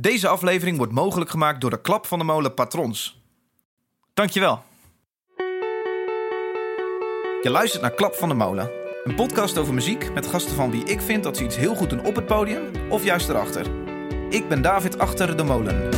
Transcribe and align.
Deze 0.00 0.28
aflevering 0.28 0.76
wordt 0.76 0.92
mogelijk 0.92 1.30
gemaakt 1.30 1.60
door 1.60 1.70
de 1.70 1.80
Klap 1.80 2.06
van 2.06 2.18
de 2.18 2.24
Molen 2.24 2.54
patrons. 2.54 3.22
Dankjewel. 4.14 4.62
Je 7.42 7.50
luistert 7.50 7.82
naar 7.82 7.94
Klap 7.94 8.14
van 8.14 8.28
de 8.28 8.34
Molen. 8.34 8.70
Een 9.04 9.14
podcast 9.14 9.58
over 9.58 9.74
muziek 9.74 10.12
met 10.12 10.26
gasten 10.26 10.54
van 10.54 10.70
wie 10.70 10.84
ik 10.84 11.00
vind 11.00 11.22
dat 11.24 11.36
ze 11.36 11.44
iets 11.44 11.56
heel 11.56 11.74
goed 11.74 11.90
doen 11.90 12.04
op 12.04 12.14
het 12.14 12.26
podium 12.26 12.62
of 12.90 13.04
juist 13.04 13.28
erachter. 13.28 13.66
Ik 14.30 14.48
ben 14.48 14.62
David 14.62 14.98
Achter 14.98 15.36
de 15.36 15.42
Molen. 15.44 15.88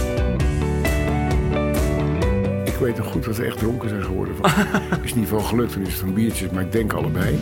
Ik 2.64 2.74
weet 2.74 2.96
nog 2.96 3.06
goed 3.06 3.24
dat 3.24 3.36
we 3.36 3.44
echt 3.44 3.58
dronken 3.58 3.88
zijn 3.88 4.04
geworden. 4.04 4.36
Van, 4.36 4.50
is 5.04 5.14
niet 5.14 5.28
van 5.28 5.44
gelukt, 5.44 5.72
dan 5.72 5.82
is 5.82 5.88
het 5.88 6.00
van 6.00 6.14
biertjes, 6.14 6.50
maar 6.50 6.62
ik 6.62 6.72
denk 6.72 6.92
allebei. 6.92 7.38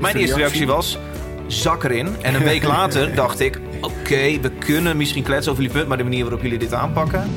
Mijn 0.00 0.16
eerste 0.16 0.36
reactie 0.36 0.66
was, 0.66 0.98
zak 1.48 1.84
erin. 1.84 2.08
En 2.22 2.34
een 2.34 2.42
week 2.44 2.62
later 2.76 3.14
dacht 3.14 3.40
ik, 3.40 3.60
oké, 3.80 4.40
we 4.40 4.50
kunnen 4.58 4.96
misschien 4.96 5.22
kletsen 5.22 5.52
over 5.52 5.64
die 5.64 5.72
punt, 5.72 5.88
maar 5.88 5.96
de 5.96 6.02
manier 6.02 6.22
waarop 6.22 6.42
jullie 6.42 6.58
dit 6.58 6.74
aanpakken... 6.74 7.30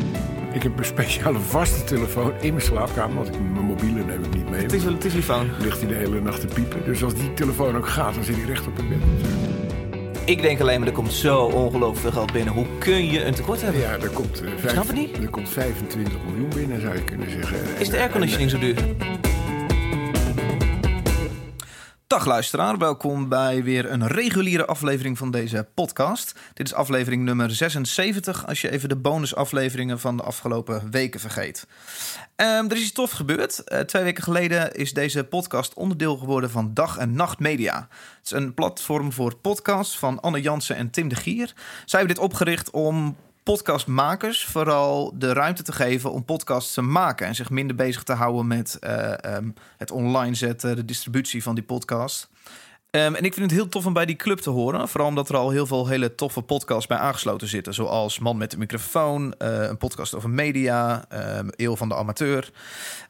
Ik 0.53 0.63
heb 0.63 0.77
een 0.79 0.85
speciale 0.85 1.39
vaste 1.39 1.83
telefoon 1.83 2.33
in 2.41 2.53
mijn 2.53 2.65
slaapkamer, 2.65 3.15
want 3.15 3.27
ik, 3.27 3.33
mijn 3.53 3.65
mobiele 3.65 4.03
neem 4.03 4.23
ik 4.23 4.33
niet 4.35 4.49
mee. 4.49 4.61
Het 4.61 4.73
is 4.73 4.83
een 4.83 4.97
telefoon. 4.97 5.49
Ligt 5.59 5.79
hij 5.79 5.87
de 5.87 5.93
hele 5.95 6.21
nacht 6.21 6.39
te 6.41 6.47
piepen. 6.47 6.85
Dus 6.85 7.03
als 7.03 7.13
die 7.13 7.33
telefoon 7.33 7.77
ook 7.77 7.87
gaat, 7.87 8.13
dan 8.15 8.23
zit 8.23 8.35
hij 8.35 8.45
recht 8.45 8.67
op 8.67 8.77
het 8.77 8.89
bed. 8.89 8.97
Ik 10.25 10.41
denk 10.41 10.61
alleen 10.61 10.79
maar, 10.79 10.87
er 10.87 10.93
komt 10.93 11.13
zo 11.13 11.37
ongelooflijk 11.39 11.99
veel 11.99 12.11
geld 12.11 12.31
binnen. 12.31 12.53
Hoe 12.53 12.65
kun 12.79 13.05
je 13.11 13.25
een 13.25 13.33
tekort 13.33 13.61
hebben? 13.61 13.81
Ja, 13.81 13.91
er 13.91 14.09
komt, 14.09 14.41
eh, 14.41 14.49
vijf- 14.57 14.71
Snap 14.73 14.87
het 14.87 14.95
niet? 14.95 15.17
er 15.17 15.29
komt 15.29 15.49
25 15.49 16.13
miljoen 16.29 16.49
binnen, 16.55 16.81
zou 16.81 16.93
je 16.95 17.03
kunnen 17.03 17.29
zeggen. 17.29 17.57
Is 17.79 17.89
de 17.89 17.97
airconditioning 17.97 18.49
zo 18.49 18.59
duur? 18.59 18.75
Dag 22.11 22.25
luisteraar, 22.25 22.77
welkom 22.77 23.29
bij 23.29 23.63
weer 23.63 23.91
een 23.91 24.07
reguliere 24.07 24.65
aflevering 24.65 25.17
van 25.17 25.31
deze 25.31 25.67
podcast. 25.73 26.39
Dit 26.53 26.67
is 26.67 26.73
aflevering 26.73 27.23
nummer 27.23 27.51
76, 27.51 28.47
als 28.47 28.61
je 28.61 28.71
even 28.71 28.89
de 28.89 28.95
bonusafleveringen 28.95 29.99
van 29.99 30.17
de 30.17 30.23
afgelopen 30.23 30.91
weken 30.91 31.19
vergeet. 31.19 31.67
Ehm, 32.35 32.65
er 32.65 32.75
is 32.75 32.81
iets 32.81 32.91
tof 32.91 33.11
gebeurd. 33.11 33.63
Eh, 33.63 33.79
twee 33.79 34.03
weken 34.03 34.23
geleden 34.23 34.73
is 34.73 34.93
deze 34.93 35.23
podcast 35.23 35.73
onderdeel 35.73 36.17
geworden 36.17 36.49
van 36.49 36.73
Dag 36.73 36.97
en 36.97 37.13
Nacht 37.13 37.39
Media. 37.39 37.87
Het 38.17 38.25
is 38.25 38.31
een 38.31 38.53
platform 38.53 39.11
voor 39.11 39.35
podcasts 39.35 39.97
van 39.97 40.19
Anne 40.19 40.41
Jansen 40.41 40.75
en 40.75 40.89
Tim 40.89 41.07
de 41.07 41.15
Gier. 41.15 41.53
Zij 41.85 41.99
hebben 41.99 42.15
dit 42.15 42.25
opgericht 42.25 42.69
om 42.69 43.15
podcastmakers 43.43 44.45
vooral 44.45 45.13
de 45.15 45.33
ruimte 45.33 45.63
te 45.63 45.71
geven 45.71 46.11
om 46.11 46.25
podcasts 46.25 46.73
te 46.73 46.81
maken 46.81 47.27
en 47.27 47.35
zich 47.35 47.49
minder 47.49 47.75
bezig 47.75 48.03
te 48.03 48.13
houden 48.13 48.47
met 48.47 48.77
eh, 48.79 49.23
ehm, 49.23 49.49
het 49.77 49.91
online 49.91 50.35
zetten, 50.35 50.75
de 50.75 50.85
distributie 50.85 51.43
van 51.43 51.55
die 51.55 51.63
podcast. 51.63 52.29
Ehm, 52.91 53.15
en 53.15 53.23
ik 53.23 53.33
vind 53.33 53.51
het 53.51 53.59
heel 53.59 53.69
tof 53.69 53.85
om 53.85 53.93
bij 53.93 54.05
die 54.05 54.15
club 54.15 54.39
te 54.39 54.49
horen. 54.49 54.87
Vooral 54.87 55.09
omdat 55.09 55.29
er 55.29 55.35
al 55.35 55.49
heel 55.49 55.65
veel 55.65 55.87
hele 55.87 56.15
toffe 56.15 56.41
podcasts 56.41 56.87
bij 56.87 56.97
aangesloten 56.97 57.47
zitten. 57.47 57.73
Zoals 57.73 58.19
Man 58.19 58.37
met 58.37 58.51
de 58.51 58.57
microfoon, 58.57 59.33
eh, 59.37 59.61
een 59.61 59.77
podcast 59.77 60.15
over 60.15 60.29
media, 60.29 61.05
ehm 61.09 61.47
Eeuw 61.55 61.75
van 61.75 61.89
de 61.89 61.95
amateur. 61.95 62.51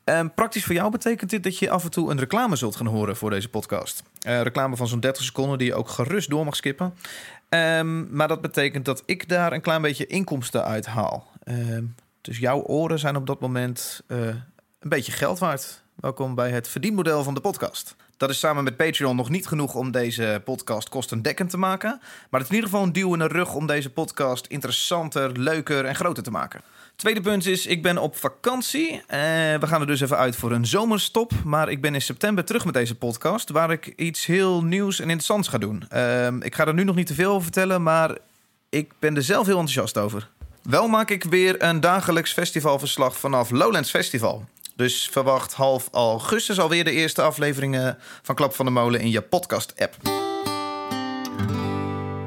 Ehm, 0.04 0.28
praktisch 0.36 0.64
voor 0.64 0.76
jou 0.76 0.92
betekent 0.92 1.30
dit 1.30 1.44
dat 1.44 1.58
je 1.58 1.70
af 1.70 1.84
en 1.84 1.92
toe 1.92 2.12
een 2.12 2.20
reclame 2.20 2.56
zult 2.56 2.76
gaan 2.76 2.88
horen 2.88 3.16
voor 3.16 3.30
deze 3.30 3.50
podcast. 3.50 4.04
Eh, 4.20 4.42
reclame 4.42 4.76
van 4.76 4.88
zo'n 4.88 5.00
30 5.00 5.24
seconden 5.24 5.58
die 5.58 5.68
je 5.68 5.76
ook 5.76 5.90
gerust 5.90 6.30
door 6.30 6.46
mag 6.46 6.56
skippen. 6.56 6.94
Ehm, 7.52 8.16
maar 8.16 8.28
dat 8.28 8.42
betekent 8.42 8.86
dat 8.86 9.04
ik 9.06 9.30
daar 9.30 9.54
een 9.54 9.62
klein 9.62 9.82
beetje 9.82 10.08
inkomsten 10.08 10.64
uit 10.64 10.86
haal. 10.86 11.28
Ehm, 11.44 11.84
dus 12.22 12.38
jouw 12.38 12.62
oren 12.62 13.00
zijn 13.00 13.16
op 13.16 13.28
dat 13.28 13.40
moment 13.40 14.02
eh, 14.08 14.28
een 14.80 14.90
beetje 14.90 15.12
geld 15.12 15.40
waard. 15.40 15.84
Welkom 15.96 16.36
bij 16.36 16.52
het 16.52 16.68
verdienmodel 16.68 17.24
van 17.24 17.34
de 17.34 17.42
podcast. 17.42 17.96
Dat 18.18 18.30
is 18.30 18.40
samen 18.40 18.64
met 18.64 18.78
Patreon 18.78 19.16
nog 19.16 19.30
niet 19.30 19.48
genoeg 19.48 19.76
om 19.76 19.92
deze 19.92 20.42
podcast 20.46 20.90
kostendekkend 20.90 21.50
te 21.50 21.58
maken. 21.58 21.98
Maar 22.30 22.40
het 22.40 22.42
is 22.42 22.50
in 22.50 22.56
ieder 22.56 22.70
geval 22.70 22.86
een 22.86 22.94
duw 22.94 23.14
in 23.14 23.20
de 23.20 23.28
rug 23.28 23.54
om 23.54 23.68
deze 23.68 23.90
podcast 23.90 24.46
interessanter, 24.46 25.40
leuker 25.40 25.86
en 25.86 25.96
groter 25.96 26.24
te 26.24 26.32
maken. 26.32 26.62
Tweede 27.02 27.22
punt 27.22 27.46
is, 27.46 27.66
ik 27.66 27.82
ben 27.82 27.98
op 27.98 28.18
vakantie. 28.18 28.92
Eh, 28.92 29.20
we 29.60 29.68
gaan 29.68 29.82
er 29.82 29.88
dus 29.88 30.02
even 30.02 30.18
uit 30.18 30.36
voor 30.36 30.52
een 30.52 30.66
zomerstop. 30.66 31.32
Maar 31.44 31.70
ik 31.70 31.82
ben 31.82 31.94
in 31.94 32.02
september 32.02 32.46
terug 32.46 32.66
met 32.66 32.74
deze 32.74 32.96
podcast... 32.96 33.50
waar 33.50 33.72
ik 33.72 33.94
iets 33.96 34.26
heel 34.26 34.64
nieuws 34.64 35.00
en 35.00 35.04
interessants 35.04 35.48
ga 35.48 35.58
doen. 35.58 35.84
Ehm, 35.90 36.42
ik 36.42 36.56
ga 36.56 36.66
er 36.66 36.74
nu 36.74 36.84
nog 36.84 36.96
niet 36.96 37.08
te 37.08 37.14
veel 37.14 37.30
over 37.32 37.44
vertellen... 37.44 37.84
maar 37.84 38.18
ik 38.70 38.92
ben 39.00 39.16
er 39.16 39.24
zelf 39.24 39.46
heel 39.46 39.60
enthousiast 39.60 39.98
over. 39.98 40.30
Wel 40.64 40.88
maak 40.88 41.10
ik 41.10 41.24
weer 41.24 41.64
een 41.64 41.80
dagelijks 41.80 42.34
festivalverslag 42.34 43.18
vanaf 43.18 43.50
Lowlands 43.50 43.90
Festival. 43.90 44.46
Dus 44.76 45.10
verwacht 45.12 45.54
half 45.54 45.88
augustus 45.92 46.60
alweer 46.60 46.84
de 46.84 46.92
eerste 46.92 47.22
afleveringen 47.22 47.98
van 48.22 48.36
Klap 48.36 48.54
van 48.54 48.66
de 48.66 48.72
Molen 48.72 49.00
in 49.00 49.12
je 49.12 49.22
podcast-app. 49.22 49.96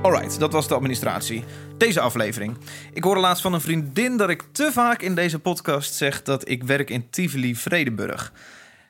Alright, 0.03 0.39
dat 0.39 0.53
was 0.53 0.69
de 0.69 0.75
administratie. 0.75 1.45
Deze 1.79 2.01
aflevering. 2.01 2.57
Ik 2.93 3.05
hoorde 3.05 3.21
laatst 3.21 3.43
van 3.43 3.53
een 3.53 3.61
vriendin 3.61 4.17
dat 4.17 4.31
ik 4.31 4.45
te 4.53 4.71
vaak 4.73 5.03
in 5.03 5.15
deze 5.15 5.39
podcast 5.39 5.95
zeg 5.95 6.23
dat 6.23 6.49
ik 6.49 6.62
werk 6.65 6.91
in 6.91 7.11
Tivoli 7.11 7.57
Vredenburg. 7.57 8.33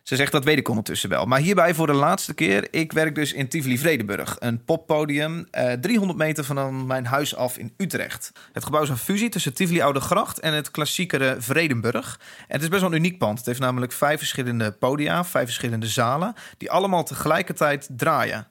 Ze 0.03 0.17
zegt 0.17 0.33
dat 0.33 0.45
weet 0.45 0.59
ik 0.59 0.69
ondertussen 0.69 1.09
wel. 1.09 1.27
Maar 1.27 1.41
hierbij 1.41 1.75
voor 1.75 1.87
de 1.87 1.93
laatste 1.93 2.34
keer. 2.34 2.69
Ik 2.71 2.93
werk 2.93 3.15
dus 3.15 3.33
in 3.33 3.49
Tivoli 3.49 3.78
Vredenburg. 3.78 4.37
Een 4.39 4.65
poppodium 4.65 5.47
eh, 5.50 5.73
300 5.73 6.19
meter 6.19 6.44
van 6.44 6.87
mijn 6.87 7.06
huis 7.06 7.37
af 7.37 7.59
in 7.59 7.73
Utrecht. 7.77 8.33
Het 8.53 8.65
gebouw 8.65 8.83
is 8.83 8.89
een 8.89 8.97
fusie 8.97 9.28
tussen 9.28 9.55
Tivoli 9.55 9.81
Oude 9.81 10.00
Gracht 10.00 10.39
en 10.39 10.53
het 10.53 10.71
klassiekere 10.71 11.37
Vredenburg. 11.39 12.21
En 12.39 12.55
het 12.55 12.62
is 12.62 12.69
best 12.69 12.81
wel 12.81 12.91
een 12.91 12.97
uniek 12.97 13.19
pand. 13.19 13.39
Het 13.39 13.47
heeft 13.47 13.61
namelijk 13.61 13.93
vijf 13.93 14.19
verschillende 14.19 14.73
podia, 14.73 15.25
vijf 15.25 15.44
verschillende 15.44 15.87
zalen... 15.87 16.34
die 16.59 16.71
allemaal 16.71 17.05
tegelijkertijd 17.05 17.89
draaien. 17.91 18.49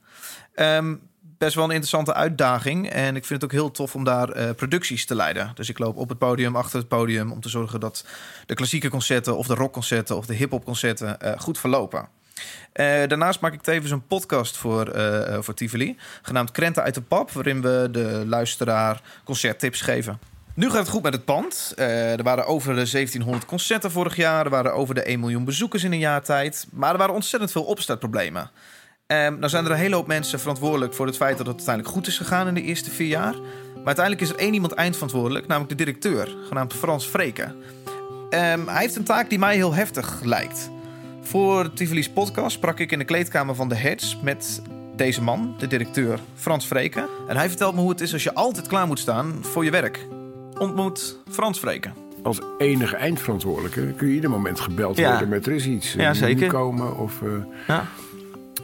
Ehm, 0.54 0.96
best 1.44 1.56
wel 1.56 1.64
een 1.64 1.70
interessante 1.70 2.14
uitdaging. 2.14 2.90
En 2.90 3.16
ik 3.16 3.26
vind 3.26 3.42
het 3.42 3.44
ook 3.44 3.58
heel 3.58 3.72
tof 3.72 3.96
om 3.96 4.04
daar 4.04 4.30
eh, 4.30 4.50
producties 4.56 5.06
te 5.06 5.16
leiden. 5.16 5.52
Dus 5.56 5.70
ik 5.70 5.80
loop 5.80 5.98
op 5.98 6.10
het 6.10 6.18
podium, 6.18 6.56
achter 6.56 6.80
het 6.80 6.88
podium... 6.88 7.32
om 7.32 7.42
te 7.42 7.50
zorgen 7.50 7.80
dat 7.80 8.06
de 8.46 8.54
klassieke 8.54 8.90
concerten 8.90 9.38
of 9.38 9.48
de 9.48 9.54
rockconcerten... 9.54 10.18
of 10.18 10.26
de 10.26 10.34
hip-hop 10.34 10.66
concerten 10.66 11.20
eh, 11.20 11.40
goed 11.40 11.58
verlopen. 11.58 12.08
Eh, 12.74 12.86
daarnaast 12.86 13.40
maak 13.40 13.54
ik 13.54 13.62
tevens 13.62 13.92
een 13.92 14.08
podcast 14.08 14.58
voor, 14.58 14.92
voor 15.40 15.54
Tivoli... 15.54 15.98
genaamd 16.22 16.52
Krenten 16.52 16.84
uit 16.84 16.94
de 16.94 17.02
Pap... 17.02 17.32
waarin 17.32 17.62
we 17.62 17.88
de 17.92 18.24
luisteraar 18.28 19.02
concerttips 19.24 19.82
geven. 19.82 20.20
Nu 20.54 20.70
gaat 20.70 20.80
het 20.80 20.90
goed 20.90 21.04
met 21.04 21.14
het 21.14 21.26
pand. 21.26 21.74
Er 21.76 22.24
waren 22.24 22.46
over 22.46 22.68
de 22.68 22.92
1700 22.92 23.46
concerten 23.46 23.92
vorig 23.92 24.16
jaar. 24.16 24.46
Er 24.46 24.52
waren 24.52 24.74
over 24.74 24.96
de 24.96 25.04
1 25.04 25.20
miljoen 25.20 25.46
bezoekers 25.46 25.84
in 25.84 25.92
een 25.92 26.00
jaar 26.00 26.24
tijd. 26.24 26.68
Maar 26.72 26.92
er 26.92 26.98
waren 26.98 27.14
ontzettend 27.14 27.52
veel 27.52 27.64
opstartproblemen. 27.64 28.52
Ehm 29.14 29.34
nou 29.40 29.50
zijn 29.50 29.66
er 29.66 29.72
een 29.72 29.78
hele 29.78 29.96
hoop 29.96 30.08
mensen 30.08 30.40
verantwoordelijk 30.40 30.94
voor 30.94 31.06
het 31.06 31.16
feit 31.16 31.38
dat 31.38 31.46
het 31.48 31.56
uiteindelijk 31.56 31.96
goed 31.96 32.08
is 32.08 32.18
gegaan 32.18 32.48
in 32.48 32.54
de 32.54 32.62
eerste 32.62 32.90
vier 32.92 33.08
jaar. 33.08 33.34
Maar 33.76 33.86
uiteindelijk 33.86 34.22
is 34.26 34.30
er 34.30 34.36
één 34.40 34.54
iemand 34.54 34.74
eindverantwoordelijk, 34.74 35.48
namelijk 35.48 35.78
de 35.78 35.84
directeur, 35.86 36.36
genaamd 36.48 36.74
Frans 36.74 37.08
Vreken. 37.10 37.56
Ehm, 38.30 38.68
hij 38.68 38.82
heeft 38.82 38.96
een 38.96 39.04
taak 39.04 39.30
die 39.30 39.40
mij 39.40 39.56
heel 39.56 39.74
heftig 39.74 40.22
lijkt. 40.24 40.70
Voor 41.22 41.74
Tivoli's 41.74 42.10
podcast 42.10 42.56
sprak 42.56 42.80
ik 42.80 42.92
in 42.92 43.00
de 43.00 43.06
kleedkamer 43.06 43.56
van 43.56 43.70
de 43.70 43.76
Hertz 43.76 44.16
met 44.22 44.62
deze 44.96 45.22
man, 45.22 45.56
de 45.58 45.68
directeur 45.68 46.20
Frans 46.36 46.68
Vreken. 46.68 47.08
En 47.28 47.36
hij 47.38 47.48
vertelt 47.50 47.74
me 47.76 47.80
hoe 47.82 47.90
het 47.90 48.02
is 48.02 48.14
als 48.14 48.24
je 48.24 48.34
altijd 48.34 48.68
klaar 48.68 48.88
moet 48.88 49.00
staan 49.00 49.34
voor 49.42 49.64
je 49.64 49.72
werk. 49.72 50.08
Ontmoet 50.60 51.18
Frans 51.32 51.60
Vreken. 51.60 51.94
Als 52.24 52.40
enige 52.58 52.96
eindverantwoordelijke 52.96 53.94
kun 53.98 54.08
je 54.08 54.14
ieder 54.14 54.30
moment 54.30 54.60
gebeld 54.60 54.98
Ja. 54.98 55.10
worden 55.10 55.30
met 55.30 55.46
er 55.46 55.52
is 55.54 55.66
iets. 55.66 55.96
eh, 55.96 56.02
Ja, 56.02 56.08
moet 56.08 56.18
zeker. 56.18 56.48
komen 56.48 56.98
of... 56.98 57.22
eh, 57.22 57.30
Ja. 57.68 57.86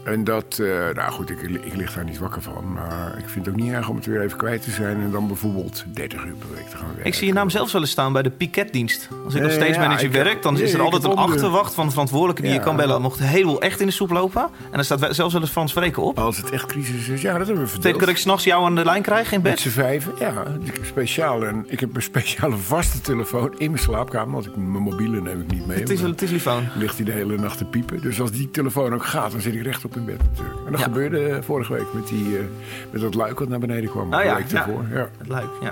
En 0.04 0.24
dat, 0.24 0.60
eh, 0.62 0.68
nou 0.96 1.12
goed, 1.12 1.30
ik, 1.30 1.42
ik 1.42 1.76
lig 1.76 1.94
daar 1.94 2.04
niet 2.04 2.18
wakker 2.18 2.42
van. 2.42 2.72
Maar 2.74 3.18
ik 3.18 3.30
vind 3.30 3.46
het 3.46 3.56
ook 3.56 3.62
niet 3.62 3.72
erg 3.74 3.90
om 3.90 3.96
het 3.96 4.06
weer 4.06 4.22
even 4.22 4.38
kwijt 4.38 4.64
te 4.64 4.72
zijn. 4.72 5.02
En 5.02 5.12
dan 5.12 5.28
bijvoorbeeld 5.28 5.84
30 5.94 6.24
uur 6.26 6.34
per 6.34 6.48
week 6.56 6.68
te 6.70 6.78
gaan 6.78 6.88
werken. 6.88 7.06
Ik 7.06 7.14
zie 7.14 7.28
je 7.28 7.34
naam 7.34 7.50
zelfs 7.50 7.72
wel 7.72 7.82
eens 7.82 7.92
staan 7.92 8.14
bij 8.14 8.22
de 8.22 8.30
piketdienst. 8.30 9.08
Als 9.26 9.34
ik 9.34 9.40
Eh, 9.40 9.46
als 9.46 9.56
stage 9.56 9.72
ja, 9.74 9.80
manager 9.80 10.06
ik 10.08 10.14
heb- 10.14 10.24
werk, 10.24 10.42
dan 10.42 10.60
is 10.60 10.74
er 10.74 10.82
altijd 10.82 11.04
een 11.04 11.14
achterwacht 11.16 11.74
van 11.74 11.90
verantwoordelijke 11.92 12.42
die 12.42 12.52
je 12.52 12.60
kan 12.60 12.76
bellen. 12.76 13.02
Mocht 13.02 13.20
heleboel 13.20 13.62
echt 13.62 13.80
in 13.80 13.86
de 13.86 13.92
soep 13.94 14.10
lopen. 14.10 14.42
En 14.42 14.50
dan 14.72 14.84
staat 14.84 15.00
zelfs 15.16 15.34
wel 15.34 15.42
eens 15.42 15.52
Frans 15.52 15.74
Vreken 15.74 16.04
op. 16.04 16.20
Als 16.20 16.38
het 16.38 16.50
echt 16.50 16.66
crisis 16.66 17.08
is, 17.08 17.22
ja, 17.22 17.38
dat 17.38 17.48
hebben 17.48 17.64
we 17.66 17.70
verdeeld. 17.70 18.00
dat 18.00 18.10
ik 18.10 18.18
s'nachts 18.18 18.44
jou 18.44 18.66
aan 18.66 18.76
de 18.76 18.84
lijn 18.86 19.02
krijg 19.02 19.32
in 19.32 19.42
Met 19.42 19.52
bed? 19.52 19.60
z'n 19.60 19.70
vijven, 19.70 20.14
ja. 20.20 20.44
Ik 20.64 20.74
heb, 20.74 20.86
speciaal, 20.86 21.46
en 21.46 21.66
ik 21.68 21.80
heb 21.80 21.96
een 21.96 22.02
speciale 22.02 22.58
vaste 22.58 23.02
telefoon 23.02 23.54
in 23.58 23.72
mijn 23.72 23.84
slaapkamer. 23.84 24.34
Want 24.34 24.46
ik, 24.46 24.56
mijn 24.56 24.84
mobiele 24.84 25.22
neem 25.22 25.42
ik 25.42 25.52
niet 25.52 25.68
mee. 25.68 25.80
Het 25.80 25.90
is 25.90 26.02
een 26.02 26.16
telefoon. 26.16 26.68
ligt 26.76 26.96
hij 26.96 27.06
de 27.06 27.12
hele 27.12 27.38
nacht 27.38 27.58
te 27.58 27.66
piepen. 27.66 28.02
Dus 28.02 28.22
als 28.22 28.32
die 28.32 28.52
telefoon 28.52 28.94
ook 28.94 29.06
gaat, 29.06 29.32
dan 29.32 29.42
zit 29.42 29.54
ik 29.54 29.62
recht 29.64 29.79
op 29.86 29.96
in 29.96 30.06
bed 30.06 30.18
natuurlijk. 30.24 30.66
En 30.66 30.72
dat 30.72 30.80
Ja. 30.80 30.86
gebeurde 30.86 31.28
eh, 31.28 31.42
vorige 31.42 31.74
week 31.74 31.94
met, 31.94 32.08
die, 32.08 32.38
eh, 32.38 32.44
met 32.92 33.02
dat 33.02 33.14
luik 33.14 33.40
wat 33.40 33.48
naar 33.48 33.60
beneden 33.60 33.90
kwam. 33.90 34.14
Een 34.14 34.26
ja, 34.26 34.36
week 34.36 34.48
ja. 34.48 34.68
ervoor. 34.68 34.86
Ja. 34.92 35.10
Het 35.18 35.28
luik, 35.28 35.50
ja. 35.62 35.72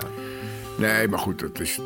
Nee, 0.78 1.08
maar 1.08 1.18
goed, 1.18 1.40
dat 1.40 1.60
is... 1.60 1.80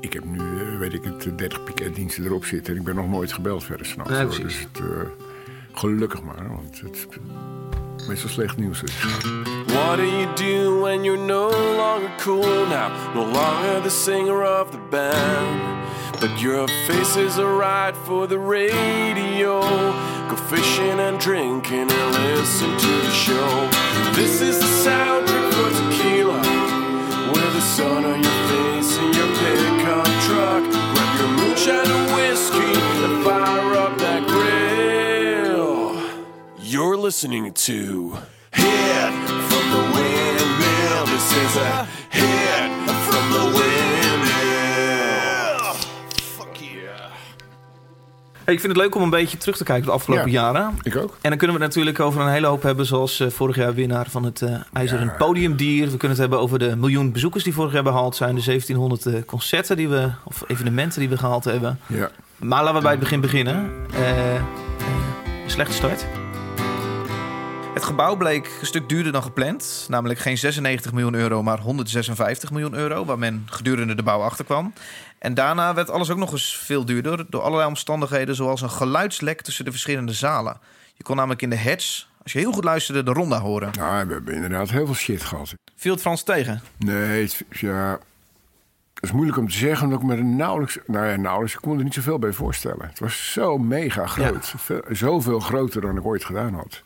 Ik 0.00 0.12
heb 0.12 0.24
nu, 0.24 0.38
eh, 0.38 0.78
weet 0.78 0.92
ik 0.92 1.04
het, 1.04 1.38
30 1.38 1.64
piketdiensten 1.64 2.24
erop 2.24 2.44
zitten. 2.44 2.72
En 2.72 2.78
ik 2.78 2.84
ben 2.86 2.94
nog 2.94 3.08
nooit 3.08 3.32
gebeld 3.32 3.64
verder 3.64 3.86
s'nachts. 3.86 4.40
Dus 4.40 4.58
het, 4.58 4.82
gelukkig 5.72 6.22
maar, 6.22 6.48
want 6.48 6.80
het 6.80 7.06
meestal 8.08 8.28
slecht 8.28 8.56
nieuws. 8.56 8.82
is. 8.82 8.92
What 9.74 9.96
do 9.96 10.04
you 10.04 10.26
do 10.36 10.80
when 10.82 11.04
you're 11.04 11.16
no 11.16 11.48
longer 11.48 12.10
cool 12.18 12.66
now? 12.66 12.88
No 13.14 13.24
longer 13.24 13.80
the 13.80 13.90
singer 13.90 14.42
of 14.42 14.72
the 14.72 14.78
band. 14.78 15.76
But 16.20 16.40
your 16.40 16.66
face 16.86 17.16
is 17.16 17.38
alright 17.38 17.94
for 18.06 18.26
the 18.26 18.38
radio. 18.38 19.60
Go 20.28 20.36
fishing 20.36 20.98
and 20.98 21.18
drinking 21.18 21.90
and 21.90 22.12
listen 22.14 22.70
to 22.78 22.92
the 23.06 23.10
show. 23.10 23.68
This 24.14 24.40
is 24.40 24.58
the 24.58 24.70
soundtrack 24.84 25.52
for 25.56 25.70
tequila. 25.80 26.40
With 27.32 27.52
the 27.52 27.60
sun 27.60 28.04
on 28.04 28.22
your 28.22 28.38
face 28.50 28.98
and 28.98 29.14
your 29.14 29.30
pickup 29.40 30.06
truck. 30.26 30.62
Grab 30.94 31.18
your 31.20 31.32
moonshine 31.38 31.90
and 31.96 32.14
whiskey 32.14 32.72
and 33.04 33.24
fire 33.24 33.74
up. 33.76 34.05
You're 36.68 36.96
listening 37.00 37.52
to 37.54 37.72
Hit 38.50 39.12
from 39.48 39.70
the 39.70 39.82
Windmill. 39.94 41.04
This 41.04 41.32
is 41.36 41.56
a 41.56 41.86
hit 42.08 42.90
from 43.08 43.30
the 43.30 43.44
windmill. 43.58 45.04
Fuck 46.36 46.56
yeah. 46.56 47.10
Hey, 48.44 48.54
ik 48.54 48.60
vind 48.60 48.72
het 48.72 48.76
leuk 48.76 48.94
om 48.94 49.02
een 49.02 49.10
beetje 49.10 49.36
terug 49.36 49.56
te 49.56 49.64
kijken 49.64 49.82
op 49.84 49.88
de 49.88 49.94
afgelopen 49.96 50.30
Ja. 50.30 50.40
jaren. 50.40 50.78
Ik 50.82 50.96
ook. 50.96 51.16
En 51.20 51.28
dan 51.30 51.38
kunnen 51.38 51.56
we 51.56 51.62
het 51.62 51.74
natuurlijk 51.74 52.00
over 52.00 52.20
een 52.20 52.28
hele 52.32 52.46
hoop 52.46 52.62
hebben, 52.62 52.86
zoals 52.86 53.20
eh, 53.20 53.28
vorig 53.30 53.56
jaar 53.56 53.74
winnaar 53.74 54.06
van 54.10 54.24
het 54.24 54.42
eh 54.42 54.54
IJzeren 54.72 55.06
Ja. 55.06 55.14
Podiumdier. 55.18 55.84
We 55.84 55.96
kunnen 55.96 56.08
het 56.10 56.18
hebben 56.18 56.38
over 56.40 56.58
de 56.58 56.76
miljoen 56.76 57.12
bezoekers 57.12 57.44
die 57.44 57.54
vorig 57.54 57.72
jaar 57.72 57.82
behaald 57.82 58.16
zijn, 58.16 58.34
de 58.34 58.42
1700 58.42 59.06
eh, 59.06 59.24
concerten 59.26 59.76
die 59.76 59.88
we, 59.88 60.10
of 60.24 60.44
evenementen 60.46 61.00
die 61.00 61.08
we 61.08 61.16
gehaald 61.18 61.44
hebben. 61.44 61.80
Ja. 61.86 62.10
Maar 62.36 62.60
laten 62.62 62.74
we 62.76 62.82
bij 62.82 62.90
het 62.90 63.00
begin 63.00 63.20
beginnen. 63.20 63.70
Eh, 63.92 64.34
eh, 64.34 64.40
een 65.44 65.50
slechte 65.50 65.74
start. 65.74 66.06
Het 67.76 67.84
gebouw 67.84 68.16
bleek 68.16 68.56
een 68.60 68.66
stuk 68.66 68.88
duurder 68.88 69.12
dan 69.12 69.22
gepland. 69.22 69.86
Namelijk 69.88 70.18
geen 70.18 70.38
96 70.38 70.92
miljoen 70.92 71.14
euro, 71.14 71.42
maar 71.42 71.58
156 71.58 72.50
miljoen 72.50 72.74
euro. 72.74 73.04
Waar 73.04 73.18
men 73.18 73.46
gedurende 73.50 73.94
de 73.94 74.02
bouw 74.02 74.20
achterkwam. 74.20 74.72
En 75.18 75.34
daarna 75.34 75.74
werd 75.74 75.90
alles 75.90 76.10
ook 76.10 76.18
nog 76.18 76.32
eens 76.32 76.56
veel 76.56 76.84
duurder. 76.84 77.26
Door 77.28 77.42
allerlei 77.42 77.68
omstandigheden, 77.68 78.34
zoals 78.34 78.60
een 78.60 78.70
geluidslek 78.70 79.42
tussen 79.42 79.64
de 79.64 79.70
verschillende 79.70 80.12
zalen. 80.12 80.56
Je 80.94 81.02
kon 81.02 81.16
namelijk 81.16 81.42
in 81.42 81.50
de 81.50 81.56
heads, 81.56 82.08
als 82.22 82.32
je 82.32 82.38
heel 82.38 82.52
goed 82.52 82.64
luisterde, 82.64 83.02
de 83.02 83.12
ronda 83.12 83.40
horen. 83.40 83.70
Nou, 83.78 84.06
we 84.06 84.12
hebben 84.12 84.34
inderdaad 84.34 84.70
heel 84.70 84.86
veel 84.86 84.94
shit 84.94 85.22
gehad. 85.22 85.54
Viel 85.76 85.92
het 85.92 86.00
Frans 86.00 86.22
tegen? 86.22 86.62
Nee, 86.76 87.22
het, 87.22 87.44
ja, 87.50 87.98
het 88.94 89.04
is 89.04 89.12
moeilijk 89.12 89.38
om 89.38 89.48
te 89.48 89.56
zeggen, 89.56 89.86
omdat 89.86 90.00
ik 90.00 90.06
me 90.06 90.16
er 90.16 90.24
nauwelijks... 90.24 90.78
Nou 90.86 91.06
ja, 91.06 91.16
nauwelijks, 91.16 91.54
ik 91.54 91.60
kon 91.60 91.78
er 91.78 91.84
niet 91.84 91.94
zoveel 91.94 92.18
bij 92.18 92.32
voorstellen. 92.32 92.88
Het 92.88 92.98
was 92.98 93.32
zo 93.32 93.58
mega 93.58 94.06
groot. 94.06 94.54
Veel, 94.56 94.82
zoveel 94.88 95.40
groter 95.40 95.80
dan 95.80 95.96
ik 95.96 96.04
ooit 96.06 96.24
gedaan 96.24 96.54
had. 96.54 96.82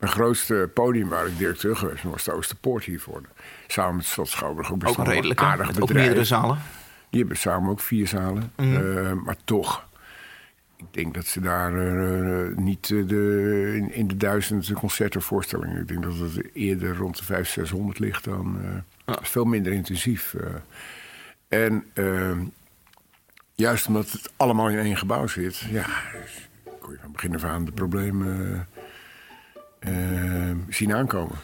Mijn 0.00 0.12
grootste 0.12 0.70
podium 0.74 1.08
waar 1.08 1.26
ik 1.26 1.38
directeur 1.38 1.76
geweest 1.76 2.02
ben, 2.02 2.10
was 2.10 2.24
de 2.24 2.32
Oosterpoort 2.32 2.84
hiervoor. 2.84 3.22
Samen 3.66 3.96
met 3.96 4.04
Stad 4.04 4.28
Schouwburg. 4.28 4.72
Ook 4.72 5.06
redelijke. 5.06 5.44
aardig 5.44 5.66
Met 5.66 5.74
bedrijf. 5.74 5.90
ook 5.90 6.06
meerdere 6.06 6.24
zalen. 6.24 6.58
Die 7.10 7.20
hebben 7.20 7.38
samen 7.38 7.70
ook 7.70 7.80
vier 7.80 8.08
zalen. 8.08 8.52
Eh, 8.56 9.12
maar 9.12 9.36
toch, 9.44 9.88
ik 10.76 10.86
denk 10.90 11.14
dat 11.14 11.26
ze 11.26 11.40
daar 11.40 11.74
eh, 11.74 12.56
niet 12.56 12.90
eh, 12.90 13.06
de, 13.06 13.72
in, 13.76 13.92
in 13.94 14.08
de 14.08 14.16
duizend 14.16 14.72
concerten 14.72 15.22
voorstellingen. 15.22 15.80
Ik 15.80 15.88
denk 15.88 16.02
dat 16.02 16.18
het 16.18 16.54
eerder 16.54 16.96
rond 16.96 17.16
de 17.16 17.24
500, 17.24 17.68
600 17.68 17.98
ligt 17.98 18.24
dan. 18.24 18.58
Ja. 19.06 19.18
veel 19.22 19.44
minder 19.44 19.72
intensief. 19.72 20.34
en 21.48 21.84
eh, 21.92 22.38
juist 23.54 23.86
omdat 23.86 24.10
het 24.10 24.32
allemaal 24.36 24.68
in 24.68 24.78
één 24.78 24.96
gebouw 24.96 25.26
zit, 25.26 25.58
ja, 25.58 25.86
kon 26.80 26.92
je 26.92 26.98
van 27.00 27.12
begin 27.12 27.34
af 27.34 27.44
aan 27.44 27.64
de 27.64 27.72
problemen 27.72 28.68
eh, 29.80 30.50
eh, 30.50 30.56
zien 30.68 30.94
aankomen. 30.94 31.36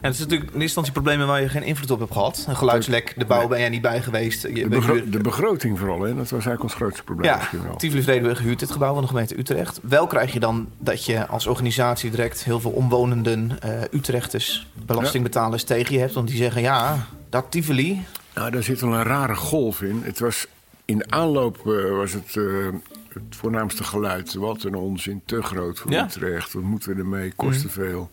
Ja, 0.00 0.04
het 0.04 0.14
is 0.14 0.18
natuurlijk 0.20 0.40
in 0.40 0.46
eerste 0.46 0.62
instantie 0.62 0.92
problemen 0.92 1.26
waar 1.26 1.40
je 1.40 1.48
geen 1.48 1.62
invloed 1.62 1.90
op 1.90 1.98
hebt 1.98 2.12
gehad. 2.12 2.44
Een 2.48 2.56
geluidslek, 2.56 3.14
de 3.16 3.24
bouw 3.24 3.48
ben 3.48 3.58
jij 3.58 3.68
niet 3.68 3.82
bij 3.82 4.02
geweest. 4.02 4.42
Je 4.42 4.52
De, 4.54 4.68
begro- 4.68 5.00
begroting 5.22 5.78
vooral, 5.78 6.00
hè, 6.00 6.06
dat 6.08 6.16
was 6.16 6.30
eigenlijk 6.30 6.62
ons 6.62 6.74
grootste 6.74 7.02
probleem 7.04 7.30
Ja. 7.30 7.40
Tivoli 7.76 8.02
Vredenburg 8.02 8.38
gehuurd 8.38 8.58
dit 8.58 8.70
gebouw 8.70 8.92
van 8.92 9.02
de 9.02 9.08
gemeente 9.08 9.38
Utrecht. 9.38 9.80
Wel 9.82 10.06
krijg 10.06 10.32
je 10.32 10.40
dan 10.40 10.68
dat 10.78 11.04
je 11.04 11.26
als 11.26 11.46
organisatie 11.46 12.10
direct 12.10 12.44
heel 12.44 12.60
veel 12.60 12.70
omwonenden 12.70 13.60
eh, 13.60 13.80
Utrechters, 13.90 14.66
belastingbetalers 14.86 15.64
tegen 15.64 15.94
je 15.94 16.00
hebt. 16.00 16.14
Want 16.14 16.28
die 16.28 16.36
zeggen, 16.36 16.62
ja, 16.62 17.06
dat 17.30 17.46
Tivoli, 17.50 18.04
Nou, 18.34 18.50
daar 18.50 18.62
zit 18.62 18.80
wel 18.80 18.94
een 18.94 19.02
rare 19.02 19.34
golf 19.34 19.82
in. 19.82 20.00
Het 20.04 20.18
was, 20.18 20.46
in 20.84 20.98
de 20.98 21.04
aanloop 21.08 21.56
eh, 21.66 21.96
was 21.96 22.12
het 22.12 22.36
eh, 22.36 22.44
het 23.26 23.36
voornaamste 23.36 23.84
geluid. 23.84 24.34
Wat 24.34 24.62
een 24.62 24.74
onzin, 24.74 25.22
te 25.24 25.42
groot 25.42 25.78
voor 25.78 25.90
Ja. 25.90 26.04
Utrecht. 26.04 26.52
Wat 26.52 26.62
moeten 26.62 26.94
we 26.94 27.00
ermee? 27.00 27.32
Kost 27.32 27.60
te 27.60 27.68
veel. 27.68 28.10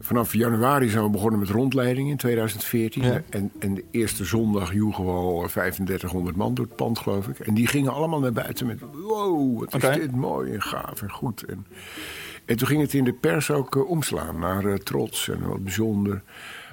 Vanaf 0.00 0.32
januari 0.32 0.88
zijn 0.88 1.04
we 1.04 1.10
begonnen 1.10 1.38
met 1.38 1.48
rondleiding 1.48 2.10
in 2.10 2.16
2014. 2.16 3.02
Ja. 3.02 3.22
En, 3.30 3.52
en 3.58 3.74
de 3.74 3.84
eerste 3.90 4.24
zondag 4.24 4.72
joegen 4.72 5.04
we 5.04 5.10
al 5.10 5.46
3500 5.48 6.36
man 6.36 6.54
door 6.54 6.64
het 6.64 6.76
pand, 6.76 6.98
geloof 6.98 7.28
ik. 7.28 7.38
En 7.38 7.54
die 7.54 7.66
gingen 7.66 7.92
allemaal 7.92 8.20
naar 8.20 8.32
buiten 8.32 8.66
met... 8.66 8.80
Wow, 8.92 9.58
wat 9.58 9.82
is 9.82 9.96
dit 9.98 10.14
mooi 10.14 10.52
en 10.52 10.62
gaaf 10.62 11.02
en 11.02 11.10
goed. 11.10 11.42
En, 11.42 11.66
en 12.44 12.56
toen 12.56 12.68
ging 12.68 12.80
het 12.80 12.94
in 12.94 13.04
de 13.04 13.12
pers 13.12 13.50
ook 13.50 13.76
eh, 13.76 13.88
omslaan 13.88 14.38
naar 14.38 14.64
eh, 14.64 14.74
trots 14.74 15.28
en 15.28 15.48
wat 15.48 15.64
bijzonder. 15.64 16.22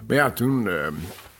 Maar 0.07 0.15
ja, 0.15 0.31
toen, 0.31 0.67
eh, 0.67 0.87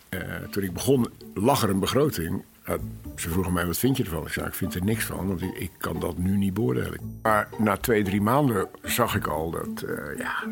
eh, 0.10 0.44
toen 0.50 0.64
ik 0.64 0.74
begon, 0.74 1.08
lag 1.34 1.64
er 1.64 1.70
een 1.70 1.80
begroting. 1.80 2.44
Ja, 2.66 2.78
ze 3.16 3.30
vroegen 3.30 3.54
mij, 3.54 3.66
wat 3.66 3.78
vind 3.78 3.98
je 3.98 4.04
ervan? 4.04 4.26
Ik 4.26 4.32
zei, 4.32 4.48
ik 4.48 4.54
vind 4.54 4.76
er 4.76 4.84
niks 4.84 5.06
van, 5.06 5.28
want 5.28 5.42
ik, 5.42 5.58
ik 5.58 5.72
kan 5.78 6.00
dat 6.00 6.18
nu 6.18 6.38
niet 6.38 6.54
beoordelen. 6.54 7.20
Maar 7.22 7.50
na 7.58 7.78
twee, 7.78 8.04
drie 8.04 8.22
maanden 8.22 8.68
zag 8.82 9.16
ik 9.16 9.28
al 9.28 9.52
dat, 9.52 9.82
eh, 9.82 10.18
ja, 10.18 10.44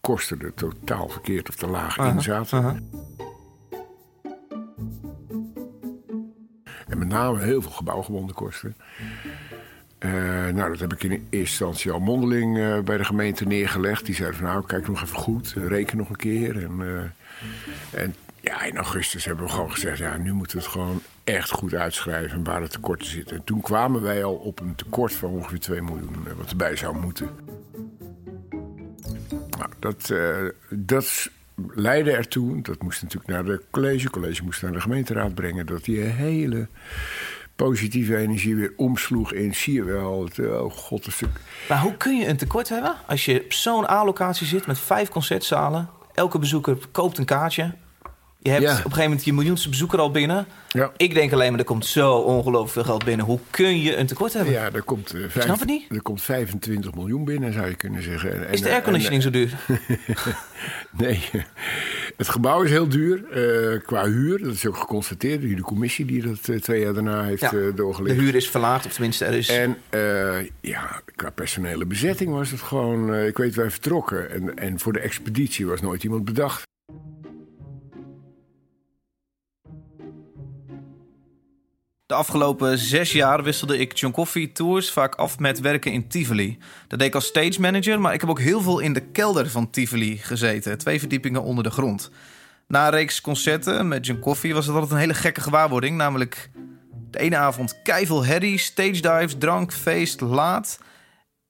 kosten 0.00 0.40
er 0.40 0.54
totaal 0.54 1.08
verkeerd 1.08 1.48
of 1.48 1.54
te 1.54 1.66
laag 1.66 1.98
in 1.98 2.22
zaten. 2.22 2.58
aha. 2.58 2.76
En 6.88 6.98
met 6.98 7.08
name 7.08 7.40
heel 7.40 7.62
veel 7.62 7.70
gebouwgebonden 7.70 8.34
kosten. 8.34 8.76
Eh, 9.98 10.10
nou, 10.48 10.70
dat 10.70 10.80
heb 10.80 10.92
ik 10.92 11.02
in 11.02 11.10
eerste 11.10 11.26
instantie 11.30 11.90
al 11.90 12.00
mondeling 12.00 12.58
eh, 12.58 12.80
bij 12.80 12.96
de 12.96 13.04
gemeente 13.04 13.44
neergelegd. 13.44 14.06
Die 14.06 14.14
zeiden 14.14 14.38
van 14.38 14.48
nou, 14.48 14.66
kijk 14.66 14.88
nog 14.88 15.02
even 15.02 15.16
goed, 15.16 15.54
reken 15.56 15.96
nog 15.96 16.08
een 16.08 16.16
keer. 16.16 16.64
En, 16.64 16.80
en 17.90 18.14
ja, 18.40 18.62
in 18.62 18.76
augustus 18.76 19.24
hebben 19.24 19.44
we 19.44 19.50
gewoon 19.50 19.72
gezegd, 19.72 19.98
ja, 19.98 20.16
nu 20.16 20.32
moeten 20.32 20.56
we 20.56 20.62
het 20.62 20.72
gewoon 20.72 21.00
echt 21.28 21.50
goed 21.50 21.74
uitschrijven 21.74 22.44
waar 22.44 22.60
de 22.60 22.68
tekorten 22.68 23.06
zitten. 23.06 23.36
En 23.36 23.44
toen 23.44 23.60
kwamen 23.60 24.02
wij 24.02 24.24
al 24.24 24.34
op 24.34 24.60
een 24.60 24.74
tekort 24.74 25.12
van 25.12 25.30
ongeveer 25.30 25.60
2 25.60 25.82
miljoen, 25.82 26.26
eh, 26.26 26.32
wat 26.32 26.50
erbij 26.50 26.76
zou 26.76 26.96
moeten. 26.98 27.30
Nou, 29.58 29.70
dat, 29.78 30.10
eh, 30.10 30.36
dat 30.70 31.30
leidde 31.68 32.12
ertoe, 32.12 32.62
dat 32.62 32.82
moest 32.82 33.02
natuurlijk 33.02 33.32
naar 33.32 33.44
de 33.44 33.62
college, 33.70 34.02
het 34.02 34.10
college 34.10 34.42
moest 34.42 34.62
naar 34.62 34.72
de 34.72 34.80
gemeenteraad 34.80 35.34
brengen, 35.34 35.66
dat 35.66 35.84
die 35.84 36.00
hele 36.00 36.68
positieve 37.56 38.16
energie 38.16 38.56
weer 38.56 38.72
omsloeg 38.76 39.32
in, 39.32 39.54
zie 39.54 39.74
je 39.74 39.84
wel, 39.84 40.24
het, 40.24 40.38
oh 40.38 40.72
god, 40.72 41.06
een 41.06 41.12
stuk. 41.12 41.40
Maar 41.68 41.80
hoe 41.80 41.96
kun 41.96 42.16
je 42.16 42.26
een 42.26 42.36
tekort 42.36 42.68
hebben 42.68 42.94
als 43.06 43.24
je 43.24 43.42
op 43.44 43.52
zo'n 43.52 43.88
A-locatie 43.90 44.46
zit 44.46 44.66
met 44.66 44.78
vijf 44.78 45.08
concertzalen? 45.08 45.88
Elke 46.14 46.38
bezoeker 46.38 46.78
koopt 46.92 47.18
een 47.18 47.24
kaartje. 47.24 47.74
Je 48.40 48.50
hebt 48.50 48.62
Ja. 48.62 48.70
op 48.70 48.76
een 48.76 48.82
gegeven 48.82 49.02
moment 49.08 49.24
je 49.24 49.32
miljoenste 49.32 49.68
bezoeker 49.68 49.98
al 49.98 50.10
binnen. 50.10 50.46
Ja. 50.68 50.92
Ik 50.96 51.14
denk 51.14 51.32
alleen 51.32 51.50
maar, 51.50 51.58
er 51.58 51.64
komt 51.64 51.86
zo 51.86 52.12
ongelooflijk 52.14 52.72
veel 52.72 52.84
geld 52.84 53.04
binnen. 53.04 53.26
Hoe 53.26 53.38
kun 53.50 53.80
je 53.82 53.96
een 53.96 54.06
tekort 54.06 54.32
hebben? 54.32 54.52
Ja, 54.52 54.70
er 54.72 54.82
komt, 54.82 55.14
eh, 55.14 55.20
vijf- 55.28 55.44
snap 55.44 55.58
het 55.58 55.68
niet. 55.68 55.84
er 55.90 56.02
komt 56.02 56.22
25 56.22 56.94
miljoen 56.94 57.24
binnen, 57.24 57.52
zou 57.52 57.66
je 57.68 57.74
kunnen 57.74 58.02
zeggen. 58.02 58.46
En- 58.46 58.52
Is 58.52 58.60
de 58.60 58.70
airconditioning 58.70 59.22
zo 59.22 59.30
duur? 59.30 59.50
Nee, 60.98 61.20
het 62.16 62.28
gebouw 62.28 62.62
is 62.62 62.70
heel 62.70 62.88
duur 62.88 63.24
eh, 63.30 63.80
qua 63.82 64.04
huur. 64.04 64.42
Dat 64.42 64.52
is 64.54 64.66
ook 64.66 64.76
geconstateerd 64.76 65.40
door 65.42 65.54
de 65.56 65.62
commissie 65.62 66.04
die 66.04 66.22
dat 66.22 66.48
eh, 66.48 66.56
twee 66.60 66.80
jaar 66.80 66.94
daarna 66.94 67.22
heeft 67.24 67.40
Ja, 67.40 67.46
eh, 67.46 67.52
de 67.52 68.12
huur 68.12 68.34
is 68.34 68.48
verlaagd, 68.50 68.86
of 68.86 68.92
tenminste 68.92 69.24
er 69.24 69.34
is... 69.34 69.48
En 69.48 69.76
ja, 70.60 71.00
qua 71.16 71.30
personele 71.30 71.86
bezetting 71.86 72.30
was 72.30 72.50
het 72.50 72.60
gewoon... 72.62 73.14
ik 73.14 73.36
weet, 73.38 73.54
wij 73.54 73.70
vertrokken. 73.70 74.30
En, 74.30 74.56
en 74.58 74.78
voor 74.78 74.92
de 74.92 75.00
expeditie 75.00 75.66
was 75.66 75.80
nooit 75.80 76.04
iemand 76.04 76.24
bedacht. 76.24 76.66
De 82.08 82.14
afgelopen 82.14 82.78
zes 82.78 83.12
jaar 83.12 83.42
wisselde 83.42 83.78
ik 83.78 83.96
John 83.96 84.14
Coffee 84.14 84.52
Tours 84.52 84.90
vaak 84.90 85.14
af 85.14 85.38
met 85.38 85.60
werken 85.60 85.92
in 85.92 86.08
Tivoli. 86.08 86.58
Dat 86.86 86.98
deed 86.98 87.08
ik 87.08 87.14
als 87.14 87.26
stage 87.26 87.60
manager, 87.60 88.00
maar 88.00 88.14
ik 88.14 88.20
heb 88.20 88.30
ook 88.30 88.40
heel 88.40 88.60
veel 88.60 88.78
in 88.78 88.92
de 88.92 89.00
kelder 89.00 89.50
van 89.50 89.70
Tivoli 89.70 90.16
gezeten. 90.16 90.78
Twee 90.78 90.98
verdiepingen 90.98 91.42
onder 91.42 91.64
de 91.64 91.70
grond. 91.70 92.10
Na 92.66 92.84
een 92.84 92.90
reeks 92.90 93.20
concerten 93.20 93.88
met 93.88 94.06
John 94.06 94.20
Coffee 94.20 94.54
was 94.54 94.66
het 94.66 94.74
altijd 94.74 94.92
een 94.92 94.98
hele 94.98 95.14
gekke 95.14 95.40
gewaarwording. 95.40 95.96
Namelijk 95.96 96.50
de 97.10 97.18
ene 97.18 97.36
avond 97.36 97.82
keivel 97.82 98.24
herrie, 98.24 98.58
stage 98.58 99.00
dives, 99.00 99.34
drank, 99.38 99.72
feest, 99.72 100.20
laat. 100.20 100.78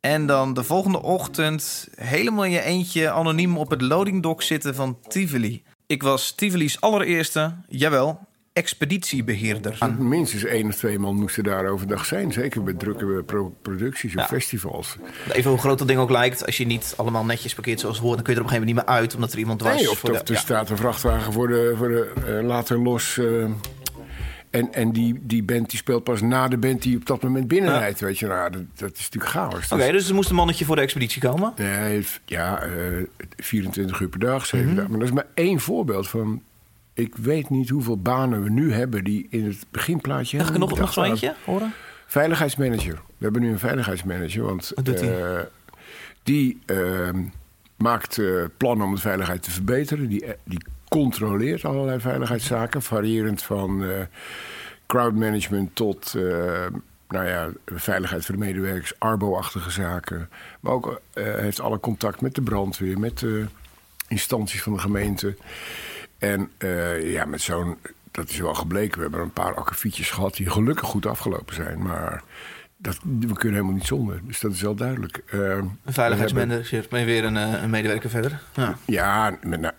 En 0.00 0.26
dan 0.26 0.54
de 0.54 0.62
volgende 0.62 1.02
ochtend 1.02 1.88
helemaal 1.94 2.44
in 2.44 2.50
je 2.50 2.62
eentje 2.62 3.10
anoniem 3.10 3.58
op 3.58 3.70
het 3.70 3.80
loading 3.80 4.22
dock 4.22 4.42
zitten 4.42 4.74
van 4.74 4.98
Tivoli. 5.08 5.62
Ik 5.86 6.02
was 6.02 6.32
Tivoli's 6.32 6.80
allereerste, 6.80 7.56
jawel, 7.68 8.26
expeditiebeheerder. 8.52 9.78
Minstens 9.98 10.44
één 10.44 10.66
of 10.66 10.74
twee 10.76 10.98
man 10.98 11.14
moesten 11.16 11.44
daar 11.44 11.66
overdag 11.66 12.04
zijn. 12.04 12.32
Zeker 12.32 12.62
bij 12.62 12.74
drukke 12.74 13.22
pro- 13.26 13.56
producties 13.62 14.14
of 14.14 14.20
Ja. 14.20 14.26
festivals. 14.26 14.96
Even 15.32 15.50
hoe 15.50 15.58
groot 15.58 15.78
dat 15.78 15.88
ding 15.88 16.00
ook 16.00 16.10
lijkt, 16.10 16.46
als 16.46 16.56
je 16.56 16.66
niet 16.66 16.94
allemaal 16.96 17.24
netjes 17.24 17.54
parkeert 17.54 17.80
zoals 17.80 17.96
het 17.96 18.04
hoort, 18.04 18.16
dan 18.16 18.24
kun 18.24 18.34
je 18.34 18.40
er 18.40 18.46
op 18.46 18.52
een 18.52 18.56
gegeven 18.58 18.74
moment 18.76 18.88
niet 18.88 18.96
meer 18.96 19.04
uit, 19.08 19.14
omdat 19.14 19.32
er 19.32 19.38
iemand 19.38 19.62
was. 19.62 19.74
Nee, 19.74 19.90
of, 19.90 19.98
voor 19.98 20.10
of 20.10 20.18
de- 20.18 20.24
er 20.24 20.32
ja. 20.32 20.38
staat 20.40 20.70
een 20.70 20.76
vrachtwagen 20.76 21.32
voor 21.32 21.48
de, 21.48 21.74
voor 21.76 21.88
de 21.88 22.12
eh, 22.38 22.46
later 22.46 22.78
los. 22.78 23.18
eh, 23.18 23.44
en 24.50 24.72
en 24.72 24.92
die, 24.92 25.18
die 25.22 25.42
band 25.42 25.70
die 25.70 25.78
speelt 25.78 26.04
pas 26.04 26.20
na 26.20 26.48
de 26.48 26.58
band 26.58 26.82
die 26.82 26.96
op 26.96 27.06
dat 27.06 27.22
moment 27.22 27.48
binnenrijdt. 27.48 28.00
Weet 28.00 28.18
je, 28.18 28.26
nou, 28.26 28.50
dat, 28.50 28.62
dat 28.76 28.90
is 28.96 29.02
natuurlijk 29.10 29.30
chaos. 29.32 29.72
Oké, 29.72 29.92
dus 29.92 30.08
er 30.08 30.14
moest 30.14 30.30
een 30.30 30.36
mannetje 30.36 30.64
voor 30.64 30.76
de 30.76 30.82
expeditie 30.82 31.20
komen. 31.22 31.52
Nee, 31.56 32.06
ja, 32.24 32.60
eh, 32.62 32.70
24 33.36 34.00
uur 34.00 34.08
per 34.08 34.18
dag, 34.18 34.46
7 34.46 34.66
Mhm. 34.66 34.74
dagen. 34.76 34.90
Maar 34.90 34.98
dat 35.00 35.08
is 35.08 35.14
maar 35.14 35.26
één 35.34 35.60
voorbeeld 35.60 36.08
van 36.08 36.42
ik 36.98 37.16
weet 37.16 37.50
niet 37.50 37.68
hoeveel 37.68 37.98
banen 37.98 38.42
we 38.42 38.50
nu 38.50 38.72
hebben 38.72 39.04
die 39.04 39.26
in 39.30 39.44
het 39.44 39.66
beginplaatje... 39.70 40.38
Mag 40.38 40.48
ik 40.50 40.58
nog, 40.58 40.78
nog 40.78 40.92
zo 40.92 41.02
eentje 41.02 41.34
horen? 41.44 41.72
Veiligheidsmanager. 42.06 42.94
We 42.94 43.24
hebben 43.24 43.42
nu 43.42 43.50
een 43.50 43.58
veiligheidsmanager, 43.58 44.42
want 44.42 44.72
Wat 44.74 44.84
doet 44.84 45.00
hij? 45.00 45.36
eh, 45.38 45.44
die 46.22 46.58
ehm, 46.66 47.22
maakt 47.76 48.18
eh, 48.18 48.44
plannen 48.56 48.86
om 48.86 48.94
de 48.94 49.00
veiligheid 49.00 49.42
te 49.42 49.50
verbeteren. 49.50 50.08
Die, 50.08 50.24
eh, 50.24 50.32
die 50.44 50.64
controleert 50.88 51.64
allerlei 51.64 52.00
veiligheidszaken, 52.00 52.82
variërend 52.82 53.42
van 53.42 53.84
eh 53.84 54.00
crowdmanagement 54.86 55.74
tot 55.74 56.14
eh, 56.14 56.66
nou 57.08 57.26
ja, 57.26 57.48
veiligheid 57.66 58.24
voor 58.24 58.34
de 58.34 58.40
medewerkers, 58.40 58.92
arbo-achtige 58.98 59.70
zaken. 59.70 60.28
Maar 60.60 60.72
ook 60.72 61.00
eh, 61.12 61.34
heeft 61.34 61.60
alle 61.60 61.80
contact 61.80 62.20
met 62.20 62.34
de 62.34 62.42
brandweer, 62.42 62.98
met 62.98 63.18
de 63.18 63.46
instanties 64.08 64.62
van 64.62 64.72
de 64.72 64.78
gemeente. 64.78 65.36
En 66.18 66.50
eh, 66.58 67.12
ja, 67.12 67.24
met 67.24 67.40
zo'n, 67.40 67.78
dat 68.10 68.28
is 68.28 68.38
wel 68.38 68.54
gebleken, 68.54 68.96
we 68.96 69.02
hebben 69.02 69.20
een 69.20 69.32
paar 69.32 69.54
akkefietjes 69.54 70.10
gehad 70.10 70.36
die 70.36 70.50
gelukkig 70.50 70.88
goed 70.88 71.06
afgelopen 71.06 71.54
zijn. 71.54 71.82
Maar 71.82 72.22
dat, 72.76 72.98
we 73.02 73.34
kunnen 73.34 73.52
helemaal 73.52 73.72
niet 73.76 73.86
zonder, 73.86 74.20
dus 74.24 74.40
dat 74.40 74.52
is 74.52 74.60
wel 74.60 74.74
duidelijk. 74.74 75.22
We 75.30 75.36
Een 75.84 75.92
veiligheidsmanager, 75.92 76.86
je 76.90 77.04
weer 77.04 77.24
een, 77.24 77.36
eh, 77.36 77.62
een 77.62 77.70
medewerker 77.70 78.10
verder. 78.10 78.40
Ja. 78.54 78.78
Ja, 78.84 79.38
met, 79.42 79.60
nou, 79.60 79.74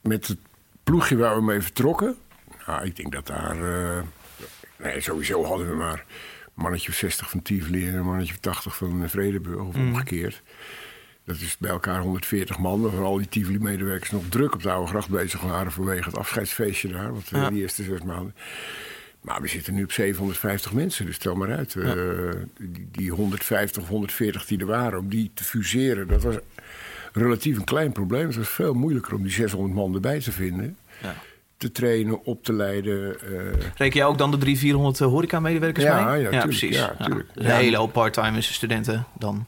met 0.00 0.26
het 0.26 0.38
ploegje 0.84 1.16
waar 1.16 1.36
we 1.36 1.42
mee 1.42 1.60
vertrokken. 1.60 2.16
Nou, 2.66 2.84
ik 2.84 2.96
denk 2.96 3.12
dat 3.12 3.26
daar. 3.26 3.62
eh, 3.96 4.02
nee, 4.76 5.00
sowieso 5.00 5.44
hadden 5.44 5.68
we 5.70 5.74
maar 5.76 6.04
een 6.44 6.52
mannetje 6.62 6.88
of 6.88 6.94
60 6.94 7.30
van 7.30 7.42
Tivoli 7.42 7.88
en 7.88 7.94
een 7.94 8.04
mannetje 8.04 8.32
of 8.34 8.40
80 8.40 8.76
van 8.76 9.08
Vredeburg, 9.08 9.60
of 9.60 9.74
omgekeerd. 9.74 10.42
Dat 11.26 11.36
is 11.36 11.56
bij 11.58 11.70
elkaar 11.70 12.00
140 12.00 12.58
man, 12.58 12.80
waarvan 12.80 13.04
al 13.04 13.16
die 13.16 13.28
Tivoli-medewerkers 13.28 14.10
nog 14.10 14.22
druk 14.28 14.54
op 14.54 14.62
de 14.62 14.70
Oude 14.70 14.88
Gracht 14.90 15.08
bezig 15.08 15.40
waren 15.40 15.72
vanwege 15.72 16.04
het 16.08 16.16
afscheidsfeestje 16.18 16.88
daar, 16.88 17.12
wat 17.14 17.22
eh, 17.32 17.40
Ja. 17.40 17.50
die 17.50 17.60
eerste 17.62 17.82
zes 17.82 18.02
maanden. 18.02 18.34
Maar 19.20 19.40
we 19.42 19.48
zitten 19.48 19.74
nu 19.74 19.82
op 19.84 19.92
750 19.92 20.72
mensen, 20.72 21.06
dus 21.06 21.14
stel 21.14 21.34
maar 21.34 21.56
uit. 21.56 21.76
eh, 21.76 21.92
die, 22.58 22.88
die 22.92 23.10
150 23.10 23.82
of 23.82 23.88
140 23.88 24.46
die 24.46 24.58
er 24.58 24.66
waren, 24.66 24.98
om 24.98 25.08
die 25.08 25.30
te 25.34 25.44
fuseren, 25.44 26.08
dat 26.08 26.22
was 26.22 26.34
relatief 27.12 27.56
een 27.56 27.64
klein 27.64 27.92
probleem. 27.92 28.26
Het 28.26 28.36
was 28.36 28.48
veel 28.48 28.74
moeilijker 28.74 29.14
om 29.14 29.22
die 29.22 29.32
600 29.32 29.74
man 29.74 29.94
erbij 29.94 30.20
te 30.20 30.32
vinden. 30.32 30.76
Ja. 31.02 31.14
Te 31.56 31.72
trainen, 31.72 32.24
op 32.24 32.44
te 32.44 32.52
leiden. 32.52 33.20
eh, 33.20 33.52
Reken 33.76 33.98
jij 33.98 34.04
ook 34.06 34.18
dan 34.18 34.30
de 34.30 34.36
300, 34.38 34.58
400 34.58 35.00
eh, 35.00 35.06
horeca-medewerkers 35.06 35.84
Ja, 35.84 36.04
mee? 36.04 36.18
ja, 36.20 36.22
tuurlijk. 36.24 36.42
precies. 36.42 36.76
Ja. 36.76 36.94
Dus 36.98 37.06
een 37.34 37.44
Ja. 37.46 37.56
hele 37.56 37.76
hoop 37.76 37.92
part-time 37.92 38.40
studenten 38.40 39.06
dan. 39.18 39.46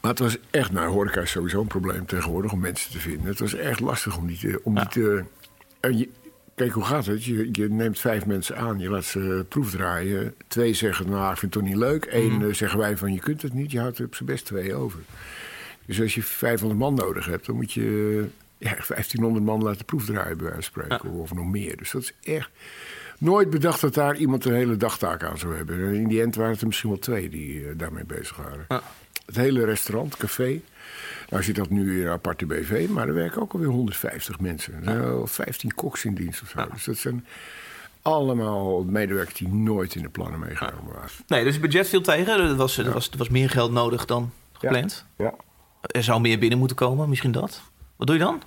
Maar 0.00 0.10
het 0.10 0.18
was 0.20 0.36
echt, 0.50 0.72
nou, 0.72 0.90
horeca 0.92 1.20
is 1.20 1.30
sowieso 1.30 1.60
een 1.60 1.66
probleem 1.66 2.06
tegenwoordig 2.06 2.52
om 2.52 2.60
mensen 2.60 2.90
te 2.90 2.98
vinden. 2.98 3.26
Het 3.26 3.38
was 3.40 3.54
echt 3.54 3.80
lastig 3.80 4.16
om 4.16 4.26
die 4.26 4.38
te. 4.38 4.60
Om 4.62 4.74
die 4.74 4.88
te 4.88 5.24
en 5.80 5.98
je, 5.98 6.08
kijk, 6.54 6.72
hoe 6.72 6.84
gaat 6.84 7.06
het? 7.06 7.24
Je, 7.24 7.48
je 7.52 7.68
neemt 7.68 7.98
vijf 7.98 8.26
mensen 8.26 8.56
aan, 8.56 8.78
je 8.78 8.90
laat 8.90 9.04
ze 9.04 9.46
proefdraaien. 9.48 10.34
Twee 10.48 10.74
zeggen, 10.74 11.10
nou, 11.10 11.32
ik 11.32 11.38
vind 11.38 11.54
het 11.54 11.62
toch 11.62 11.72
niet 11.72 11.80
leuk. 11.80 12.06
Eén 12.10 12.32
Mhm. 12.36 12.48
eh, 12.48 12.54
zeggen 12.54 12.78
wij 12.78 12.96
van, 12.96 13.12
je 13.14 13.20
kunt 13.20 13.42
het 13.42 13.52
niet. 13.52 13.70
Je 13.70 13.80
houdt 13.80 13.98
er 13.98 14.04
op 14.04 14.14
zijn 14.14 14.28
best 14.28 14.44
twee 14.44 14.74
over. 14.74 15.00
Dus 15.86 16.00
als 16.00 16.14
je 16.14 16.22
500 16.22 16.80
man 16.80 16.94
nodig 16.94 17.26
hebt, 17.26 17.46
dan 17.46 17.56
moet 17.56 17.72
je 17.72 18.26
ja, 18.58 18.74
1500 18.88 19.44
man 19.44 19.62
laten 19.62 19.84
proefdraaien, 19.84 20.36
bij 20.38 20.46
wijze 20.50 20.70
van 20.72 20.82
spreken. 20.84 21.10
Of 21.10 21.34
nog 21.34 21.46
meer. 21.46 21.76
Dus 21.76 21.90
dat 21.90 22.02
is 22.02 22.14
echt. 22.34 22.50
Nooit 23.18 23.50
bedacht 23.50 23.80
dat 23.80 23.94
daar 23.94 24.16
iemand 24.16 24.44
een 24.44 24.54
hele 24.54 24.76
dagtaak 24.76 25.22
aan 25.24 25.38
zou 25.38 25.56
hebben. 25.56 25.76
En 25.86 25.94
in 25.94 26.08
die 26.08 26.22
end 26.22 26.34
waren 26.34 26.50
het 26.52 26.60
er 26.60 26.66
misschien 26.66 26.90
wel 26.90 26.98
twee 26.98 27.28
die 27.28 27.60
eh, 27.68 27.70
daarmee 27.76 28.04
bezig 28.04 28.36
waren. 28.36 28.64
Ja. 28.68 28.82
Het 29.30 29.38
hele 29.38 29.64
restaurant, 29.64 30.16
café. 30.16 30.60
Nou 31.28 31.42
zit 31.42 31.56
dat 31.56 31.70
nu 31.70 32.00
in 32.00 32.06
een 32.06 32.12
aparte 32.12 32.46
BV, 32.46 32.86
maar 32.88 33.08
er 33.08 33.14
werken 33.14 33.42
ook 33.42 33.52
alweer 33.52 33.68
150 33.68 34.40
mensen. 34.40 34.74
Er 34.74 34.84
zijn 34.84 35.00
wel 35.00 35.26
15 35.26 35.74
koks 35.74 36.04
in 36.04 36.14
dienst 36.14 36.42
of 36.42 36.48
zo. 36.48 36.66
Dus 36.72 36.84
dat 36.84 36.96
zijn 36.96 37.26
allemaal 38.02 38.84
medewerkers 38.84 39.34
die 39.38 39.48
nooit 39.48 39.94
in 39.94 40.02
de 40.02 40.08
plannen 40.08 40.40
meegenomen 40.40 40.92
waren. 40.94 41.10
Nee, 41.26 41.44
dus 41.44 41.52
het 41.52 41.62
budget 41.62 41.88
viel 41.88 42.00
tegen. 42.00 42.40
Er 42.40 42.54
was, 42.54 42.78
er 42.78 42.92
was, 42.92 43.10
er 43.10 43.18
was 43.18 43.28
meer 43.28 43.50
geld 43.50 43.72
nodig 43.72 44.04
dan 44.04 44.32
gepland. 44.52 45.04
Ja. 45.16 45.34
Er 45.80 46.02
zou 46.02 46.20
meer 46.20 46.38
binnen 46.38 46.58
moeten 46.58 46.76
komen, 46.76 47.08
misschien 47.08 47.32
dat. 47.32 47.62
Wat 47.96 48.06
doe 48.06 48.16
je 48.16 48.22
dan? 48.22 48.42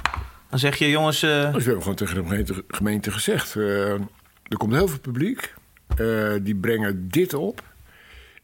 Dan 0.50 0.60
zeg 0.60 0.76
je, 0.76 0.90
jongens... 0.90 1.24
eh, 1.24 1.30
Dus 1.54 1.64
we 1.64 1.64
hebben 1.64 1.82
gewoon 1.82 1.96
tegen 1.96 2.16
de 2.16 2.24
gemeente, 2.24 2.64
gemeente 2.68 3.12
gezegd... 3.12 3.56
eh, 3.56 3.92
er 4.44 4.58
komt 4.58 4.74
heel 4.74 4.88
veel 4.88 5.00
publiek, 5.00 5.54
eh, 5.98 6.32
die 6.42 6.56
brengen 6.56 7.08
dit 7.10 7.34
op... 7.34 7.64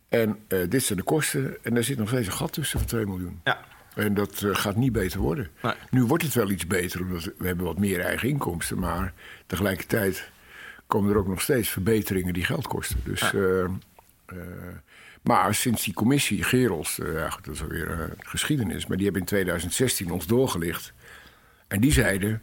en 0.09 0.39
eh, 0.47 0.59
dit 0.69 0.83
zijn 0.83 0.97
de 0.97 1.03
kosten 1.03 1.57
en 1.61 1.73
daar 1.73 1.83
zit 1.83 1.97
nog 1.97 2.07
steeds 2.07 2.27
een 2.27 2.33
gat 2.33 2.53
tussen 2.53 2.79
van 2.79 2.87
2 2.87 3.05
miljoen. 3.05 3.41
ja. 3.43 3.59
En 3.95 4.13
dat 4.13 4.41
eh, 4.41 4.55
gaat 4.55 4.75
niet 4.75 4.91
beter 4.91 5.19
worden. 5.19 5.49
Nee. 5.61 5.73
Nu 5.89 6.03
wordt 6.03 6.23
het 6.23 6.33
wel 6.33 6.49
iets 6.49 6.67
beter, 6.67 7.01
omdat 7.01 7.23
we 7.37 7.47
hebben 7.47 7.65
wat 7.65 7.77
meer 7.77 7.99
eigen 7.99 8.29
inkomsten. 8.29 8.79
Maar 8.79 9.13
tegelijkertijd 9.45 10.29
komen 10.87 11.11
er 11.11 11.17
ook 11.17 11.27
nog 11.27 11.41
steeds 11.41 11.69
verbeteringen 11.69 12.33
die 12.33 12.45
geld 12.45 12.67
kosten. 12.67 12.99
Dus, 13.03 13.33
eh, 13.33 13.65
maar 15.21 15.55
sinds 15.55 15.83
die 15.83 15.93
commissie, 15.93 16.43
Gerels, 16.43 16.99
ja, 17.13 17.29
goed, 17.29 17.45
dat 17.45 17.53
is 17.55 17.61
alweer 17.61 18.13
geschiedenis... 18.19 18.85
maar 18.85 18.97
die 18.97 19.05
hebben 19.05 19.21
in 19.21 19.27
2016 19.27 20.11
ons 20.11 20.27
doorgelicht. 20.27 20.93
En 21.67 21.81
die 21.81 21.91
zeiden, 21.91 22.41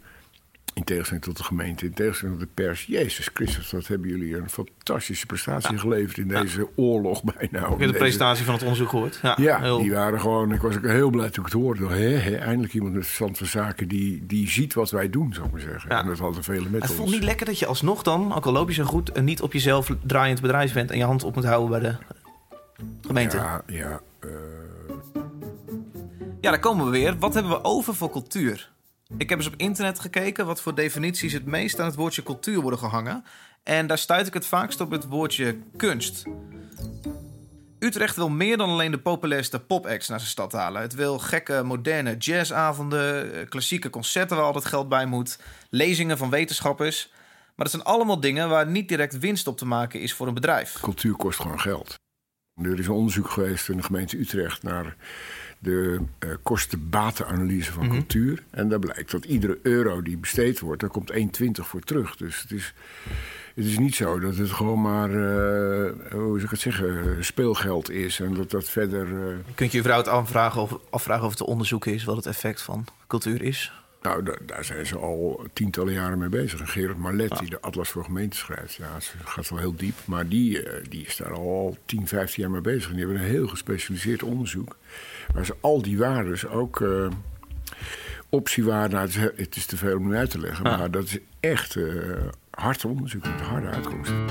in 0.77 0.83
tegenstelling 0.83 1.25
tot 1.25 1.37
de 1.37 1.43
gemeente, 1.43 1.85
in 1.85 1.93
tegenstelling 1.93 2.37
tot 2.39 2.47
de 2.47 2.53
pers... 2.63 2.85
Jezus 2.85 3.29
Christus, 3.33 3.71
wat 3.71 3.87
hebben 3.87 4.09
jullie 4.09 4.37
een 4.37 4.49
fantastische 4.49 5.25
prestatie 5.25 5.77
geleverd... 5.77 6.17
in 6.17 6.27
deze 6.27 6.67
oorlog 6.75 7.23
bijna. 7.23 7.69
Heb 7.69 7.77
de 7.79 7.85
deze- 7.85 7.97
presentatie 7.97 8.45
van 8.45 8.53
het 8.53 8.63
onderzoek 8.63 8.89
gehoord. 8.89 9.19
Ja, 9.21 9.35
ja, 9.41 9.59
heel- 9.59 9.77
die 9.81 9.91
waren 9.91 10.19
gewoon. 10.19 10.51
Ik 10.53 10.61
was 10.61 10.75
ook 10.75 10.85
heel 10.85 11.09
blij 11.09 11.29
toen 11.29 11.45
ik 11.45 11.51
het 11.51 11.61
hoorde. 11.61 11.87
Eindelijk 12.37 12.73
iemand 12.73 12.93
met 12.93 13.03
verstand 13.05 13.37
van 13.37 13.47
zaken 13.47 13.87
die, 13.87 14.25
die 14.25 14.49
ziet 14.49 14.73
wat 14.73 14.91
wij 14.91 15.09
doen, 15.09 15.33
zou 15.33 15.45
ik 15.45 15.51
maar 15.51 15.61
zeggen. 15.61 15.89
Ja. 15.89 16.01
En 16.01 16.07
dat 16.07 16.17
hadden 16.19 16.43
velen 16.43 16.71
met 16.71 16.81
Het 16.81 16.89
ons. 16.91 16.99
vond 16.99 17.11
niet 17.11 17.23
lekker 17.23 17.45
dat 17.45 17.59
je 17.59 17.65
alsnog 17.65 18.03
dan, 18.03 18.33
ook 18.35 18.45
al 18.45 18.51
loop 18.51 18.67
je 18.67 18.73
zo 18.73 18.83
goed... 18.83 19.11
en 19.11 19.23
niet 19.23 19.41
op 19.41 19.53
jezelf 19.53 19.89
draaiend 20.03 20.41
bedrijf 20.41 20.73
bent... 20.73 20.91
en 20.91 20.97
je 20.97 21.03
hand 21.03 21.23
op 21.23 21.35
moet 21.35 21.45
houden 21.45 21.69
bij 21.81 21.89
de 21.89 21.95
gemeente. 23.07 23.37
Ja. 23.37 23.61
Ja, 23.67 23.77
ja. 23.77 24.01
eh, 24.19 24.29
daar 26.41 26.59
komen 26.59 26.85
we 26.85 26.91
weer. 26.91 27.17
Wat 27.17 27.33
hebben 27.33 27.51
we 27.51 27.63
over 27.63 27.95
voor 27.95 28.09
cultuur? 28.09 28.75
Ik 29.17 29.29
heb 29.29 29.37
eens 29.37 29.47
op 29.47 29.55
internet 29.57 29.99
gekeken 29.99 30.45
wat 30.45 30.61
voor 30.61 30.75
definities 30.75 31.33
het 31.33 31.45
meest 31.45 31.79
aan 31.79 31.85
het 31.85 31.95
woordje 31.95 32.23
cultuur 32.23 32.61
worden 32.61 32.79
gehangen. 32.79 33.23
En 33.63 33.87
daar 33.87 33.97
stuit 33.97 34.27
ik 34.27 34.33
het 34.33 34.45
vaakst 34.45 34.81
op 34.81 34.91
het 34.91 35.07
woordje 35.07 35.57
kunst. 35.77 36.23
Utrecht 37.79 38.15
wil 38.15 38.29
meer 38.29 38.57
dan 38.57 38.69
alleen 38.69 38.91
de 38.91 38.99
populairste 38.99 39.59
pop-acts 39.59 40.07
naar 40.07 40.19
zijn 40.19 40.31
stad 40.31 40.51
halen. 40.51 40.81
Het 40.81 40.93
wil 40.93 41.19
gekke, 41.19 41.63
moderne 41.63 42.17
jazzavonden, 42.17 43.33
eh, 43.33 43.49
klassieke 43.49 43.89
concerten 43.89 44.37
waar 44.37 44.45
altijd 44.45 44.65
geld 44.65 44.89
bij 44.89 45.05
moet, 45.05 45.39
lezingen 45.69 46.17
van 46.17 46.29
wetenschappers. 46.29 47.09
Maar 47.55 47.65
dat 47.65 47.71
zijn 47.71 47.83
allemaal 47.83 48.19
dingen 48.19 48.49
waar 48.49 48.67
niet 48.67 48.89
direct 48.89 49.19
winst 49.19 49.47
op 49.47 49.57
te 49.57 49.65
maken 49.65 49.99
is 49.99 50.13
voor 50.13 50.27
een 50.27 50.33
bedrijf. 50.33 50.79
cultuur 50.81 51.15
kost 51.15 51.39
gewoon 51.39 51.59
geld. 51.59 51.95
Er 52.61 52.79
is 52.79 52.87
een 52.87 52.93
onderzoek 52.93 53.29
geweest 53.29 53.69
in 53.69 53.77
de 53.77 53.83
gemeente 53.83 54.17
Utrecht 54.17 54.63
naar 54.63 54.95
de 55.59 55.99
eh, 56.19 56.29
kosten-batenanalyse 56.43 57.71
van 57.71 57.89
cultuur. 57.89 58.43
En 58.49 58.69
daar 58.69 58.79
blijkt 58.79 59.11
dat 59.11 59.25
iedere 59.25 59.59
euro 59.61 60.01
die 60.01 60.17
besteed 60.17 60.59
wordt, 60.59 60.81
daar 60.81 60.89
komt 60.89 61.11
1,20 61.13 61.17
voor 61.51 61.81
terug. 61.81 62.15
Dus 62.15 62.41
het 62.41 62.51
is, 62.51 62.73
het 63.55 63.65
is 63.65 63.77
niet 63.79 63.95
zo 63.95 64.19
dat 64.19 64.37
het 64.37 64.49
gewoon 64.51 64.81
maar, 64.81 65.09
eh, 65.09 65.91
hoe 66.11 66.39
zou 66.39 66.43
ik 66.43 66.49
het 66.49 66.59
zeggen, 66.59 67.25
speelgeld 67.25 67.89
is. 67.89 68.19
En 68.19 68.33
dat 68.33 68.51
dat 68.51 68.69
verder... 68.69 69.05
eh, 69.05 69.35
Je 69.47 69.53
kunt 69.55 69.71
je 69.71 69.79
überhaupt 69.79 70.07
afvragen 70.07 70.61
of, 70.61 70.77
afvragen 70.89 71.23
of 71.23 71.29
het 71.29 71.37
te 71.37 71.45
onderzoeken 71.45 71.93
is 71.93 72.03
wat 72.03 72.15
het 72.15 72.25
effect 72.25 72.61
van 72.61 72.85
cultuur 73.07 73.41
is. 73.41 73.71
Nou, 74.01 74.23
da- 74.23 74.37
daar 74.45 74.63
zijn 74.63 74.85
ze 74.85 74.97
al 74.97 75.45
tientallen 75.53 75.93
jaren 75.93 76.17
mee 76.17 76.29
bezig. 76.29 76.59
En 76.59 76.67
Gerard 76.67 76.97
Marlet, 76.97 77.37
die 77.37 77.49
de 77.49 77.61
Atlas 77.61 77.89
voor 77.89 78.03
Gemeenten 78.03 78.39
schrijft, 78.39 78.73
ja, 78.73 78.99
ze 78.99 79.11
gaat 79.25 79.49
wel 79.49 79.59
heel 79.59 79.75
diep. 79.75 79.95
Maar 80.05 80.27
die, 80.27 80.63
eh, 80.63 80.83
die 80.89 81.05
is 81.05 81.15
daar 81.17 81.33
al 81.33 81.77
10, 81.85 82.07
15 82.07 82.43
jaar 82.43 82.51
mee 82.51 82.61
bezig. 82.61 82.89
En 82.89 82.95
die 82.95 83.05
hebben 83.05 83.23
een 83.23 83.29
heel 83.29 83.47
gespecialiseerd 83.47 84.23
onderzoek. 84.23 84.77
Waar 85.33 85.45
ze 85.45 85.55
al 85.61 85.81
die 85.81 85.97
waardes 85.97 86.47
ook 86.47 86.81
eh 86.81 87.07
optiewaarden... 88.29 88.91
Nou, 88.91 89.05
het, 89.07 89.15
is, 89.15 89.21
he- 89.21 89.43
het 89.43 89.55
is 89.55 89.65
te 89.65 89.77
veel 89.77 89.97
om 89.97 90.07
nu 90.07 90.15
uit 90.15 90.29
te 90.29 90.39
leggen. 90.39 90.63
Maar 90.63 90.91
dat 90.91 91.03
is 91.03 91.17
echt 91.39 91.75
eh 91.75 91.83
hard 92.51 92.85
onderzoek 92.85 93.23
met 93.23 93.41
harde 93.41 93.67
uitkomsten. 93.67 94.25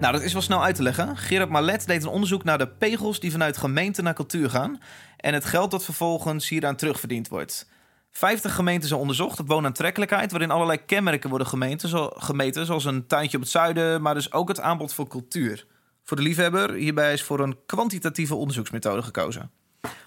Nou, 0.00 0.12
dat 0.12 0.22
is 0.22 0.32
wel 0.32 0.42
snel 0.42 0.64
uit 0.64 0.74
te 0.74 0.82
leggen. 0.82 1.16
Gerard 1.16 1.50
Malet 1.50 1.86
deed 1.86 2.02
een 2.02 2.08
onderzoek 2.08 2.44
naar 2.44 2.58
de 2.58 2.68
pegels 2.68 3.20
die 3.20 3.30
vanuit 3.30 3.56
gemeenten 3.56 4.04
naar 4.04 4.14
cultuur 4.14 4.50
gaan. 4.50 4.80
En 5.16 5.34
het 5.34 5.44
geld 5.44 5.70
dat 5.70 5.84
vervolgens 5.84 6.48
hieraan 6.48 6.76
terugverdiend 6.76 7.28
wordt. 7.28 7.68
50 8.12 8.54
gemeenten 8.54 8.88
zijn 8.88 9.00
onderzocht 9.00 9.40
op 9.40 9.48
woonaantrekkelijkheid, 9.48 10.30
waarin 10.30 10.50
allerlei 10.50 10.84
kenmerken 10.84 11.30
worden 11.30 11.46
gemeten, 11.46 12.12
gemeten, 12.16 12.66
zoals 12.66 12.84
een 12.84 13.06
tuintje 13.06 13.36
op 13.36 13.42
het 13.42 13.52
zuiden, 13.52 14.02
maar 14.02 14.14
dus 14.14 14.32
ook 14.32 14.48
het 14.48 14.60
aanbod 14.60 14.94
voor 14.94 15.08
cultuur. 15.08 15.66
Voor 16.04 16.16
de 16.16 16.22
liefhebber 16.22 16.72
hierbij 16.72 17.12
is 17.12 17.22
voor 17.22 17.40
een 17.40 17.58
kwantitatieve 17.66 18.34
onderzoeksmethode 18.34 19.02
gekozen. 19.02 19.50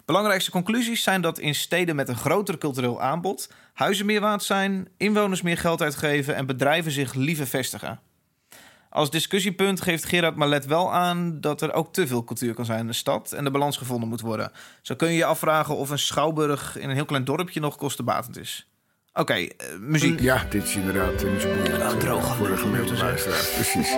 Belangrijkste 0.05 0.51
conclusies 0.51 1.03
zijn 1.03 1.21
dat 1.21 1.39
in 1.39 1.55
steden 1.55 1.95
met 1.95 2.09
een 2.09 2.15
groter 2.15 2.57
cultureel 2.57 3.01
aanbod 3.01 3.51
huizen 3.73 4.05
meer 4.05 4.21
waard 4.21 4.43
zijn, 4.43 4.87
inwoners 4.97 5.41
meer 5.41 5.57
geld 5.57 5.81
uitgeven 5.81 6.35
en 6.35 6.45
bedrijven 6.45 6.91
zich 6.91 7.13
liever 7.13 7.47
vestigen. 7.47 7.99
Als 8.95 9.09
discussiepunt 9.09 9.81
geeft 9.81 10.05
Gerard 10.05 10.35
Malet 10.35 10.65
wel 10.65 10.93
aan 10.93 11.41
dat 11.41 11.61
er 11.61 11.73
ook 11.73 11.93
te 11.93 12.07
veel 12.07 12.23
cultuur 12.23 12.53
kan 12.53 12.65
zijn 12.65 12.79
in 12.79 12.87
de 12.87 12.93
stad 12.93 13.31
en 13.31 13.43
de 13.43 13.51
balans 13.51 13.77
gevonden 13.77 14.09
moet 14.09 14.21
worden. 14.21 14.51
Zo 14.81 14.95
kun 14.95 15.09
je 15.09 15.15
je 15.15 15.25
afvragen 15.25 15.75
of 15.77 15.89
een 15.89 15.99
schouwburg 15.99 16.77
in 16.77 16.89
een 16.89 16.95
heel 16.95 17.05
klein 17.05 17.23
dorpje 17.23 17.59
nog 17.59 17.75
kostenbatend 17.75 18.39
is. 18.39 18.69
Oké, 19.13 19.33
eh, 19.33 19.47
muziek. 19.79 20.19
Ja, 20.19 20.45
dit 20.49 20.63
is 20.63 20.75
inderdaad 20.75 21.23
niet 21.23 21.41
zo 21.41 21.47
boeiend 21.47 21.67
Ja, 21.67 21.91
eh, 21.91 21.97
droog. 21.97 22.35
voor 22.35 22.47
de 22.47 22.57
gemiddelde 22.57 22.97
luisteraar. 22.97 23.45
Precies. 23.53 23.95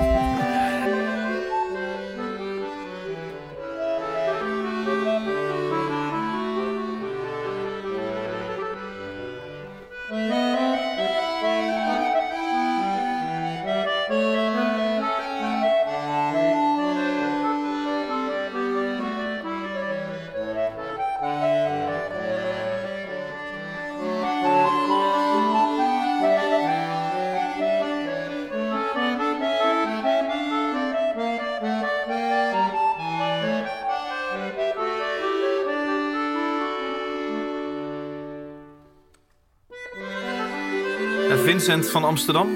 Vincent 41.67 41.91
van 41.91 42.03
Amsterdam 42.03 42.47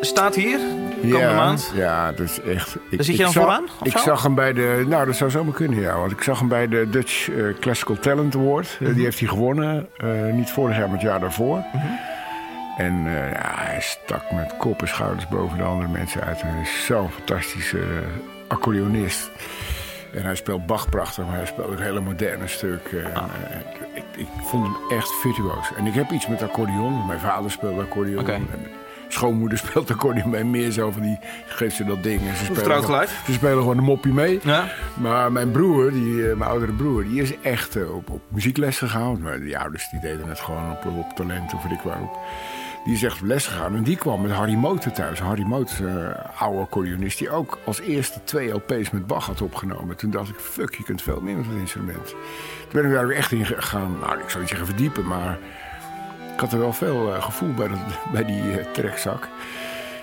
staat 0.00 0.34
hier 0.34 0.58
komende 1.00 1.18
ja, 1.18 1.34
maand. 1.34 1.72
Ja, 1.74 2.12
dat 2.12 2.20
is 2.20 2.40
echt... 2.40 2.74
Ik, 2.74 2.96
Daar 2.96 3.04
zit 3.04 3.16
je 3.16 3.22
dan 3.22 3.32
zag- 3.32 3.42
vooraan, 3.42 3.64
Ik 3.82 3.92
zo? 3.92 3.98
zag 3.98 4.22
hem 4.22 4.34
bij 4.34 4.52
de... 4.52 4.84
Nou, 4.88 5.06
dat 5.06 5.16
zou 5.16 5.30
zomaar 5.30 5.54
kunnen, 5.54 5.80
ja. 5.80 5.98
Want 5.98 6.12
ik 6.12 6.22
zag 6.22 6.38
hem 6.38 6.48
bij 6.48 6.68
de 6.68 6.86
Dutch 6.90 7.30
eh, 7.30 7.44
Classical 7.60 7.96
Talent 7.98 8.34
Award. 8.34 8.66
Eh, 8.80 8.80
Mhm. 8.86 8.94
Die 8.94 9.04
heeft 9.04 9.18
hij 9.18 9.28
gewonnen. 9.28 9.88
eh, 9.96 10.32
niet 10.32 10.50
vorig 10.50 10.76
jaar, 10.76 10.84
maar 10.86 10.96
het 10.96 11.06
jaar 11.06 11.20
daarvoor. 11.20 11.62
En 12.76 13.02
eh, 13.06 13.32
ja, 13.32 13.52
hij 13.56 13.80
stak 13.80 14.22
met 14.32 14.54
kop 14.58 14.80
en 14.80 14.88
schouders 14.88 15.28
boven 15.28 15.58
de 15.58 15.64
andere 15.64 15.88
mensen 15.88 16.20
uit. 16.22 16.42
Hij 16.42 16.60
is 16.62 16.84
zo'n 16.86 17.10
fantastische 17.10 17.82
accordeonist. 18.48 19.30
En 20.14 20.22
hij 20.22 20.34
speelt 20.34 20.66
Bach 20.66 20.88
prachtig, 20.88 21.24
maar 21.26 21.36
hij 21.36 21.46
speelt 21.46 21.66
ook 21.68 21.78
hele 21.80 22.00
moderne 22.00 22.48
stukken. 22.48 23.04
En, 23.04 23.14
Ah. 23.14 23.24
Ik, 24.20 24.28
vond 24.42 24.64
hem 24.66 24.76
echt 24.98 25.12
virtuoos. 25.20 25.72
En 25.76 25.86
ik 25.86 25.94
heb 25.94 26.10
iets 26.10 26.26
met 26.26 26.42
accordeon. 26.42 27.06
Mijn 27.06 27.20
vader 27.20 27.50
speelt 27.50 27.80
accordeon. 27.80 28.18
En 28.52 28.66
schoonmoeder 29.08 29.58
speelt 29.64 29.90
accordeon 29.90 30.30
bij 30.30 30.44
meer 30.44 30.70
zo 30.70 30.90
van 30.90 31.02
die 31.02 31.18
geeft 31.46 31.76
ze 31.76 31.84
dat 31.84 32.02
ding. 32.02 32.20
En 32.20 32.36
ze 32.36 32.44
spelen, 32.44 32.62
gewoon- 32.84 33.00
ze 33.26 33.32
spelen 33.32 33.58
gewoon 33.58 33.78
een 33.78 33.84
moppie 33.84 34.12
mee. 34.12 34.40
Ja. 34.42 34.64
Maar 34.94 35.32
mijn 35.32 35.50
broer, 35.50 35.92
die, 35.92 36.30
eh, 36.30 36.36
mijn 36.36 36.50
oudere 36.50 36.72
broer, 36.72 37.04
die 37.04 37.22
is 37.22 37.32
echt 37.42 37.76
eh, 37.76 37.94
op, 37.94 38.10
op 38.10 38.20
muziekles 38.28 38.78
gegaan. 38.78 39.20
Maar 39.22 39.40
die 39.40 39.58
ouders 39.58 39.88
die 39.90 40.00
deden 40.00 40.28
het 40.28 40.40
gewoon 40.40 40.70
op, 40.70 40.86
op 40.98 41.12
talent 41.16 41.54
of 41.54 41.62
weet 41.62 41.72
ik 41.72 41.80
waarop. 41.80 42.18
Die 42.84 42.94
is 42.94 43.02
echt 43.02 43.20
les 43.20 43.46
gegaan. 43.46 43.76
En 43.76 43.82
die 43.82 43.96
kwam 43.96 44.20
met 44.22 44.30
Harry 44.30 44.54
Moten 44.54 44.92
thuis. 44.92 45.18
Harry 45.20 45.42
Moten, 45.42 45.84
uh, 45.84 46.40
oude 46.42 46.60
accordeonist, 46.60 47.18
die 47.18 47.30
ook 47.30 47.58
als 47.64 47.80
eerste 47.80 48.24
twee 48.24 48.48
LP's 48.52 48.90
met 48.90 49.06
Bach 49.06 49.26
had 49.26 49.40
opgenomen. 49.42 49.96
Toen 49.96 50.10
dacht 50.10 50.28
ik, 50.28 50.34
fuck, 50.38 50.74
je 50.74 50.82
kunt 50.82 51.02
veel 51.02 51.20
meer 51.20 51.36
met 51.36 51.44
dat 51.44 51.54
instrument. 51.54 52.06
Toen 52.06 52.72
ben 52.72 52.84
ik 52.84 52.92
daar 52.92 53.06
weer 53.06 53.16
echt 53.16 53.32
in 53.32 53.46
gegaan. 53.46 53.96
Nou, 54.00 54.18
ik 54.18 54.28
zou 54.28 54.38
niet 54.40 54.48
zeggen 54.48 54.66
verdiepen, 54.66 55.06
maar 55.06 55.38
ik 56.34 56.40
had 56.40 56.52
er 56.52 56.58
wel 56.58 56.72
veel 56.72 57.14
eh, 57.14 57.22
gevoel 57.22 57.54
bij, 57.54 57.68
bij 58.12 58.24
die 58.24 58.58
eh, 58.58 58.64
trekzak. 58.72 59.28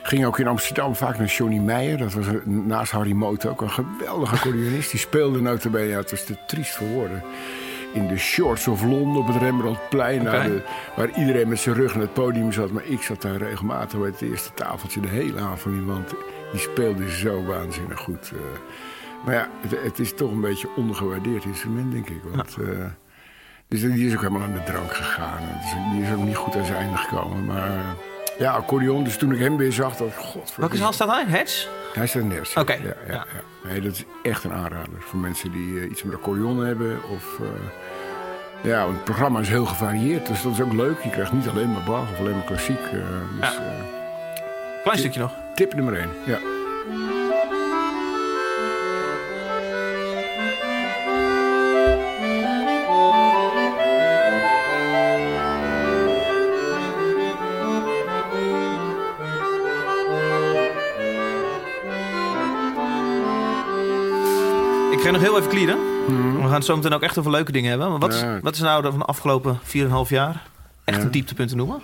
Ging 0.03 0.25
ook 0.25 0.39
in 0.39 0.47
Amsterdam 0.47 0.95
vaak 0.95 1.17
naar 1.17 1.27
Johnny 1.27 1.57
Meijer. 1.57 1.97
Dat 1.97 2.13
was 2.13 2.27
een- 2.27 2.67
naast 2.67 2.91
Harry 2.91 3.11
Moten 3.13 3.49
ook 3.49 3.61
een 3.61 3.69
geweldige 3.71 4.35
accordeonist. 4.35 4.91
Die 4.91 4.99
speelde 4.99 5.41
notabene, 5.41 5.87
ja, 5.87 5.97
het 5.97 6.11
was 6.11 6.23
te 6.23 6.35
triest 6.47 6.75
voor 6.75 6.87
woorden. 6.87 7.23
In 7.97 8.07
de 8.07 8.17
Shorts 8.17 8.67
of 8.67 8.83
Londen 8.83 9.21
op 9.21 9.27
het 9.27 9.35
Rembrandtplein. 9.35 10.21
Oké. 10.21 10.29
naar 10.31 10.43
de- 10.43 10.61
waar 10.95 11.09
iedereen 11.17 11.47
met 11.47 11.59
zijn 11.59 11.75
rug 11.75 11.93
naar 11.93 12.01
het 12.03 12.13
podium 12.13 12.51
zat. 12.51 12.71
Maar 12.71 12.85
ik 12.85 13.01
zat 13.01 13.21
daar 13.21 13.35
regelmatig 13.35 13.99
bij 13.99 14.07
het 14.09 14.21
eerste 14.21 14.53
tafeltje 14.53 14.99
de 15.01 15.07
hele 15.07 15.39
avond. 15.39 15.85
Want 15.85 16.09
die 16.51 16.59
speelde 16.59 17.11
zo 17.11 17.43
waanzinnig 17.45 17.99
goed. 17.99 18.31
eh. 18.33 18.39
maar 19.25 19.33
ja, 19.35 19.49
het, 19.61 19.83
het 19.83 19.99
is 19.99 20.13
toch 20.13 20.31
een 20.31 20.41
beetje 20.41 20.67
ondergewaardeerd 20.75 21.43
instrument, 21.43 21.91
denk 21.91 22.09
ik. 22.09 22.21
Want, 22.33 22.57
eh, 22.61 22.85
dus 23.67 23.81
die 23.81 24.07
is 24.07 24.13
ook 24.13 24.21
helemaal 24.21 24.41
aan 24.41 24.53
de 24.53 24.63
drank 24.63 24.93
gegaan. 24.93 25.39
Die 25.93 26.03
is 26.03 26.11
ook 26.13 26.23
niet 26.23 26.35
goed 26.35 26.55
aan 26.55 26.65
zijn 26.65 26.77
einde 26.77 26.97
gekomen. 26.97 27.45
Maar 27.45 27.69
ja, 28.39 28.51
accordeon. 28.51 29.03
Dus 29.03 29.17
toen 29.17 29.31
ik 29.31 29.39
hem 29.39 29.57
weer 29.57 29.71
zag, 29.73 29.95
dacht 29.95 30.11
ik, 30.11 30.17
god. 30.17 30.53
Welke 30.55 30.77
zaal 30.77 30.93
staat 30.93 31.09
hij? 31.11 31.25
Hedge? 31.27 31.67
Hij 31.97 32.07
staat 32.07 32.23
nergens. 32.23 32.53
Oké, 32.55 32.73
Ja, 32.73 32.79
ja, 32.83 32.95
ja. 33.07 33.13
ja. 33.13 33.69
Nee, 33.69 33.81
dat 33.81 33.91
is 33.91 34.03
echt 34.23 34.43
een 34.43 34.53
aanrader 34.53 34.99
voor 34.99 35.19
mensen 35.19 35.51
die 35.51 35.79
eh, 35.79 35.89
iets 35.89 36.03
met 36.03 36.15
accordeon 36.15 36.65
hebben. 36.65 37.03
Of, 37.09 37.39
eh, 37.39 37.47
ja, 38.71 38.83
want 38.83 38.95
het 38.95 39.03
programma 39.03 39.39
is 39.39 39.49
heel 39.49 39.65
gevarieerd, 39.65 40.27
dus 40.27 40.41
dat 40.41 40.51
is 40.51 40.61
ook 40.61 40.73
leuk. 40.73 40.99
Je 41.03 41.09
krijgt 41.09 41.31
niet 41.33 41.47
alleen 41.47 41.71
maar 41.71 41.83
Bach 41.83 42.11
of 42.11 42.19
alleen 42.19 42.35
maar 42.35 42.45
klassiek. 42.45 42.81
dus, 42.91 42.99
Ja. 43.39 43.53
eh, 43.53 44.81
Klein 44.83 44.97
stukje 44.99 45.19
nog. 45.19 45.31
tip 45.55 45.73
nummer 45.73 45.97
één. 45.97 46.09
Ja. 46.25 46.37
Even 65.47 65.59
clearen. 65.59 66.35
We 66.35 66.41
gaan 66.43 66.51
het 66.53 66.65
zo 66.65 66.75
meteen 66.75 66.93
ook 66.93 67.01
echt 67.01 67.17
over 67.17 67.31
leuke 67.31 67.51
dingen 67.51 67.69
hebben. 67.69 67.89
Maar 67.89 67.99
wat, 67.99 68.13
is, 68.13 68.23
wat 68.41 68.53
is 68.53 68.59
nou 68.59 68.81
de, 68.81 68.89
van 68.89 68.99
de 68.99 69.05
afgelopen 69.05 69.59
4,5 69.63 70.09
jaar 70.09 70.47
echt 70.83 70.97
Ja. 70.97 71.03
een 71.03 71.11
dieptepunt 71.11 71.49
te 71.49 71.55
noemen? 71.55 71.81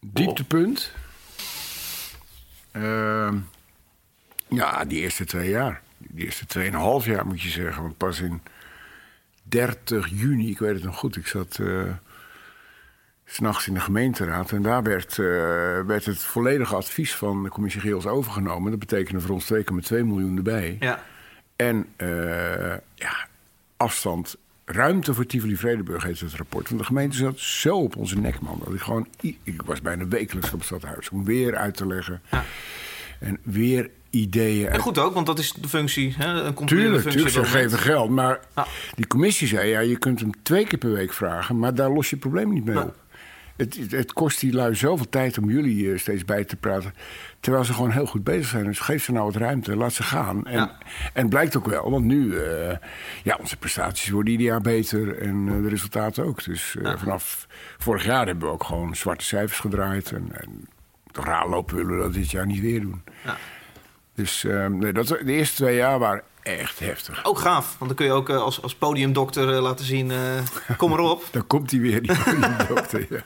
Dieptepunt. 0.00 0.92
Ehm, 2.72 3.36
ja, 4.48 4.84
die 4.84 5.00
eerste 5.00 5.24
twee 5.24 5.50
jaar. 5.50 5.80
Die 5.98 6.24
eerste 6.24 6.46
tweeënhalf 6.46 7.04
jaar 7.04 7.26
moet 7.26 7.42
je 7.42 7.48
zeggen. 7.48 7.82
Want 7.82 7.96
pas 7.96 8.20
in 8.20 8.42
30 9.42 10.08
juni, 10.08 10.50
ik 10.50 10.58
weet 10.58 10.74
het 10.74 10.84
nog 10.84 10.96
goed, 10.96 11.16
ik 11.16 11.26
zat 11.26 11.54
s 11.54 13.34
s'nachts 13.34 13.66
in 13.66 13.74
de 13.74 13.80
gemeenteraad. 13.80 14.50
En 14.52 14.62
daar 14.62 14.82
werd, 14.82 15.10
eh, 15.18 15.26
werd 15.86 16.04
het 16.04 16.18
volledige 16.18 16.74
advies 16.74 17.14
van 17.14 17.42
de 17.42 17.48
commissie 17.48 17.80
Geels 17.80 18.06
overgenomen. 18.06 18.70
Dat 18.70 18.80
betekende 18.80 19.20
voor 19.20 19.30
ons 19.34 19.44
2,2 19.44 20.04
miljoen 20.04 20.36
erbij. 20.36 20.76
Ja. 20.80 21.02
En 21.60 21.86
eh, 21.96 22.08
ja, 22.94 23.26
afstand, 23.76 24.36
ruimte 24.64 25.14
voor 25.14 25.26
Tivoli 25.26 25.56
Vredenburg 25.56 26.02
heet 26.02 26.20
het 26.20 26.34
rapport. 26.34 26.68
Want 26.68 26.80
de 26.80 26.86
gemeente 26.86 27.16
zat 27.16 27.38
zo 27.38 27.76
op 27.76 27.96
onze 27.96 28.18
nek, 28.18 28.40
man. 28.40 28.60
Dat 28.64 28.74
ik 28.74 28.80
gewoon, 28.80 29.08
ik 29.42 29.62
was 29.64 29.80
bijna 29.80 30.08
wekelijks 30.08 30.52
op 30.52 30.58
het 30.58 30.64
stadhuis 30.66 31.10
om 31.10 31.24
weer 31.24 31.56
uit 31.56 31.76
te 31.76 31.86
leggen. 31.86 32.20
Ja. 32.30 32.44
En 33.18 33.38
weer 33.42 33.90
ideeën. 34.10 34.68
En 34.68 34.80
goed 34.80 34.98
ook, 34.98 35.14
want 35.14 35.26
dat 35.26 35.38
is 35.38 35.52
de 35.52 35.68
functie. 35.68 36.14
Hè? 36.18 36.42
Een 36.42 36.54
Tuurlijk, 36.66 37.02
functie. 37.02 37.22
tuurlijk, 37.24 37.46
ze 37.46 37.52
geven 37.52 37.78
geld. 37.78 38.10
Maar 38.10 38.40
die 38.94 39.06
commissie 39.06 39.48
zei, 39.48 39.68
ja, 39.68 39.80
je 39.80 39.98
kunt 39.98 40.20
hem 40.20 40.30
twee 40.42 40.66
keer 40.66 40.78
per 40.78 40.92
week 40.92 41.12
vragen... 41.12 41.58
maar 41.58 41.74
daar 41.74 41.90
los 41.90 42.04
je 42.10 42.10
het 42.16 42.20
probleem 42.20 42.52
niet 42.52 42.64
mee 42.64 42.74
Nee. 42.74 42.84
op. 42.84 42.96
Het, 43.60 43.90
het, 43.90 44.12
kost 44.12 44.40
die 44.40 44.52
lui 44.52 44.74
zoveel 44.74 45.08
tijd 45.08 45.38
om 45.38 45.50
jullie 45.50 45.92
eh, 45.92 45.98
steeds 45.98 46.24
bij 46.24 46.44
te 46.44 46.56
praten... 46.56 46.94
terwijl 47.40 47.64
ze 47.64 47.72
gewoon 47.72 47.90
heel 47.90 48.06
goed 48.06 48.24
bezig 48.24 48.46
zijn. 48.46 48.64
Dus 48.64 48.78
geef 48.78 49.04
ze 49.04 49.12
nou 49.12 49.24
wat 49.24 49.36
ruimte, 49.36 49.76
laat 49.76 49.92
ze 49.92 50.02
gaan. 50.02 50.46
En, 50.46 50.52
Ja. 50.58 50.78
en 51.12 51.28
blijkt 51.28 51.56
ook 51.56 51.66
wel, 51.66 51.90
want 51.90 52.04
nu... 52.04 52.36
eh, 52.38 52.76
ja, 53.22 53.36
onze 53.40 53.56
prestaties 53.56 54.10
worden 54.10 54.32
ieder 54.32 54.46
jaar 54.46 54.60
beter 54.60 55.18
en 55.18 55.48
eh, 55.48 55.62
de 55.62 55.68
resultaten 55.68 56.24
ook. 56.24 56.44
Dus 56.44 56.76
vanaf 56.96 57.46
vorig 57.78 58.04
jaar 58.04 58.26
hebben 58.26 58.48
we 58.48 58.54
ook 58.54 58.64
gewoon 58.64 58.96
zwarte 58.96 59.24
cijfers 59.24 59.58
gedraaid... 59.60 60.12
en, 60.12 60.28
en 60.32 60.68
toch 61.10 61.24
raar 61.24 61.48
lopen 61.48 61.76
willen 61.76 61.96
we 61.96 62.02
dat 62.02 62.14
dit 62.14 62.30
jaar 62.30 62.46
niet 62.46 62.60
weer 62.60 62.80
doen. 62.80 63.02
Ja. 63.24 63.36
Dus 64.14 64.44
eh, 64.44 64.66
nee, 64.66 64.92
dat, 64.92 65.06
de 65.06 65.32
eerste 65.32 65.56
twee 65.56 65.76
jaar 65.76 65.98
waren 65.98 66.22
echt 66.58 66.78
heftig. 66.78 67.24
Ook 67.24 67.38
gaaf, 67.38 67.74
want 67.78 67.78
dan 67.78 67.94
kun 67.94 68.06
je 68.06 68.12
ook 68.12 68.28
eh, 68.28 68.42
als, 68.42 68.62
als 68.62 68.74
podiumdokter 68.74 69.54
eh, 69.54 69.62
laten 69.62 69.84
zien... 69.84 70.10
eh, 70.10 70.18
kom 70.76 70.92
erop. 70.92 71.24
Dan 71.32 71.46
komt 71.46 71.70
hij 71.70 71.80
weer, 71.80 72.02
die 72.02 72.12
dokter. 72.68 73.06
Ja. 73.10 73.24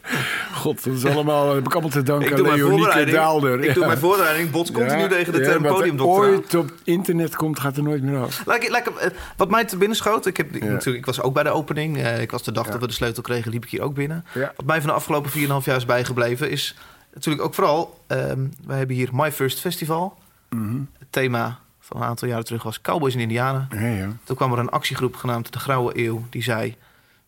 God, 0.52 0.84
dat 0.84 0.94
is 0.94 1.04
allemaal, 1.04 1.46
dat 1.46 1.54
heb 1.54 1.66
ik 1.66 1.72
allemaal 1.72 1.90
te 1.90 2.02
danken 2.02 2.26
Ik 2.26 2.32
aan 2.32 2.38
doe 2.38 2.46
mijn 2.46 2.58
Leonieke. 2.58 3.04
Daalder. 3.04 3.64
Ik 3.64 3.74
doe 3.74 3.86
mijn 3.86 3.98
voorbereiding. 3.98 4.50
Bots 4.50 4.72
continu 4.72 5.08
tegen 5.08 5.32
de 5.32 5.40
term 5.40 5.64
er 5.64 5.72
podiumdokter 5.72 6.24
aan. 6.24 6.30
ooit 6.30 6.54
op 6.54 6.72
internet 6.84 7.36
komt, 7.36 7.60
gaat 7.60 7.76
er 7.76 7.82
nooit 7.82 8.02
meer 8.02 8.18
af. 8.18 8.42
Laat 8.46 8.68
laat 8.68 8.90
wat 9.36 9.50
mij 9.50 9.64
te 9.64 9.76
binnen 9.76 9.96
schoot, 9.96 10.26
ik, 10.26 10.36
heb, 10.36 10.54
ik, 10.54 10.62
natuurlijk, 10.62 10.96
ik 10.96 11.06
was 11.06 11.20
ook 11.20 11.34
bij 11.34 11.42
de 11.42 11.50
opening. 11.50 12.06
ik 12.06 12.30
was 12.30 12.42
de 12.42 12.52
dag 12.52 12.66
dat 12.66 12.80
we 12.80 12.86
de 12.86 12.92
sleutel 12.92 13.22
kregen, 13.22 13.50
liep 13.50 13.64
ik 13.64 13.70
hier 13.70 13.82
ook 13.82 13.94
binnen. 13.94 14.24
Wat 14.32 14.66
mij 14.66 14.78
van 14.80 14.88
de 14.88 14.94
afgelopen 14.94 15.30
4,5 15.30 15.36
jaar 15.64 15.76
is 15.76 15.84
bijgebleven, 15.84 16.50
is 16.50 16.76
natuurlijk 17.14 17.44
ook 17.44 17.54
vooral... 17.54 17.98
ehm 18.06 18.46
wij 18.66 18.78
hebben 18.78 18.96
hier 18.96 19.08
My 19.12 19.32
First 19.32 19.60
Festival. 19.60 20.18
Mhm. 20.48 20.80
Het 20.98 21.08
thema 21.10 21.58
een 21.94 22.08
aantal 22.08 22.28
jaren 22.28 22.44
terug 22.44 22.62
was 22.62 22.80
Cowboys 22.80 23.14
en 23.14 23.20
Indianen. 23.20 23.68
Ja, 23.70 23.86
ja. 23.86 24.16
Toen 24.24 24.36
kwam 24.36 24.52
er 24.52 24.58
een 24.58 24.68
actiegroep 24.68 25.16
genaamd 25.16 25.52
De 25.52 25.58
Grauwe 25.58 25.98
Eeuw. 25.98 26.24
Die 26.30 26.42
zei, 26.42 26.74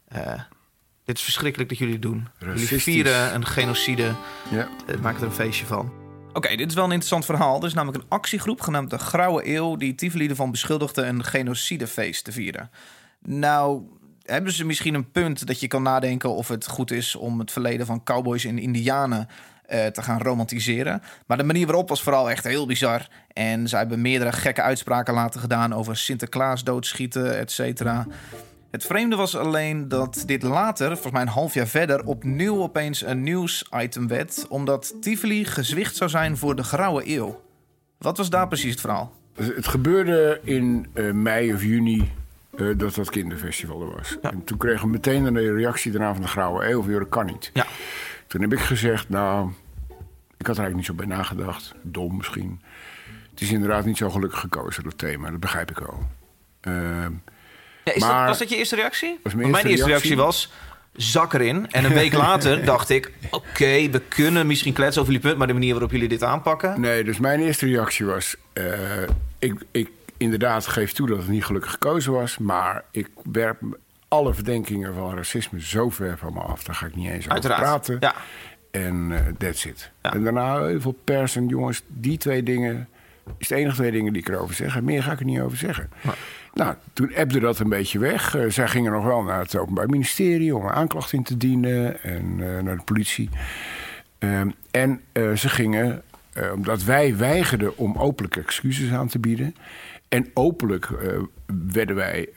eh, 0.09 0.40
dit 1.05 1.16
is 1.16 1.22
verschrikkelijk 1.22 1.68
dat 1.68 1.79
jullie 1.79 1.94
het 1.94 2.02
doen. 2.02 2.29
Jullie 2.38 2.66
vieren 2.66 3.35
een 3.35 3.46
genocide. 3.46 4.14
ja. 4.50 4.68
Eh, 4.87 4.98
maak 5.00 5.16
er 5.16 5.22
een 5.22 5.33
feestje 5.33 5.66
van. 5.66 5.92
Oké, 6.33 6.57
dit 6.57 6.68
is 6.68 6.74
wel 6.74 6.85
een 6.85 6.90
interessant 6.90 7.24
verhaal. 7.24 7.61
Er 7.61 7.66
is 7.66 7.74
namelijk 7.74 8.02
een 8.02 8.11
actiegroep 8.11 8.61
genaamd 8.61 8.90
de 8.90 8.98
Grauwe 8.98 9.55
Eeuw... 9.55 9.76
die 9.76 9.94
Tivoli 9.94 10.29
ervan 10.29 10.50
beschuldigde 10.50 11.02
een 11.02 11.24
genocidefeest 11.24 12.24
te 12.24 12.33
vieren. 12.33 12.70
Nou, 13.20 13.83
hebben 14.22 14.52
ze 14.52 14.64
misschien 14.64 14.94
een 14.94 15.11
punt 15.11 15.46
dat 15.46 15.61
je 15.61 15.68
kan 15.68 15.83
nadenken 15.83 16.31
of 16.31 16.48
het 16.48 16.68
goed 16.68 16.90
is 16.90 17.16
om 17.16 17.38
het 17.38 17.50
verleden 17.52 17.87
van 17.87 18.02
cowboys 18.02 18.44
en 18.44 18.59
indianen 18.59 19.29
eh, 19.66 19.87
te 19.87 20.02
gaan 20.02 20.20
romantiseren. 20.20 21.02
Maar 21.26 21.37
de 21.37 21.44
manier 21.44 21.66
waarop 21.66 21.88
was 21.88 22.02
vooral 22.02 22.31
echt 22.31 22.44
heel 22.44 22.66
bizar. 22.66 23.09
En 23.33 23.68
zij 23.68 23.79
hebben 23.79 24.00
meerdere 24.00 24.33
gekke 24.33 24.62
uitspraken 24.62 25.14
laten 25.14 25.40
gedaan 25.40 25.74
over 25.74 25.96
Sinterklaas 25.96 26.64
doodschieten, 26.64 27.38
et 27.38 27.50
cetera. 27.50 28.07
Het 28.70 28.85
vreemde 28.85 29.16
was 29.16 29.37
alleen 29.37 29.88
dat 29.88 30.22
dit 30.26 30.42
later, 30.42 30.87
volgens 30.87 31.12
mij 31.12 31.22
een 31.22 31.29
half 31.29 31.55
jaar 31.55 31.66
verder, 31.66 32.05
opnieuw 32.05 32.62
opeens 32.62 33.02
een 33.02 33.22
nieuwsitem 33.22 34.09
werd, 34.09 34.46
omdat 34.48 34.94
Tivoli 35.00 35.44
gezwicht 35.44 35.96
zou 35.96 36.11
zijn 36.11 36.37
voor 36.37 36.57
de 36.57 36.62
Grauwe 36.62 37.14
Eeuw. 37.16 37.42
Wat 37.98 38.16
was 38.16 38.31
daar 38.31 38.48
precies 38.48 38.70
het 38.70 38.81
verhaal? 38.81 39.12
Het 39.35 39.66
gebeurde 39.66 40.40
in 40.42 40.87
eh, 40.92 41.11
mei 41.11 41.52
of 41.52 41.62
juni 41.62 42.11
eh, 42.57 42.66
dat 42.76 42.94
dat 42.94 43.11
kinderfestival 43.11 43.81
er 43.81 43.94
was. 43.96 44.16
En 44.22 44.44
toen 44.44 44.59
kregen 44.59 44.85
we 44.87 44.92
meteen 44.92 45.24
een 45.24 45.55
reactie 45.55 45.92
daarna 45.92 46.12
van 46.12 46.22
de 46.22 46.29
Grauwe 46.29 46.70
Eeuw. 46.70 46.98
Dat 46.98 47.09
kan 47.09 47.26
niet. 47.26 47.50
Ja. 47.55 47.66
Toen 48.26 48.40
heb 48.40 48.52
ik 48.52 48.58
gezegd, 48.60 49.08
nou, 49.08 49.48
ik 50.36 50.46
had 50.46 50.56
er 50.56 50.62
eigenlijk 50.62 50.76
niet 50.76 50.86
zo 50.86 50.94
bij 50.94 51.06
nagedacht. 51.06 51.74
Dom 51.82 52.16
misschien. 52.16 52.60
Het 53.30 53.40
is 53.40 53.50
inderdaad 53.50 53.84
niet 53.84 53.96
zo 53.96 54.10
gelukkig 54.10 54.40
gekozen, 54.40 54.84
dat 54.84 54.98
thema. 54.98 55.30
Dat 55.30 55.40
begrijp 55.40 55.70
ik 55.70 55.78
wel. 55.78 56.08
Ehm, 56.60 57.10
Ja, 57.84 57.92
is 57.94 58.00
Maar- 58.00 58.18
dat, 58.18 58.28
was 58.28 58.38
dat 58.38 58.48
je 58.48 58.56
eerste 58.56 58.76
reactie? 58.76 59.18
Was 59.22 59.34
mijn 59.34 59.50
Want 59.50 59.62
mijn 59.62 59.66
eerste 59.66 59.68
eerste 59.90 60.08
reactie 60.08 60.16
was 60.24 60.52
zak 60.92 61.32
erin. 61.34 61.70
En 61.70 61.84
een 61.84 61.92
week 61.92 62.12
later 62.12 62.64
dacht 62.74 62.90
ik, 62.90 63.12
oké, 63.30 63.90
we 63.90 64.02
kunnen 64.08 64.46
misschien 64.46 64.72
kletsen 64.72 65.00
over 65.02 65.12
jullie 65.12 65.28
punt, 65.28 65.38
maar 65.38 65.46
de 65.46 65.52
manier 65.52 65.72
waarop 65.72 65.90
jullie 65.90 66.08
dit 66.08 66.22
aanpakken. 66.22 66.80
nee, 66.80 67.04
dus 67.04 67.18
mijn 67.18 67.40
eerste 67.40 67.66
reactie 67.66 68.06
was... 68.06 68.36
eh, 68.52 69.02
ik, 69.38 69.54
ik 69.70 69.90
inderdaad 70.16 70.66
geef 70.66 70.92
toe 70.92 71.06
dat 71.08 71.18
het 71.18 71.28
niet 71.28 71.44
gelukkig 71.44 71.70
gekozen 71.70 72.12
was... 72.12 72.38
maar 72.38 72.84
ik 72.90 73.08
werp 73.32 73.58
alle 74.08 74.34
verdenkingen 74.34 74.94
van 74.94 75.16
racisme 75.16 75.60
zo 75.60 75.90
ver 75.90 76.18
van 76.18 76.32
me 76.32 76.40
af. 76.40 76.64
Daar 76.64 76.74
ga 76.74 76.86
ik 76.86 76.94
niet 76.94 77.10
eens 77.10 77.30
over 77.30 77.54
praten. 77.54 77.96
Ja. 78.00 78.14
En 78.70 79.12
eh, 79.12 79.32
that's 79.38 79.64
it. 79.64 79.90
Ja. 80.02 80.12
En 80.12 80.24
daarna 80.24 80.66
heel 80.66 80.80
veel 80.80 80.98
pers 81.04 81.36
en 81.36 81.46
jongens, 81.46 81.82
die 81.86 82.18
twee 82.18 82.42
dingen... 82.42 82.88
is 83.38 83.48
de 83.48 83.54
enige 83.54 83.76
twee 83.76 83.90
dingen 83.90 84.12
die 84.12 84.22
ik 84.22 84.28
erover 84.28 84.54
zeg. 84.54 84.76
En 84.76 84.84
meer 84.84 85.02
ga 85.02 85.12
ik 85.12 85.18
er 85.18 85.24
niet 85.24 85.40
over 85.40 85.58
zeggen. 85.58 85.90
Nou, 86.52 86.74
toen 86.92 87.10
ebde 87.10 87.40
dat 87.40 87.58
een 87.58 87.68
beetje 87.68 87.98
weg. 87.98 88.34
Eh, 88.34 88.50
zij 88.50 88.68
gingen 88.68 88.92
nog 88.92 89.04
wel 89.04 89.22
naar 89.22 89.38
het 89.38 89.56
Openbaar 89.56 89.88
Ministerie... 89.88 90.56
om 90.56 90.64
een 90.64 90.72
aanklacht 90.72 91.12
in 91.12 91.22
te 91.22 91.36
dienen 91.36 92.02
en 92.02 92.36
eh, 92.40 92.62
naar 92.62 92.76
de 92.76 92.84
politie. 92.84 93.30
Ehm, 94.18 94.50
en 94.70 95.00
ze 95.12 95.48
gingen, 95.48 96.02
omdat 96.54 96.82
wij 96.82 97.16
weigerden 97.16 97.76
om 97.76 97.96
openlijk 97.96 98.36
excuses 98.36 98.92
aan 98.92 99.08
te 99.08 99.18
bieden... 99.18 99.54
en 100.08 100.30
openlijk 100.34 100.88
werden 101.72 101.96
wij... 101.96 102.28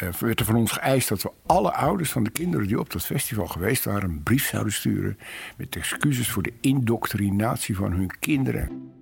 eh, 0.00 0.12
werd 0.12 0.40
er 0.40 0.46
van 0.46 0.56
ons 0.56 0.72
geëist 0.72 1.08
dat 1.08 1.22
we 1.22 1.30
alle 1.46 1.72
ouders 1.72 2.10
van 2.10 2.24
de 2.24 2.30
kinderen 2.30 2.66
die 2.66 2.78
op 2.78 2.90
dat 2.90 3.04
festival 3.04 3.46
geweest 3.46 3.84
waren... 3.84 4.10
een 4.10 4.22
brief 4.22 4.46
zouden 4.46 4.72
sturen 4.72 5.18
met 5.56 5.76
excuses 5.76 6.30
voor 6.30 6.42
de 6.42 6.52
indoctrinatie 6.60 7.76
van 7.76 7.92
hun 7.92 8.18
kinderen. 8.18 8.92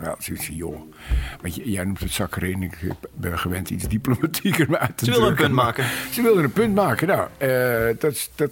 Wel, 0.00 0.14
zoiets 0.18 0.46
van, 0.46 0.54
joh, 0.54 0.80
want 1.40 1.54
jij 1.54 1.84
noemt 1.84 2.00
het 2.00 2.10
zak 2.10 2.36
erin. 2.36 2.62
Ik 2.62 2.78
ben 3.14 3.38
gewend 3.38 3.70
iets 3.70 3.88
diplomatieker 3.88 4.78
uit 4.78 4.96
te 4.96 5.04
Ze 5.04 5.10
wilden 5.10 5.28
een 5.28 5.36
punt 5.36 5.52
maken. 5.52 5.84
Ze 6.10 6.22
wilden 6.22 6.44
een 6.44 6.52
punt 6.52 6.74
maken, 6.74 7.06
nou. 7.06 7.28
eh, 7.38 7.98
dat, 7.98 8.30
dat, 8.34 8.50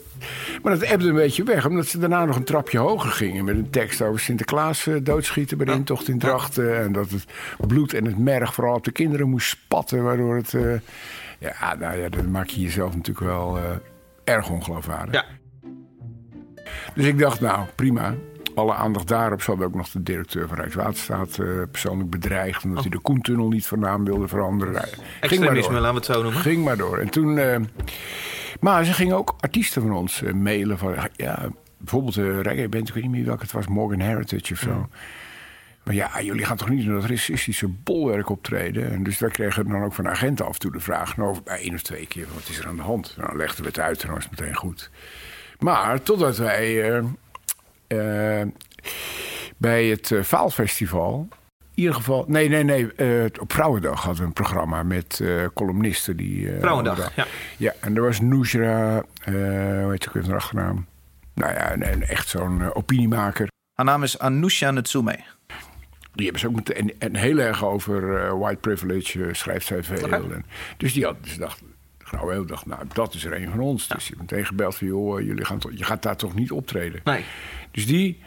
maar 0.62 0.72
dat 0.78 0.82
ebde 0.82 1.08
een 1.08 1.14
beetje 1.14 1.42
weg, 1.42 1.66
omdat 1.66 1.86
ze 1.86 1.98
daarna 1.98 2.24
nog 2.24 2.36
een 2.36 2.44
trapje 2.44 2.78
hoger 2.78 3.10
gingen... 3.10 3.44
met 3.44 3.56
een 3.56 3.70
tekst 3.70 4.02
over 4.02 4.20
Sinterklaas 4.20 4.86
eh, 4.86 4.94
doodschieten 5.02 5.56
bij 5.56 5.66
de 5.66 5.72
intocht 5.72 6.08
in 6.08 6.18
Drachten... 6.18 6.78
en 6.78 6.92
dat 6.92 7.10
het 7.10 7.24
bloed 7.66 7.94
en 7.94 8.04
het 8.04 8.18
merg 8.18 8.54
vooral 8.54 8.74
op 8.74 8.84
de 8.84 8.92
kinderen 8.92 9.28
moest 9.28 9.48
spatten... 9.48 10.02
waardoor 10.02 10.36
het... 10.36 10.54
eh, 10.54 10.72
ja, 11.38 11.74
nou 11.74 11.98
ja, 11.98 12.08
dat 12.08 12.26
maak 12.26 12.48
je 12.48 12.60
jezelf 12.60 12.96
natuurlijk 12.96 13.26
wel 13.26 13.58
erg 14.24 14.50
ongeloofwaardig. 14.50 15.14
Ja. 15.14 15.24
Dus 16.94 17.06
ik 17.06 17.18
dacht, 17.18 17.40
nou, 17.40 17.66
prima. 17.74 18.14
Alle 18.54 18.74
aandacht 18.74 19.08
daarop. 19.08 19.42
Ze 19.42 19.50
hadden 19.50 19.66
ook 19.66 19.74
nog 19.74 19.88
de 19.88 20.02
directeur 20.02 20.48
van 20.48 20.56
Rijkswaterstaat 20.56 21.38
eh, 21.38 21.46
persoonlijk 21.70 22.10
bedreigd... 22.10 22.64
omdat 22.64 22.80
hij 22.80 22.90
de 22.90 22.98
Koentunnel 22.98 23.48
niet 23.48 23.66
van 23.66 23.78
naam 23.78 24.04
wilde 24.04 24.28
veranderen. 24.28 24.88
Ging 25.20 25.44
maar 25.44 25.54
door. 25.54 25.72
laten 25.72 25.88
we 25.88 25.94
het 25.94 26.04
zo 26.04 26.22
noemen. 26.22 26.40
Ging 26.40 26.64
maar 26.64 26.76
door. 26.76 26.98
En 26.98 27.08
toen... 27.08 27.38
eh, 27.38 27.60
maar 28.60 28.84
ze 28.84 28.92
gingen 28.92 29.16
ook 29.16 29.34
artiesten 29.40 29.82
van 29.82 29.92
ons 29.92 30.22
eh, 30.22 30.32
mailen 30.32 30.78
van... 30.78 30.94
Ja, 31.16 31.48
bijvoorbeeld 31.78 32.14
de 32.14 32.40
reggae 32.40 32.68
band, 32.68 32.88
ik 32.88 32.94
weet 32.94 33.02
niet 33.02 33.12
meer 33.12 33.24
welke 33.24 33.42
het 33.42 33.52
was... 33.52 33.66
Morgan 33.66 34.00
Heritage 34.00 34.52
of 34.52 34.58
zo. 34.58 34.88
Maar 35.82 35.94
ja, 35.94 36.22
jullie 36.22 36.44
gaan 36.44 36.56
toch 36.56 36.68
niet 36.68 36.84
in 36.84 36.92
dat 36.92 37.04
racistische 37.04 37.68
bolwerk 37.68 38.28
optreden? 38.28 38.90
En 38.90 39.02
dus 39.02 39.18
wij 39.18 39.30
kregen 39.30 39.68
dan 39.68 39.82
ook 39.82 39.94
van 39.94 40.08
agenten 40.08 40.46
af 40.46 40.52
en 40.52 40.60
toe 40.60 40.72
de 40.72 40.80
vraag... 40.80 41.16
nou, 41.16 41.36
bij 41.44 41.60
één 41.60 41.74
of 41.74 41.82
twee 41.82 42.06
keer, 42.06 42.26
wat 42.34 42.48
is 42.48 42.58
er 42.58 42.66
aan 42.66 42.76
de 42.76 42.82
hand? 42.82 43.14
Nou, 43.16 43.28
dan 43.28 43.36
legden 43.36 43.62
we 43.62 43.68
het 43.68 43.78
uit 43.78 44.00
en 44.00 44.06
dan 44.06 44.14
was 44.14 44.24
het 44.24 44.40
meteen 44.40 44.56
goed. 44.56 44.90
Maar 45.58 46.02
totdat 46.02 46.36
wij 46.36 47.02
bij 49.56 49.84
het 49.86 50.10
eh, 50.12 50.22
Faalfestival... 50.22 51.28
In 51.76 51.80
ieder 51.80 51.94
geval, 51.94 52.24
nee, 52.28 52.48
nee, 52.48 52.64
nee. 52.64 52.92
eh, 52.92 53.24
op 53.40 53.52
Vrouwendag 53.52 54.02
hadden 54.02 54.20
we 54.20 54.26
een 54.26 54.32
programma 54.32 54.82
met 54.82 55.20
eh, 55.22 55.44
columnisten 55.54 56.16
die. 56.16 56.52
eh, 56.52 56.60
Vrouwendag, 56.60 56.96
hadden- 56.96 57.12
ja. 57.16 57.26
Ja, 57.56 57.72
en 57.80 57.96
er 57.96 58.02
was 58.02 58.20
Nusra, 58.20 59.02
eh 59.24 59.32
hoe 59.82 59.88
heet 59.90 60.02
ze 60.02 60.08
ook 60.18 60.26
haar 60.26 60.34
achternaam? 60.34 60.86
Nou 61.34 61.52
ja, 61.52 61.72
een, 61.72 61.92
een 61.92 62.02
echt 62.02 62.28
zo'n 62.28 62.62
eh, 62.62 62.70
opiniemaker. 62.72 63.48
Haar 63.74 63.84
naam 63.86 64.02
is 64.02 64.18
Anusha 64.18 64.70
Natsume. 64.70 65.18
Die 66.12 66.24
hebben 66.24 66.40
ze 66.40 66.46
ook 66.48 66.54
meteen, 66.54 66.76
en, 66.76 66.94
en 66.98 67.16
heel 67.16 67.38
erg 67.38 67.64
over 67.64 68.16
eh, 68.24 68.38
white 68.38 68.60
privilege 68.60 69.24
eh, 69.24 69.32
schrijft 69.34 69.66
zij 69.66 69.82
veel. 69.82 70.12
En, 70.12 70.44
dus 70.76 70.92
die 70.92 71.04
had, 71.04 71.16
dus 71.24 71.36
dacht, 71.36 71.62
Grauweel 72.04 72.46
dacht, 72.46 72.66
nou, 72.66 72.82
dat 72.92 73.14
is 73.14 73.24
er 73.24 73.42
een 73.42 73.50
van 73.50 73.60
ons. 73.60 73.88
Dus 73.88 74.06
die 74.06 74.16
heeft 74.16 74.30
meteen 74.30 74.46
gebeld 74.46 74.76
van, 74.76 74.86
joh, 74.86 75.18
eh, 75.18 75.26
jullie 75.26 75.44
gaan 75.44 75.58
toch, 75.58 75.70
je 75.74 75.84
gaat 75.84 76.02
daar 76.02 76.16
toch 76.16 76.34
niet 76.34 76.50
optreden? 76.50 77.00
Nee. 77.04 77.24
Dus 77.70 77.86
die 77.86 78.22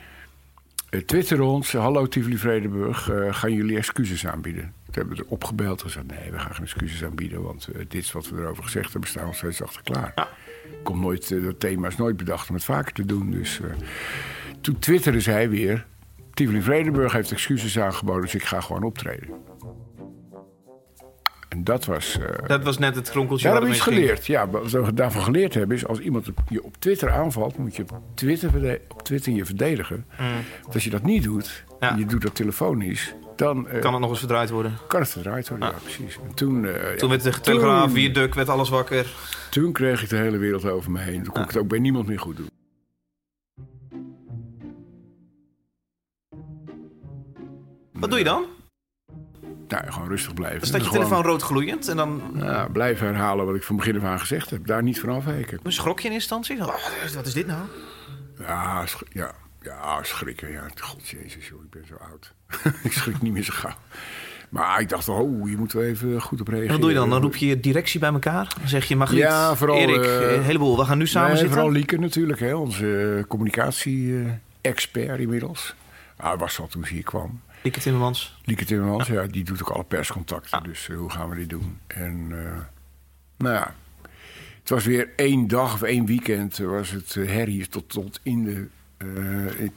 uh, 0.90 1.02
twitterde 1.02 1.44
ons, 1.44 1.72
hallo 1.74 2.08
Tivoli 2.08 2.38
Vredenburg, 2.38 3.10
eh, 3.10 3.34
gaan 3.34 3.54
jullie 3.54 3.78
excuses 3.78 4.28
aanbieden? 4.28 4.62
Toen 4.86 4.94
hebben 4.94 5.18
we 5.18 5.24
erop 5.26 5.44
gebeld 5.44 5.82
en 5.82 5.86
gezegd, 5.86 6.08
nee, 6.08 6.32
we 6.32 6.40
gaan 6.40 6.54
geen 6.54 6.64
excuses 6.64 7.04
aanbieden, 7.04 7.42
want 7.42 7.68
dit 7.74 7.94
is 7.94 8.12
wat 8.12 8.30
we 8.30 8.42
erover 8.42 8.64
gezegd 8.64 8.92
hebben, 8.92 9.10
staan 9.10 9.22
we 9.22 9.28
nog 9.28 9.38
steeds 9.38 9.62
achter 9.62 9.82
klaar. 9.84 10.12
Ja. 10.16 10.28
Komt 10.84 11.02
nooit, 11.02 11.44
dat 11.44 11.60
thema 11.60 11.88
is 11.88 11.98
nooit 11.98 12.18
bedacht 12.18 12.50
om 12.50 12.56
het 12.56 12.64
vaker 12.64 12.94
te 12.94 13.06
doen. 13.06 13.32
Dus 13.32 13.60
toen 14.62 14.80
twitterde 14.80 15.20
zij 15.20 15.50
weer, 15.50 15.86
Tivoli 16.34 16.62
Vredenburg 16.62 17.14
heeft 17.14 17.32
excuses 17.32 17.80
aangeboden, 17.80 18.22
dus 18.22 18.36
ik 18.36 18.44
ga 18.44 18.62
gewoon 18.62 18.84
optreden. 18.84 19.30
En 21.50 21.64
dat 21.64 21.86
was... 21.86 22.18
eh, 22.20 22.48
Dat 22.48 22.64
was 22.64 22.78
net 22.78 22.96
het 22.96 23.10
kronkeltje 23.10 23.48
ja, 23.48 23.54
waar 23.54 23.62
dat 23.62 23.70
heb 23.70 23.80
het 23.80 23.88
ik 23.88 23.94
mee 23.94 24.04
geleerd. 24.06 24.26
Ja, 24.26 24.50
wat 24.50 24.72
we 24.72 24.94
daarvan 24.94 25.22
geleerd 25.22 25.54
hebben 25.54 25.76
is... 25.78 25.86
als 25.88 26.00
iemand 26.00 26.28
je 26.50 26.64
op 26.64 26.76
Twitter 26.80 27.12
aanvalt... 27.12 27.58
moet 27.58 27.76
je 27.76 27.82
op 27.82 28.02
Twitter, 28.16 28.80
op 28.88 29.04
Twitter 29.04 29.34
je 29.34 29.46
verdedigen. 29.46 30.06
Want 30.62 30.74
als 30.74 30.84
je 30.84 30.90
dat 30.90 31.04
niet 31.04 31.24
doet... 31.24 31.64
Mm. 31.70 31.76
Ja. 31.80 31.92
en 31.92 31.98
je 32.00 32.06
doet 32.06 32.22
dat 32.22 32.36
telefonisch... 32.36 33.14
dan 33.36 33.68
eh, 33.68 33.82
Kan 33.82 33.92
het 33.92 34.02
nog 34.02 34.10
eens 34.10 34.20
verdraaid 34.20 34.50
worden? 34.50 34.78
kan 34.88 35.00
het 35.02 35.10
verdraaid 35.10 35.50
worden. 35.50 35.68
Ja, 35.68 35.74
precies. 35.82 36.18
En 36.28 36.34
toen, 36.36 36.66
eh, 36.66 36.92
ja, 36.92 36.98
Toen 36.98 37.10
met 37.10 37.24
de 37.24 37.40
Telegraaf, 37.40 37.92
Viaduct, 37.92 38.36
werd 38.36 38.50
alles 38.50 38.70
wakker. 38.70 39.06
Toen 39.50 39.72
kreeg 39.72 40.04
ik 40.04 40.10
de 40.10 40.16
hele 40.16 40.38
wereld 40.38 40.66
over 40.66 40.92
me 40.92 41.00
heen. 41.00 41.24
Toen 41.24 41.34
kon 41.34 41.42
ik 41.42 41.48
het 41.48 41.58
ook 41.58 41.68
bij 41.68 41.80
niemand 41.80 42.08
meer 42.08 42.20
goed 42.20 42.38
doen. 42.38 42.50
Wat 47.94 48.10
doe 48.10 48.20
je 48.20 48.26
dan? 48.26 48.46
Nou, 49.68 49.92
gewoon 49.92 50.08
rustig 50.10 50.34
blijven. 50.34 50.60
Dan 50.60 50.68
staat 50.68 50.82
je 50.82 50.88
Gewoon, 50.88 51.04
telefoon 51.04 51.26
rood 51.26 51.42
gloeiend 51.42 51.88
en 51.88 51.98
dan 51.98 52.22
ja, 52.36 52.68
blijven 52.68 53.08
herhalen 53.08 53.46
wat 53.46 53.56
ik 53.56 53.64
van 53.64 53.76
begin 53.76 53.96
af 53.98 54.04
aan 54.04 54.20
gezegd 54.20 54.50
heb. 54.50 54.68
Daar 54.68 54.84
niet 54.84 55.00
van 55.00 55.10
afwijken. 55.10 55.60
schrok 55.64 56.00
je 56.00 56.08
in 56.08 56.14
instantie. 56.14 56.58
Oh, 56.60 56.76
wat 57.16 57.26
is 57.26 57.34
dit 57.34 57.48
nou? 57.48 57.62
Ja, 58.40 58.86
ja, 59.10 59.32
ja, 59.62 60.04
schrikken. 60.04 60.52
Ja, 60.52 60.64
god 60.82 61.08
jezus, 61.10 61.48
joh, 61.48 61.64
ik 61.64 61.70
ben 61.70 61.86
zo 61.88 61.96
oud. 62.12 62.34
ik 62.84 62.92
schrik 62.92 63.22
niet 63.22 63.34
meer 63.34 63.44
zo 63.44 63.54
gauw. 63.56 63.76
Maar 64.50 64.80
ik 64.80 64.90
dacht, 64.90 65.10
oh, 65.10 65.50
je 65.50 65.58
moet 65.58 65.74
wel 65.74 65.84
even 65.84 66.22
goed 66.22 66.42
op 66.42 66.48
reageren. 66.48 66.74
En 66.74 66.74
wat 66.74 66.82
doe 66.82 66.92
je 66.92 66.98
dan? 66.98 67.10
Dan 67.10 67.22
roep 67.22 67.36
je 67.36 67.48
je 67.48 67.60
directie 67.60 68.00
bij 68.00 68.12
elkaar. 68.12 68.54
Dan 68.60 68.68
zeg 68.68 68.86
je, 68.86 68.96
Margriet, 68.96 69.20
Ja, 69.20 69.56
vooral, 69.56 69.78
Erik, 69.78 70.06
eh, 70.06 70.36
een 70.36 70.44
heleboel. 70.44 70.78
We 70.78 70.86
gaan 70.86 70.98
nu 70.98 71.08
samen 71.08 71.28
Nee, 71.30 71.38
zitten. 71.38 71.56
vooral 71.56 71.74
Lieke 71.74 71.98
natuurlijk, 71.98 72.40
hè, 72.40 72.54
onze 72.56 73.26
communicatie-expert 73.28 75.20
inmiddels. 75.20 75.76
Nou, 76.18 76.30
hij 76.30 76.38
was 76.38 76.60
al 76.60 76.68
toen 76.68 76.86
ze 76.86 76.94
hier 76.94 77.04
kwam. 77.04 77.42
Lieke 77.68 77.82
Timmermans. 77.82 78.38
Lieke 78.44 78.66
Timmermans, 78.66 79.08
ja. 79.08 79.24
die 79.24 79.44
doet 79.44 79.62
ook 79.62 79.70
alle 79.70 79.84
perscontacten. 79.84 80.64
Dus 80.64 80.90
eh, 80.90 80.98
hoe 80.98 81.10
gaan 81.10 81.30
we 81.30 81.36
dit 81.36 81.50
doen? 81.50 81.80
En 81.88 82.28
eh, 82.32 82.62
nou 83.38 83.54
ja, 83.56 83.74
het 84.60 84.70
was 84.70 84.86
weer 84.86 85.10
één 85.16 85.48
dag 85.48 85.74
of 85.74 85.82
één 85.82 86.06
weekend 86.06 86.60
eh, 86.60 86.68
was 86.68 86.90
het 86.90 87.14
herrie 87.14 87.68
tot, 87.68 87.90
tot 87.90 88.20
in 88.24 88.44
de... 88.44 88.68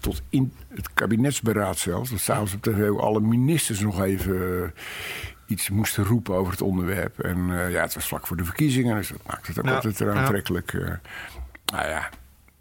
tot 0.01 0.23
in 0.29 0.53
het 0.69 0.93
kabinetsberaad 0.93 1.79
zelfs. 1.79 2.11
Dat 2.11 2.21
s'avonds 2.21 2.55
op 2.55 2.63
tv 2.63 2.91
alle 2.91 3.21
ministers 3.21 3.81
nog 3.81 4.03
even 4.03 4.75
iets 5.47 5.71
moesten 5.71 6.05
roepen 6.05 6.35
over 6.35 6.53
het 6.53 6.63
onderwerp. 6.63 7.19
En 7.19 7.47
ja, 7.47 7.81
het 7.81 7.95
was 7.95 8.09
vlak 8.09 8.27
voor 8.27 8.37
de 8.37 8.45
verkiezingen, 8.45 8.97
dus 8.97 9.09
dat 9.09 9.27
maakt 9.27 9.47
het 9.47 9.59
ook 9.59 9.65
Ja, 9.65 9.75
altijd 9.75 9.99
ja. 9.99 10.13
aantrekkelijk. 10.13 10.73
nou 11.65 11.89
ja, 11.89 12.09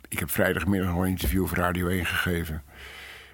ik 0.08 0.20
heb 0.20 0.30
vrijdagmiddag 0.32 0.90
nog 0.90 1.02
een 1.02 1.10
interview 1.10 1.48
voor 1.48 1.58
Radio 1.58 1.88
1 1.88 2.06
gegeven. 2.06 2.64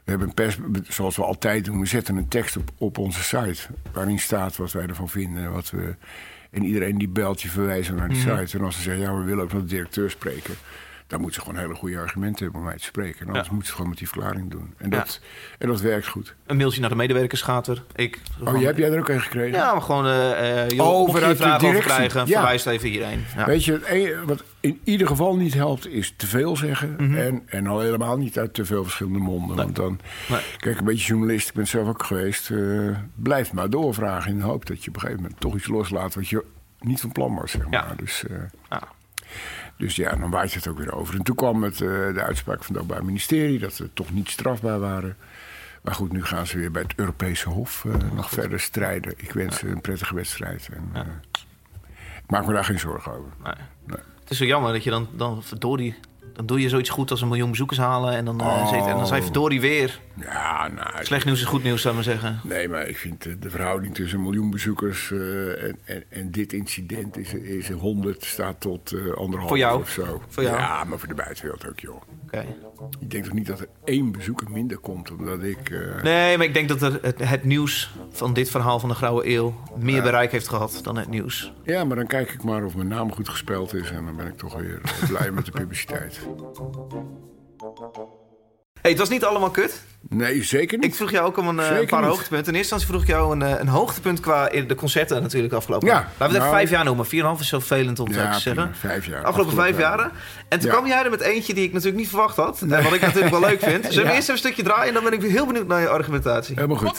We 0.05 0.11
hebben 0.11 0.27
een 0.27 0.33
pers, 0.33 0.57
zoals 0.87 1.15
we 1.15 1.23
altijd 1.23 1.65
doen, 1.65 1.79
we 1.79 1.85
zetten 1.85 2.17
een 2.17 2.27
tekst 2.27 2.57
op, 2.57 2.71
op 2.77 2.97
onze 2.97 3.23
site. 3.23 3.67
Waarin 3.93 4.19
staat 4.19 4.55
wat 4.55 4.71
wij 4.71 4.87
ervan 4.87 5.09
vinden. 5.09 5.51
Wat 5.51 5.69
we, 5.69 5.95
En 6.51 6.63
iedereen 6.63 6.97
die 6.97 7.07
belt, 7.07 7.41
je 7.41 7.49
verwijzen 7.49 7.95
naar 7.95 8.09
die 8.09 8.17
site. 8.17 8.57
En 8.57 8.63
als 8.63 8.75
ze 8.75 8.81
zeggen, 8.81 9.03
ja, 9.03 9.17
we 9.17 9.23
willen 9.23 9.43
ook 9.43 9.53
met 9.53 9.61
de 9.61 9.67
directeur 9.67 10.09
spreken... 10.09 10.53
dan 11.07 11.21
moeten 11.21 11.41
ze 11.41 11.47
gewoon 11.47 11.61
hele 11.63 11.75
goede 11.75 11.99
argumenten 11.99 12.43
hebben 12.43 12.61
om 12.61 12.67
mij 12.67 12.77
te 12.77 12.83
spreken. 12.83 13.19
En 13.19 13.27
anders 13.27 13.45
Ja. 13.45 13.51
moeten 13.51 13.67
ze 13.69 13.75
gewoon 13.75 13.89
met 13.89 13.97
die 13.99 14.07
verklaring 14.09 14.51
doen. 14.51 14.73
En 14.77 14.89
Ja. 14.89 14.97
dat, 14.97 15.19
en 15.57 15.67
dat 15.67 15.81
werkt 15.81 16.07
goed. 16.07 16.35
Een 16.45 16.57
mailtje 16.57 16.79
naar 16.81 16.89
de 16.89 16.95
medewerkers 16.95 17.41
gaat 17.41 17.67
er. 17.67 17.83
Ik. 17.95 18.19
Oh, 18.43 18.55
jij, 18.57 18.65
heb 18.65 18.77
jij 18.77 18.91
er 18.91 18.99
ook 18.99 19.09
een 19.09 19.21
gekregen? 19.21 19.57
Ja, 19.59 19.71
maar 19.71 19.81
gewoon... 19.81 20.07
eh 20.07 20.69
joh, 20.69 20.87
Oh, 20.87 21.13
vanuit 21.13 21.37
de 21.37 21.55
directie. 21.59 21.79
krijgen, 21.81 22.19
Ja. 22.19 22.25
verwijs 22.25 22.65
even 22.65 22.89
hierheen. 22.89 23.23
Ja. 23.35 23.45
Weet 23.45 23.65
je, 23.65 23.87
enige 23.89 24.25
wat 24.25 24.43
in 24.59 24.79
ieder 24.83 25.07
geval 25.07 25.35
niet 25.35 25.53
helpt, 25.53 25.87
is 25.87 26.13
te 26.17 26.27
veel 26.27 26.55
zeggen. 26.57 26.95
Mhm. 26.97 27.15
en, 27.17 27.43
en 27.45 27.67
al 27.67 27.79
helemaal 27.79 28.17
niet 28.17 28.37
uit 28.39 28.53
te 28.53 28.65
veel 28.65 28.83
verschillende 28.83 29.19
monden. 29.19 29.55
Want 29.55 29.75
dan, 29.75 29.99
Nee. 30.29 30.39
kijk, 30.57 30.77
een 30.79 30.85
beetje 30.85 31.05
journalist, 31.07 31.47
ik 31.49 31.53
ben 31.53 31.67
zelf 31.67 31.87
ook 31.87 32.03
geweest. 32.03 32.51
eh 32.51 32.89
blijf 33.15 33.53
maar 33.53 33.69
doorvragen 33.69 34.31
in 34.31 34.37
de 34.37 34.43
hoop 34.43 34.65
dat 34.65 34.83
je 34.83 34.89
op 34.89 34.95
een 34.95 35.01
gegeven 35.01 35.21
moment 35.21 35.39
toch 35.39 35.55
iets 35.55 35.67
loslaat 35.67 36.15
wat 36.15 36.27
je 36.27 36.43
niet 36.79 37.01
van 37.01 37.11
plan 37.11 37.35
was. 37.35 37.51
Zeg 37.51 37.63
maar. 37.69 37.87
Ja. 37.89 37.93
Dus, 37.95 38.23
Ja. 38.69 38.81
Dus 39.77 39.95
ja, 39.95 40.15
dan 40.15 40.29
waait 40.29 40.53
het 40.53 40.67
ook 40.67 40.77
weer 40.77 40.93
over. 40.95 41.15
En 41.15 41.23
toen 41.23 41.35
kwam 41.35 41.63
het, 41.63 41.73
eh, 41.73 42.13
de 42.13 42.21
uitspraak 42.25 42.63
van 42.63 42.75
het 42.75 42.83
Openbaar 42.83 43.05
Ministerie 43.05 43.59
dat 43.59 43.73
ze 43.73 43.93
toch 43.93 44.11
niet 44.11 44.29
strafbaar 44.29 44.79
waren. 44.79 45.17
Maar 45.81 45.93
goed, 45.95 46.11
nu 46.11 46.23
gaan 46.25 46.47
ze 46.47 46.57
weer 46.57 46.71
bij 46.71 46.81
het 46.81 46.93
Europese 46.95 47.49
Hof 47.49 47.85
eh, 47.85 47.93
nog 48.13 48.29
verder 48.29 48.59
strijden. 48.59 49.13
Ik 49.17 49.31
wens 49.31 49.57
ze 49.59 49.67
een 49.67 49.81
prettige 49.81 50.15
wedstrijd. 50.15 50.69
En, 50.73 50.89
eh, 50.93 51.01
ik 52.23 52.29
maak 52.31 52.45
me 52.45 52.53
daar 52.53 52.65
geen 52.65 52.79
zorgen 52.79 53.11
over. 53.11 53.31
Nee. 53.43 53.53
Nee. 53.85 53.97
Het 54.19 54.29
is 54.29 54.37
zo 54.37 54.45
jammer 54.45 54.73
dat 54.73 54.83
je 54.83 54.89
dan, 54.89 55.07
dan 55.11 55.43
verdorie... 55.43 55.95
Dan 56.33 56.45
doe 56.45 56.61
je 56.61 56.69
zoiets 56.69 56.89
goed 56.89 57.11
als 57.11 57.21
een 57.21 57.27
miljoen 57.27 57.49
bezoekers 57.49 57.79
halen. 57.79 58.13
En 58.15 58.25
dan, 58.25 58.41
Oh. 58.41 58.73
en 58.73 58.95
dan 58.95 59.07
zijn 59.07 59.23
verdorie 59.23 59.61
weer. 59.61 59.99
Ja, 60.19 60.67
nou, 60.67 61.05
Slecht 61.05 61.25
nieuws 61.25 61.39
is 61.39 61.45
goed 61.45 61.63
nieuws, 61.63 61.81
zou 61.81 61.97
ik 61.97 62.05
maar 62.05 62.13
zeggen. 62.13 62.39
Nee, 62.43 62.69
maar 62.69 62.87
ik 62.87 62.97
vind 62.97 63.25
eh, 63.25 63.33
de 63.39 63.49
verhouding 63.49 63.95
tussen 63.95 64.17
een 64.17 64.23
miljoen 64.23 64.51
bezoekers 64.51 65.11
eh, 65.11 65.63
en, 65.63 65.77
en, 65.85 66.03
en 66.09 66.31
dit 66.31 66.53
incident 66.53 67.17
is, 67.17 67.33
is 67.33 67.69
100 67.69 68.23
staat 68.23 68.61
tot 68.61 68.91
eh 68.91 69.13
anderhalf 69.13 69.49
Voor 69.49 69.57
jou? 69.57 69.79
of 69.81 69.89
zo. 69.89 70.21
Voor 70.27 70.43
jou? 70.43 70.57
Ja, 70.57 70.83
maar 70.83 70.99
voor 70.99 71.07
de 71.07 71.13
buitenwereld 71.13 71.67
ook, 71.67 71.79
joh. 71.79 72.01
Oké. 72.25 72.45
Ik 72.99 73.11
denk 73.11 73.23
toch 73.23 73.33
niet 73.33 73.47
dat 73.47 73.59
er 73.59 73.67
één 73.83 74.11
bezoeker 74.11 74.51
minder 74.51 74.77
komt 74.77 75.11
omdat 75.11 75.43
ik. 75.43 75.69
eh, 75.69 76.03
Nee, 76.03 76.37
maar 76.37 76.45
ik 76.45 76.53
denk 76.53 76.67
dat 76.69 76.81
er 76.81 76.99
het, 77.01 77.27
het 77.29 77.43
nieuws 77.43 77.91
van 78.11 78.33
dit 78.33 78.49
verhaal 78.49 78.79
van 78.79 78.89
de 78.89 78.95
Grauwe 78.95 79.27
Eeuw... 79.29 79.53
meer 79.77 80.01
bereik 80.01 80.31
heeft 80.31 80.47
gehad 80.47 80.79
dan 80.83 80.97
het 80.97 81.07
nieuws. 81.09 81.53
Ja, 81.63 81.83
maar 81.83 81.95
dan 81.95 82.07
kijk 82.07 82.31
ik 82.31 82.43
maar 82.43 82.63
of 82.63 82.75
mijn 82.75 82.87
naam 82.87 83.11
goed 83.13 83.29
gespeld 83.29 83.73
is 83.73 83.91
en 83.91 84.05
dan 84.05 84.15
ben 84.15 84.27
ik 84.27 84.37
toch 84.37 84.55
weer 84.57 84.81
blij 85.07 85.31
met 85.31 85.45
de 85.45 85.51
publiciteit. 85.51 86.19
hey, 88.85 88.93
het 88.93 88.99
was 88.99 89.09
niet 89.09 89.23
allemaal 89.25 89.49
kut. 89.49 89.81
Nee, 90.09 90.43
zeker 90.43 90.77
niet. 90.77 90.85
Ik 90.87 90.95
vroeg 90.95 91.11
jou 91.11 91.25
ook 91.27 91.37
om 91.37 91.47
een, 91.47 91.59
eh, 91.59 91.77
een 91.79 91.85
paar 91.85 91.99
niet. 92.01 92.09
hoogtepunten. 92.09 92.53
In 92.53 92.57
eerste 92.59 92.73
instantie 92.75 92.87
vroeg 92.87 93.01
ik 93.01 93.07
jou 93.07 93.31
een, 93.35 93.41
eh, 93.41 93.59
een 93.59 93.67
hoogtepunt 93.67 94.19
qua 94.19 94.49
in 94.49 94.67
de 94.67 94.75
concerten 94.75 95.21
natuurlijk 95.21 95.53
afgelopen 95.53 95.87
Ja, 95.87 95.93
jaar. 95.93 96.01
Laten 96.03 96.17
we 96.17 96.23
het 96.23 96.31
even 96.33 96.45
nou- 96.47 96.55
vijf 96.55 96.69
jaar 96.69 96.83
noemen. 96.85 97.05
4,5 97.05 97.39
is 97.41 97.47
zo 97.47 97.59
vervelend 97.59 97.99
om 97.99 98.07
Ja, 98.13 98.13
te 98.31 98.39
zeggen. 98.41 98.53
prima, 98.53 98.71
vijf 98.93 99.05
jaar. 99.05 99.23
Afgelopen 99.23 99.55
vijf 99.55 99.77
jaren. 99.77 100.11
En 100.49 100.59
toen 100.59 100.69
Ja. 100.69 100.75
kwam 100.75 100.87
jij 100.87 101.03
er 101.03 101.09
met 101.09 101.21
eentje 101.21 101.53
die 101.53 101.63
ik 101.63 101.71
natuurlijk 101.71 101.97
niet 101.99 102.09
verwacht 102.09 102.35
had. 102.35 102.61
En 102.61 102.83
wat 102.83 102.93
ik 102.93 103.01
natuurlijk 103.01 103.29
wel 103.31 103.39
leuk 103.39 103.59
vind. 103.61 103.85
Zullen 103.89 104.03
we 104.03 104.09
Ja. 104.09 104.15
eerst 104.15 104.21
even 104.21 104.31
een 104.33 104.37
stukje 104.39 104.63
draaien? 104.63 104.87
En 104.87 104.93
dan 104.93 105.03
ben 105.03 105.13
ik 105.13 105.21
heel 105.21 105.45
benieuwd 105.45 105.67
naar 105.67 105.81
je 105.81 105.89
argumentatie. 105.89 106.55
Helemaal 106.55 106.77
goed. 106.77 106.97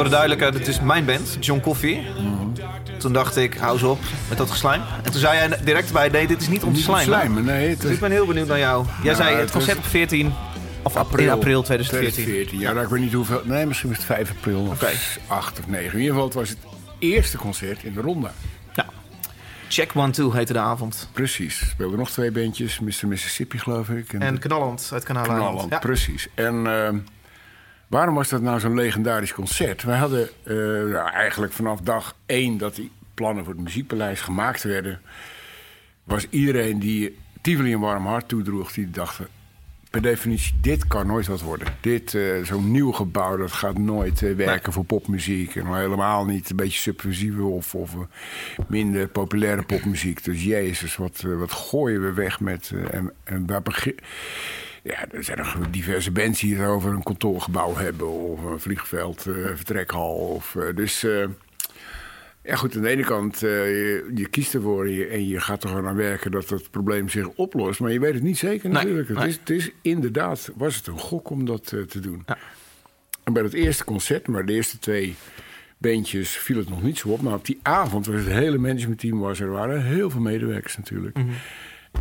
Voor 0.00 0.08
de 0.08 0.14
duidelijkheid, 0.16 0.54
het 0.54 0.68
is 0.68 0.80
mijn 0.80 1.04
band, 1.04 1.36
John 1.40 1.60
Coffee. 1.60 2.06
Toen 2.98 3.12
dacht 3.12 3.36
ik, 3.36 3.54
hou 3.54 3.72
eens 3.72 3.82
op 3.82 3.98
met 4.28 4.38
dat 4.38 4.50
geslijm. 4.50 4.82
En 5.04 5.10
toen 5.12 5.20
zei 5.20 5.36
jij 5.36 5.58
direct 5.64 5.92
bij, 5.92 6.08
nee, 6.08 6.26
dit 6.26 6.40
is 6.40 6.48
niet 6.48 6.62
om 6.62 6.74
te 6.74 6.80
slijmen. 6.80 7.04
slijmen, 7.04 7.44
nee. 7.44 7.68
Het 7.68 7.80
Dus 7.80 7.90
ik 7.90 8.00
ben 8.00 8.10
heel 8.10 8.26
benieuwd 8.26 8.46
naar 8.48 8.58
jou. 8.58 8.86
Jij 9.02 9.14
zei 9.14 9.36
het 9.36 9.50
concert 9.50 9.78
op 9.78 9.84
14 9.84 10.32
of 10.82 10.96
april, 10.96 11.24
in 11.24 11.30
april 11.30 11.62
2014. 11.62 12.12
2014. 12.24 12.58
Ja, 12.58 12.72
nou, 12.72 12.84
ik 12.84 12.90
weet 12.90 13.00
niet 13.00 13.12
hoeveel. 13.12 13.40
Nee, 13.44 13.66
misschien 13.66 13.88
was 13.88 13.98
het 13.98 14.06
5 14.06 14.30
april 14.30 14.60
of 14.60 14.82
Oké. 14.82 14.90
8 15.26 15.58
of 15.58 15.66
9. 15.66 15.92
In 15.92 15.98
ieder 15.98 16.10
geval, 16.12 16.24
het 16.24 16.34
was 16.34 16.48
het 16.48 16.58
eerste 16.98 17.36
concert 17.36 17.82
in 17.82 17.92
de 17.94 18.00
ronda. 18.00 18.32
Ja. 18.72 18.86
Check 19.68 19.90
One 19.94 20.10
Two 20.10 20.32
heette 20.32 20.52
de 20.52 20.58
avond. 20.58 21.08
Precies. 21.12 21.68
Speelden 21.70 21.98
nog 21.98 22.10
twee 22.10 22.30
bandjes. 22.30 22.78
Mr. 22.80 23.06
Mississippi, 23.08 23.58
geloof 23.58 23.88
ik. 23.88 24.12
En 24.12 24.38
Knalland 24.38 24.90
uit 24.92 25.04
Kanaal 25.04 25.24
Knalland, 25.24 25.70
Ja. 25.70 25.78
precies. 25.78 26.28
En 26.34 26.66
ehm, 26.66 26.96
waarom 27.90 28.14
was 28.14 28.28
dat 28.28 28.42
nou 28.42 28.60
zo'n 28.60 28.74
legendarisch 28.74 29.34
concert? 29.34 29.82
Wij 29.82 29.98
hadden 29.98 30.28
eh, 30.42 30.56
nou, 30.92 31.10
eigenlijk 31.10 31.52
vanaf 31.52 31.80
dag 31.80 32.16
één 32.26 32.58
dat 32.58 32.74
die 32.74 32.90
plannen 33.14 33.44
voor 33.44 33.54
het 33.54 33.62
muziekpaleis 33.62 34.20
gemaakt 34.20 34.62
werden... 34.62 35.00
was 36.04 36.26
iedereen 36.28 36.78
die 36.78 37.18
Tivoli 37.40 37.72
een 37.72 37.80
warm 37.80 38.06
hart 38.06 38.28
toedroeg... 38.28 38.72
die 38.72 38.90
dacht, 38.90 39.20
per 39.90 40.02
definitie, 40.02 40.54
dit 40.60 40.86
kan 40.86 41.06
nooit 41.06 41.26
wat 41.26 41.40
worden. 41.40 41.68
Dit, 41.80 42.14
eh, 42.14 42.42
zo'n 42.42 42.70
nieuw 42.70 42.92
gebouw, 42.92 43.36
dat 43.36 43.52
gaat 43.52 43.78
nooit 43.78 44.22
eh, 44.22 44.34
werken 44.34 44.72
voor 44.72 44.84
popmuziek. 44.84 45.56
En 45.56 45.66
al 45.66 45.74
helemaal 45.74 46.24
niet 46.24 46.50
een 46.50 46.56
beetje 46.56 46.78
subversieve 46.78 47.42
of, 47.42 47.74
of 47.74 47.96
minder 48.68 49.08
populaire 49.08 49.62
popmuziek. 49.62 50.24
Dus 50.24 50.44
jezus, 50.44 50.96
wat, 50.96 51.20
wat 51.20 51.52
gooien 51.52 52.02
we 52.02 52.12
weg 52.12 52.40
met... 52.40 52.72
en, 52.90 53.12
en 53.24 53.46
waar 53.46 53.62
begin... 53.62 53.94
Ja, 54.82 55.06
er 55.10 55.24
zijn 55.24 55.38
nog 55.38 55.70
diverse 55.70 56.10
bands 56.10 56.40
die 56.40 56.56
het 56.56 56.68
over 56.68 56.90
een 56.92 57.02
kantoorgebouw 57.02 57.76
hebben... 57.76 58.08
of 58.08 58.44
een 58.44 58.60
vliegveld, 58.60 59.26
eh, 59.26 59.34
vertrekhal. 59.54 60.14
Of, 60.14 60.56
eh, 60.56 60.76
dus... 60.76 61.04
eh, 61.04 61.24
ja, 62.42 62.56
goed, 62.56 62.76
aan 62.76 62.82
de 62.82 62.88
ene 62.88 63.04
kant, 63.04 63.40
je, 63.40 64.10
je 64.14 64.28
kiest 64.28 64.54
ervoor 64.54 64.84
en 64.84 64.92
je, 64.92 65.06
en 65.06 65.28
je 65.28 65.40
gaat 65.40 65.62
er 65.62 65.68
gewoon 65.68 65.86
aan 65.86 65.96
werken 65.96 66.30
dat 66.30 66.48
het 66.48 66.70
probleem 66.70 67.08
zich 67.08 67.28
oplost. 67.28 67.80
Maar 67.80 67.92
je 67.92 68.00
weet 68.00 68.14
het 68.14 68.22
niet 68.22 68.38
zeker 68.38 68.68
Nee, 68.68 68.82
natuurlijk. 68.82 69.08
Het, 69.08 69.18
nee. 69.18 69.28
is, 69.28 69.36
het 69.36 69.50
is 69.50 69.70
inderdaad, 69.82 70.50
was 70.54 70.76
het 70.76 70.86
een 70.86 70.98
gok 70.98 71.30
om 71.30 71.44
dat 71.44 71.66
te 71.66 72.00
doen. 72.00 72.22
Ja. 72.26 72.38
En 73.24 73.32
bij 73.32 73.42
het 73.42 73.52
eerste 73.52 73.84
concert, 73.84 74.28
maar 74.28 74.46
de 74.46 74.52
eerste 74.52 74.78
twee 74.78 75.16
bandjes 75.78 76.30
viel 76.30 76.56
het 76.56 76.68
nog 76.68 76.82
niet 76.82 76.98
zo 76.98 77.08
op. 77.08 77.20
Maar 77.20 77.34
op 77.34 77.44
die 77.44 77.58
avond 77.62 78.06
was 78.06 78.16
het 78.16 78.26
hele 78.26 78.58
managementteam 78.58 79.18
was 79.18 79.40
er. 79.40 79.46
Er 79.46 79.52
waren 79.52 79.84
heel 79.84 80.10
veel 80.10 80.20
medewerkers 80.20 80.76
natuurlijk. 80.76 81.16
Mhm. 81.16 81.28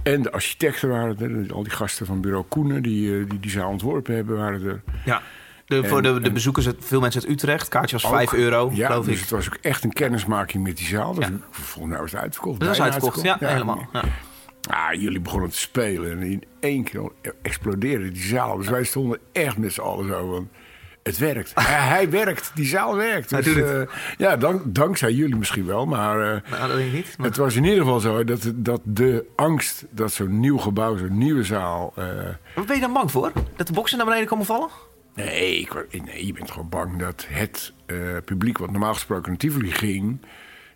En 0.04 0.22
de 0.22 0.32
architecten 0.32 0.90
waren 0.90 1.20
er. 1.20 1.54
Al 1.54 1.64
die 1.64 1.72
gasten 1.72 2.06
van 2.06 2.22
bureau 2.22 2.46
Koenen 2.48 2.84
die 2.84 3.20
eh, 3.20 3.30
die, 3.30 3.40
die 3.40 3.52
zaal 3.52 3.70
ontworpen 3.70 4.16
hebben, 4.16 4.38
waren 4.38 4.66
er. 4.66 4.82
Ja. 5.06 5.22
De, 5.66 5.84
voor 5.84 6.02
de, 6.02 6.20
de 6.20 6.32
bezoekers, 6.32 6.68
veel 6.80 7.00
mensen 7.00 7.22
uit 7.22 7.32
Utrecht. 7.32 7.68
Kaartje 7.68 7.96
was 7.96 8.06
Ook. 8.06 8.16
5 8.18 8.34
euro, 8.34 8.72
ja, 8.74 8.88
geloof 8.88 9.06
dus 9.06 9.14
ik. 9.14 9.20
het 9.20 9.30
was 9.30 9.48
ook 9.48 9.58
echt 9.62 9.84
een 9.84 9.94
kennismaking 9.94 10.64
met 10.64 10.78
die 10.78 10.88
zaal. 10.88 11.14
Dus 11.14 11.28
Ja. 11.28 11.34
Volgens 11.50 11.94
mij 11.94 12.02
was 12.02 12.12
het 12.12 12.22
uitverkocht. 12.22 12.60
Dat 12.60 12.68
was 12.68 12.78
bijna 12.78 12.94
uitverkocht, 12.94 13.26
ja, 13.26 13.38
helemaal. 13.40 13.88
Ja. 13.94 14.04
Ah, 14.70 14.94
jullie 15.02 15.20
begonnen 15.20 15.50
te 15.50 15.58
spelen 15.58 16.12
en 16.12 16.22
in 16.22 16.44
één 16.60 16.84
keer 16.84 17.12
explodeerde 17.42 18.12
die 18.12 18.24
zaal. 18.24 18.58
Dus 18.58 18.70
wij 18.70 18.84
stonden 18.84 19.20
echt 19.32 19.58
met 19.58 19.74
z'n 19.74 19.82
allen 19.82 20.08
zo 20.08 20.34
van... 20.34 20.50
Het 21.04 21.18
werkt. 21.18 21.52
hij, 21.56 21.88
hij 21.88 22.10
werkt. 22.10 22.52
Die 22.56 22.66
zaal 22.66 22.96
werkt. 22.96 23.30
Dus, 23.30 23.56
eh, 23.56 23.82
ja, 24.18 24.38
dank, 24.38 24.62
dankzij 24.66 25.12
jullie 25.12 25.36
misschien 25.36 25.66
wel. 25.66 25.86
Maar 25.86 26.34
eh, 26.36 26.52
Nou, 26.52 26.68
dat 26.72 26.78
ik 26.80 26.92
niet. 26.94 27.18
Maar... 27.18 27.28
het 27.28 27.38
was 27.38 27.56
in 27.56 27.64
ieder 27.64 27.80
geval 27.80 28.00
zo 28.00 28.24
dat, 28.24 28.52
dat 28.56 28.82
de 28.84 29.26
angst... 29.36 29.86
dat 29.90 30.12
zo'n 30.12 30.40
nieuw 30.40 30.58
gebouw, 30.58 30.98
zo'n 30.98 31.18
nieuwe 31.18 31.44
zaal... 31.44 31.94
eh, 31.96 32.06
Wat 32.56 32.66
ben 32.66 32.76
je 32.76 32.82
dan 32.82 32.94
bang 32.94 33.12
voor? 33.12 33.32
Dat 33.56 33.68
de 33.68 33.74
boksen 33.74 33.98
naar 33.98 34.06
beneden 34.06 34.28
komen 34.28 34.46
vallen? 34.46 34.70
Nee, 35.16 35.60
ik, 35.60 36.04
nee, 36.06 36.26
je 36.26 36.34
bent 36.34 36.52
gewoon 36.52 36.70
bang 36.70 37.00
dat 37.00 37.26
het 37.30 37.74
eh, 37.86 37.98
publiek 38.26 38.58
wat 38.58 38.72
normaal 38.72 38.94
gesproken 38.94 39.30
naar 39.30 39.38
Tivoli 39.40 39.72
ging... 39.72 40.22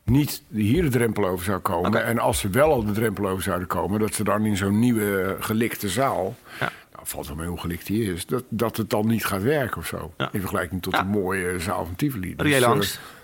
niet 0.04 0.44
hier 0.52 0.82
de 0.84 0.90
drempel 0.90 1.26
over 1.28 1.46
zou 1.46 1.60
komen. 1.60 2.06
En 2.06 2.20
als 2.20 2.40
ze 2.40 2.50
wel 2.50 2.72
al 2.72 2.86
de 2.86 2.92
drempel 2.92 3.28
over 3.28 3.44
zouden 3.44 3.68
komen... 3.68 4.00
dat 4.00 4.14
ze 4.14 4.24
dan 4.24 4.46
in 4.46 4.58
zo'n 4.58 4.80
nieuwe 4.80 5.22
eh, 5.22 5.44
gelikte 5.44 5.90
zaal... 5.90 6.36
Ja. 6.60 6.72
Nou, 7.04 7.16
valt 7.16 7.28
wel 7.28 7.36
mee 7.36 7.48
hoe 7.48 7.60
gelikt 7.60 7.86
die 7.88 8.14
is... 8.14 8.26
dat, 8.26 8.44
dat 8.50 8.78
het 8.78 8.90
dan 8.90 9.08
niet 9.08 9.26
gaat 9.26 9.42
werken 9.42 9.78
of 9.78 9.88
zo. 9.88 10.14
Ja. 10.18 10.30
In 10.32 10.40
vergelijking 10.40 10.82
tot 10.82 10.94
Ja. 10.94 11.02
de 11.02 11.08
mooie 11.10 11.60
zaal 11.60 11.86
van 11.86 11.96
Tivoli. 11.96 12.34
Reële 12.38 12.66
eh, 12.66 12.82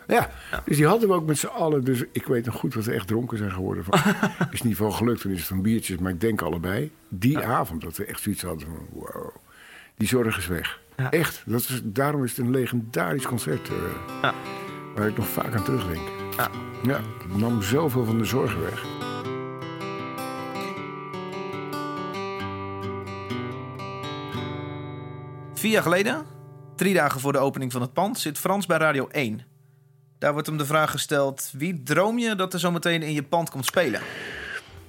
ja. 0.08 0.30
dus 0.66 0.78
die 0.78 0.88
hadden 0.88 1.10
we 1.10 1.16
ook 1.16 1.26
met 1.26 1.38
z'n 1.38 1.46
allen. 1.48 1.84
Dus 1.84 2.04
ik 2.12 2.26
weet 2.26 2.46
nog 2.46 2.56
goed 2.56 2.74
dat 2.74 2.86
we 2.86 2.92
echt 2.94 3.08
dronken 3.08 3.38
zijn 3.38 3.52
geworden. 3.52 3.84
Van, 3.84 4.00
is 4.52 4.62
niet 4.62 4.76
van 4.76 4.94
gelukt, 4.94 5.24
dan 5.24 5.32
is 5.32 5.38
het 5.38 5.48
van 5.48 5.62
biertjes. 5.62 5.98
Maar 5.98 6.12
ik 6.12 6.22
denk 6.22 6.42
allebei, 6.42 6.92
die 7.10 7.40
avond 7.40 7.82
dat 7.82 7.98
we 7.98 8.06
echt 8.06 8.22
zoiets 8.22 8.42
hadden 8.42 8.68
van... 8.68 8.88
wow, 8.92 9.36
die 9.98 10.08
zorg 10.08 10.38
is 10.38 10.48
weg. 10.48 10.80
Echt. 11.10 11.44
Dat 11.46 11.60
is, 11.60 11.82
daarom 11.84 12.24
is 12.24 12.30
het 12.30 12.46
een 12.46 12.52
legendarisch 12.52 13.26
concert. 13.26 13.70
eh, 13.70 13.76
Ja. 14.22 14.34
Waar 14.96 15.08
ik 15.08 15.18
nog 15.18 15.28
vaak 15.28 15.56
aan 15.56 15.64
terugdenk. 15.64 16.08
Ja. 16.38 16.50
Ja, 16.84 17.00
het 17.28 17.38
nam 17.38 17.62
zoveel 17.62 18.06
van 18.06 18.18
de 18.18 18.26
zorgen 18.26 18.62
weg. 18.62 18.84
Vier 25.60 25.72
jaar 25.72 25.84
geleden, 25.84 26.26
drie 26.76 26.94
dagen 26.94 27.20
voor 27.20 27.32
de 27.32 27.38
opening 27.38 27.72
van 27.72 27.82
het 27.82 27.94
pand, 27.94 28.20
zit 28.20 28.38
Frans 28.38 28.66
bij 28.66 28.78
Radio 28.78 29.08
1. 29.08 29.42
Daar 30.18 30.32
wordt 30.32 30.48
hem 30.48 30.58
de 30.58 30.66
vraag 30.66 30.92
gesteld: 30.92 31.50
wie 31.54 31.84
droom 31.84 32.18
je 32.20 32.36
dat 32.36 32.54
er 32.54 32.60
zometeen 32.60 33.02
in 33.02 33.14
je 33.14 33.24
pand 33.24 33.50
komt 33.50 33.66
spelen? 33.66 34.02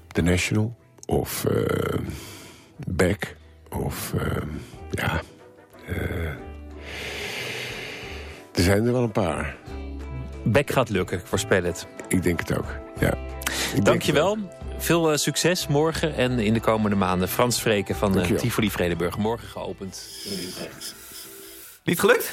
The 0.08 0.22
National 0.22 0.76
of 1.06 1.44
eh 1.44 1.98
Beck 2.86 3.36
of 3.70 4.14
eh, 4.14 4.42
ja. 4.90 5.20
eh, 5.86 6.24
Er 8.54 8.62
zijn 8.62 8.86
er 8.86 8.92
wel 8.92 9.02
een 9.02 9.12
paar. 9.12 9.56
Beck 10.44 10.70
gaat 10.70 10.88
lukken, 10.88 11.18
ik 11.18 11.26
voorspel 11.26 11.62
het. 11.62 11.86
Ik 12.08 12.22
denk 12.22 12.38
het 12.40 12.58
ook, 12.58 12.76
ja. 12.98 13.14
Ik 13.74 13.84
Dankjewel. 13.84 14.36
Veel 14.80 15.12
uh, 15.12 15.16
succes 15.16 15.66
morgen 15.66 16.16
en 16.16 16.38
in 16.38 16.52
de 16.54 16.60
komende 16.60 16.96
maanden. 16.96 17.28
Frans 17.28 17.60
Vreken 17.60 17.96
van 17.96 18.18
uh, 18.18 18.24
Tivoli 18.24 18.70
Vredenburg. 18.70 19.16
Morgen 19.16 19.48
geopend 19.48 20.08
in 20.24 20.48
Utrecht. 20.48 20.94
Niet 21.84 22.00
gelukt? 22.00 22.32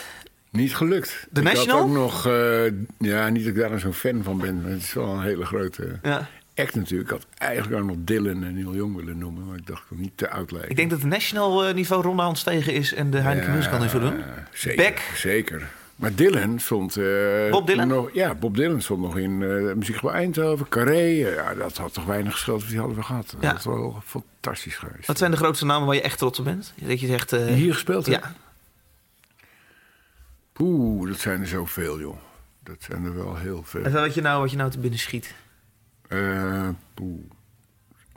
Niet 0.49 0.75
gelukt. 0.75 1.27
De 1.29 1.41
ik 1.41 1.45
National? 1.47 1.77
Had 1.77 1.87
ook 1.87 1.93
nog, 1.93 2.27
uh, 2.27 2.71
ja, 2.97 3.29
niet 3.29 3.43
dat 3.45 3.55
ik 3.55 3.59
daar 3.59 3.79
zo'n 3.79 3.93
fan 3.93 4.23
van 4.23 4.37
ben. 4.37 4.61
Maar 4.61 4.71
het 4.71 4.81
is 4.81 4.93
wel 4.93 5.07
een 5.07 5.21
hele 5.21 5.45
grote 5.45 5.99
ja. 6.03 6.27
act 6.55 6.75
natuurlijk. 6.75 7.11
Ik 7.11 7.15
had 7.15 7.25
eigenlijk 7.37 7.81
ook 7.81 7.87
nog 7.87 7.97
Dylan 7.99 8.43
en 8.43 8.53
Neil 8.53 8.75
Young 8.75 8.95
willen 8.95 9.17
noemen. 9.17 9.45
Maar 9.45 9.57
ik 9.57 9.67
dacht 9.67 9.83
ik 9.89 9.97
niet 9.97 10.17
te 10.17 10.29
oud 10.29 10.51
lijken. 10.51 10.69
Ik 10.69 10.75
denk 10.75 10.89
dat 10.89 10.99
het 10.99 11.09
National 11.09 11.73
niveau 11.73 12.03
ronde 12.03 12.23
ontstegen 12.23 12.73
is 12.73 12.93
en 12.93 13.11
de 13.11 13.17
Heineken 13.17 13.49
ja, 13.49 13.55
Musical 13.55 13.79
niveau 13.79 14.09
doen. 14.09 14.23
Zeker, 14.53 15.01
zeker. 15.15 15.67
Maar 15.97 16.15
Dylan 16.15 16.59
stond... 16.59 16.97
Uh, 16.97 17.51
Bob 17.51 17.67
Dylan? 17.67 17.87
Nog, 17.87 18.09
ja, 18.13 18.35
Bob 18.35 18.55
Dylan 18.55 18.81
stond 18.81 19.01
nog 19.01 19.17
in 19.17 19.31
uh, 19.41 19.73
Muziek 19.73 20.01
bij 20.01 20.13
Eindhoven, 20.13 20.69
Carré. 20.69 21.01
Ja, 21.01 21.53
dat 21.53 21.77
had 21.77 21.93
toch 21.93 22.05
weinig 22.05 22.45
wat 22.45 22.61
die 22.67 22.77
hadden 22.79 22.95
we 22.97 23.03
gehad. 23.03 23.29
Dat 23.31 23.41
Ja. 23.43 23.53
was 23.53 23.65
wel 23.65 24.01
fantastisch 24.05 24.75
geweest. 24.75 25.07
Wat 25.07 25.17
zijn 25.17 25.31
de 25.31 25.37
grootste 25.37 25.65
namen 25.65 25.85
waar 25.87 25.95
je 25.95 26.01
echt 26.01 26.17
trots 26.17 26.39
op 26.39 26.45
bent? 26.45 26.73
Dat 26.81 26.99
je 26.99 27.07
zegt... 27.07 27.33
uh, 27.33 27.45
hier 27.45 27.73
gespeeld 27.73 28.05
Ja. 28.05 28.11
hebben? 28.11 28.35
Oeh, 30.59 31.07
dat 31.09 31.19
zijn 31.19 31.41
er 31.41 31.47
zoveel, 31.47 31.99
joh. 31.99 32.17
Dat 32.63 32.75
zijn 32.79 33.05
er 33.05 33.15
wel 33.15 33.35
heel 33.35 33.63
veel. 33.63 33.83
En 33.83 33.91
wat 33.91 34.13
je 34.13 34.21
nou, 34.21 34.41
wat 34.41 34.51
je 34.51 34.57
nou 34.57 34.71
te 34.71 34.79
binnen 34.79 34.99
schiet. 34.99 35.33
Eh, 36.07 36.69
poeh. 36.93 37.19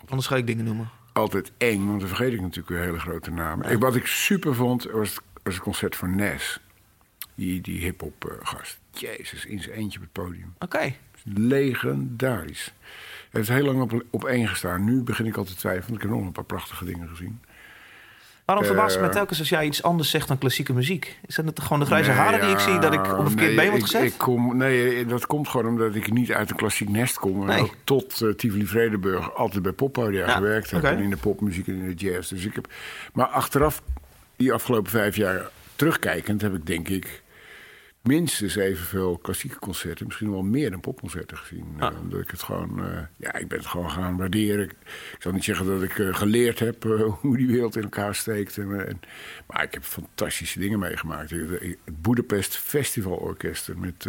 Anders 0.08 0.26
ga 0.28 0.36
ik 0.36 0.46
dingen 0.46 0.64
noemen. 0.64 0.90
Altijd 1.12 1.52
eng, 1.58 1.86
want 1.86 1.98
dan 2.00 2.08
vergeet 2.08 2.32
ik 2.32 2.40
natuurlijk 2.40 2.68
weer 2.68 2.80
hele 2.80 2.98
grote 2.98 3.30
namen. 3.30 3.70
Ik, 3.70 3.78
wat 3.78 3.94
ik 3.94 4.06
super 4.06 4.54
vond, 4.54 4.84
was 4.84 5.10
het, 5.14 5.20
was 5.42 5.54
het 5.54 5.62
concert 5.62 5.96
van 5.96 6.14
Nes. 6.16 6.60
Die, 7.40 7.60
die 7.60 7.80
hip-hop 7.80 8.24
eh, 8.30 8.46
gast. 8.46 8.78
Jezus, 8.92 9.44
in 9.46 9.60
zijn 9.62 9.76
eentje 9.76 9.98
op 9.98 10.04
het 10.04 10.24
podium. 10.24 10.54
Oké. 10.58 10.92
Legendarisch. 11.24 12.72
Hij 13.30 13.40
heeft 13.40 13.48
heel 13.48 13.64
lang 13.64 13.80
op, 13.80 14.04
op 14.10 14.24
één 14.24 14.48
gestaan. 14.48 14.84
Nu 14.84 15.02
begin 15.02 15.26
ik 15.26 15.36
al 15.36 15.44
te 15.44 15.54
twijfelen, 15.54 15.94
ik 15.96 16.02
heb 16.02 16.10
nog 16.10 16.20
een 16.20 16.32
paar 16.32 16.44
prachtige 16.44 16.84
dingen 16.84 17.08
gezien. 17.08 17.40
Waarom 18.44 18.64
verbaast 18.64 18.92
het 18.92 19.00
me 19.02 19.08
Eh, 19.08 19.14
telkens 19.14 19.38
als 19.38 19.48
jij 19.48 19.66
iets 19.66 19.82
anders 19.82 20.10
zegt 20.10 20.28
dan 20.28 20.38
klassieke 20.38 20.72
muziek? 20.72 21.18
Is 21.26 21.34
dat 21.34 21.44
het 21.44 21.60
gewoon 21.60 21.80
de 21.80 21.86
grijze 21.86 22.10
haren 22.10 22.40
die 22.40 22.50
ik 22.50 22.58
zie 22.58 22.78
dat 22.78 22.92
ik 22.92 23.12
op 23.12 23.18
een 23.18 23.26
verkeerd 23.26 23.46
nee, 23.48 23.56
been 23.56 23.70
word 23.70 23.82
gezet? 23.82 24.02
Ik 24.02 24.18
kom, 24.18 24.56
nee, 24.56 25.06
dat 25.06 25.26
komt 25.26 25.48
gewoon 25.48 25.66
omdat 25.66 25.94
ik 25.94 26.12
niet 26.12 26.32
uit 26.32 26.50
een 26.50 26.56
klassiek 26.56 26.88
nest 26.88 27.18
kom. 27.18 27.40
En 27.40 27.46
Nee. 27.46 27.60
ook 27.60 27.74
tot 27.84 28.20
eh, 28.20 28.28
Tivoli 28.30 28.66
Vredenburg 28.66 29.34
altijd 29.34 29.62
bij 29.62 29.72
poppodia 29.72 30.26
Ja, 30.26 30.34
gewerkt 30.34 30.70
heb. 30.70 30.82
En 30.84 30.98
in 30.98 31.10
de 31.10 31.16
popmuziek 31.16 31.66
en 31.66 31.74
in 31.74 31.88
de 31.96 32.06
jazz. 32.06 32.30
Dus 32.30 32.44
ik 32.44 32.54
heb, 32.54 32.72
maar 33.12 33.26
achteraf, 33.26 33.82
die 34.36 34.52
afgelopen 34.52 34.90
vijf 34.90 35.16
jaar 35.16 35.48
terugkijkend, 35.76 36.40
heb 36.42 36.54
ik 36.54 36.66
denk 36.66 36.88
ik 36.88 37.22
minstens 38.02 38.56
evenveel 38.56 39.18
klassieke 39.18 39.58
concerten, 39.58 40.06
misschien 40.06 40.30
wel 40.30 40.42
meer 40.42 40.70
dan 40.70 40.80
popconcerten 40.80 41.36
gezien. 41.36 41.74
Ah. 41.78 41.92
Eh, 41.94 42.00
omdat 42.00 42.20
ik 42.20 42.30
het 42.30 42.42
gewoon, 42.42 42.84
eh, 42.84 43.02
ja, 43.16 43.34
ik 43.34 43.48
ben 43.48 43.58
het 43.58 43.66
gewoon 43.66 43.90
gaan 43.90 44.16
waarderen. 44.16 44.64
Ik, 44.64 44.76
zal 45.18 45.32
niet 45.32 45.44
zeggen 45.44 45.66
dat 45.66 45.82
ik 45.82 45.98
eh, 45.98 46.14
geleerd 46.14 46.58
heb 46.58 46.82
hoe 47.20 47.36
die 47.36 47.46
wereld 47.46 47.76
in 47.76 47.82
elkaar 47.82 48.14
steekt. 48.14 48.58
En, 48.58 48.86
en- 48.86 49.00
maar 49.46 49.62
ik 49.62 49.74
heb 49.74 49.84
fantastische 49.84 50.58
dingen 50.58 50.78
meegemaakt. 50.78 51.30
Het 51.30 51.78
Budapest 52.02 52.56
Festival 52.56 53.16
Orkest 53.16 53.74
met. 53.76 54.08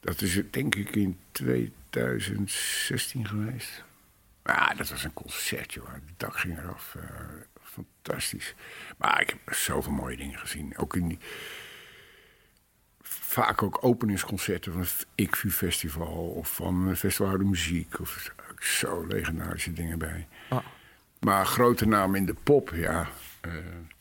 dat 0.00 0.20
is 0.20 0.40
denk 0.50 0.74
ik 0.74 0.96
in 0.96 1.18
2016 1.32 3.26
geweest. 3.26 3.84
Ja, 4.44 4.74
dat 4.74 4.88
was 4.88 5.04
een 5.04 5.12
concert, 5.12 5.74
joh. 5.74 5.92
Het 5.92 6.02
dak 6.16 6.38
ging 6.38 6.58
eraf. 6.58 6.96
Eh, 7.76 7.84
fantastisch. 8.02 8.54
Maar 8.96 9.20
ik 9.20 9.28
heb 9.28 9.54
zoveel 9.54 9.92
mooie 9.92 10.16
dingen 10.16 10.38
gezien. 10.38 10.72
Ook 10.78 10.96
in 10.96 11.08
die... 11.08 11.18
Vaak 13.02 13.62
ook 13.62 13.78
openingsconcerten 13.80 14.72
van 14.72 14.80
het 14.80 15.06
ICVU 15.14 15.50
Festival... 15.50 16.32
of 16.36 16.54
van 16.54 16.86
het 16.88 16.98
Festival 16.98 17.38
de 17.38 17.44
Muziek. 17.44 18.00
Of 18.00 18.32
zo 18.58 19.06
legendarische 19.08 19.72
dingen 19.72 19.98
bij. 19.98 20.26
Ah. 20.48 20.58
Maar 21.20 21.46
grote 21.46 21.86
namen 21.86 22.18
in 22.20 22.26
de 22.26 22.34
pop, 22.42 22.70
ja... 22.74 23.08
eh 23.40 23.50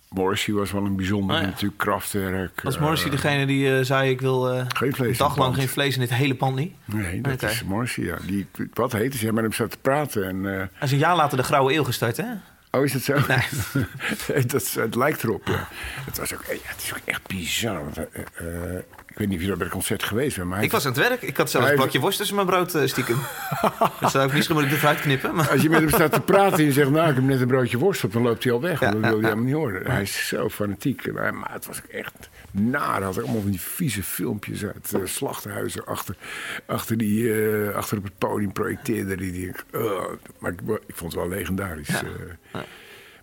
Morrissey 0.09 0.53
was 0.53 0.71
wel 0.71 0.85
een 0.85 0.95
bijzonder 0.95 1.35
Ah, 1.35 1.41
ja. 1.41 1.47
natuurlijk. 1.47 1.77
Kraftwerk. 1.77 2.61
Was 2.61 2.75
eh, 2.75 2.81
Morrissey 2.81 3.09
degene 3.09 3.45
die 3.45 3.77
eh, 3.77 3.83
zei 3.83 4.09
ik 4.09 4.21
wil 4.21 4.51
eh, 4.51 4.65
Geen 4.67 4.93
vlees 4.95 5.09
een 5.09 5.17
dag 5.17 5.37
lang 5.37 5.55
geen 5.55 5.67
vlees 5.67 5.93
in 5.93 5.99
dit 5.99 6.13
hele 6.13 6.35
pand 6.35 6.55
niet? 6.55 6.73
Nee, 6.85 7.21
dat 7.21 7.43
is 7.43 7.63
Morrissey, 7.63 8.03
ja. 8.03 8.17
Die, 8.25 8.47
wat 8.73 8.91
heet 8.91 9.15
ze? 9.15 9.25
Ja, 9.25 9.31
met 9.31 9.43
hem 9.43 9.53
zat 9.53 9.71
te 9.71 9.77
praten. 9.77 10.27
En, 10.27 10.45
eh, 10.45 10.57
Hij 10.57 10.69
is 10.81 10.91
een 10.91 10.97
jaar 10.97 11.15
later 11.15 11.37
de 11.37 11.43
Grauwe 11.43 11.73
Eeuw 11.73 11.83
gestart, 11.83 12.17
hè? 12.17 12.25
Oh, 12.77 12.83
is 12.83 12.93
het 12.93 13.03
zo? 13.03 13.13
Nee. 13.27 14.45
Dat, 14.45 14.71
het 14.71 14.95
lijkt 14.95 15.23
erop, 15.23 15.47
ja. 15.47 15.67
Het, 16.05 16.17
was 16.17 16.33
ook, 16.33 16.45
ja, 16.45 16.53
het 16.63 16.81
is 16.83 16.93
ook 16.93 17.05
echt 17.05 17.27
bizar. 17.27 17.83
Want, 17.83 17.97
eh, 17.97 18.45
ik 19.17 19.23
weet 19.23 19.31
niet 19.31 19.41
of 19.41 19.43
je 19.43 19.49
daar 19.49 19.57
bij 19.57 19.67
het 19.67 19.75
concert 19.75 20.03
geweest 20.03 20.37
bent, 20.37 20.49
maar... 20.49 20.63
Ik 20.63 20.71
was 20.71 20.85
aan 20.85 20.91
het 20.91 21.07
werk. 21.07 21.21
Ik 21.21 21.37
had 21.37 21.49
zelfs 21.49 21.69
een 21.69 21.75
plakje 21.75 21.99
worst 21.99 22.17
tussen 22.17 22.35
mijn 22.35 22.47
brood 22.47 22.75
eh, 22.75 22.87
stiekem. 22.87 23.17
dat 23.99 24.11
zou 24.11 24.27
ik 24.27 24.33
misschien 24.33 24.55
moet 24.55 24.63
ik 24.63 24.69
dit 24.69 24.79
eruit 24.79 24.99
knippen. 24.99 25.35
Maar... 25.35 25.49
Als 25.49 25.61
je 25.61 25.69
met 25.69 25.79
hem 25.79 25.89
staat 25.89 26.11
te 26.11 26.21
praten 26.21 26.57
en 26.59 26.65
je 26.65 26.71
zegt... 26.71 26.89
nou, 26.89 27.09
ik 27.09 27.15
heb 27.15 27.23
net 27.23 27.41
een 27.41 27.47
broodje 27.47 27.77
worst 27.77 28.03
op, 28.03 28.13
dan 28.13 28.21
loopt 28.21 28.43
hij 28.43 28.53
al 28.53 28.61
weg. 28.61 28.79
Ja, 28.79 28.91
dat 28.91 28.99
wil 28.99 29.09
hij 29.09 29.19
helemaal 29.19 29.43
niet 29.43 29.53
horen. 29.53 29.91
Hij 29.91 30.01
is 30.01 30.27
zo 30.27 30.49
fanatiek. 30.49 31.11
Maar, 31.11 31.51
het 31.51 31.65
was 31.65 31.81
echt 31.91 32.29
naar. 32.51 32.95
Hij 32.95 33.03
had 33.03 33.17
allemaal 33.17 33.41
van 33.41 33.51
die 33.51 33.61
vieze 33.61 34.03
filmpjes 34.03 34.65
uit 34.65 34.93
uh, 34.95 35.01
slachthuizen... 35.03 35.85
achter, 35.85 36.15
achter, 36.65 36.97
die, 36.97 37.23
uh, 37.23 37.75
achter 37.75 37.97
op 37.97 38.03
het 38.03 38.17
podium 38.17 38.53
projecteerde. 38.53 39.15
Die, 39.15 39.31
die, 39.31 39.51
uh, 39.71 39.91
maar 40.39 40.51
ik, 40.51 40.59
ik, 40.87 40.95
vond 40.95 41.13
het 41.13 41.21
wel 41.21 41.29
legendarisch. 41.29 41.87
Ja. 42.53 42.65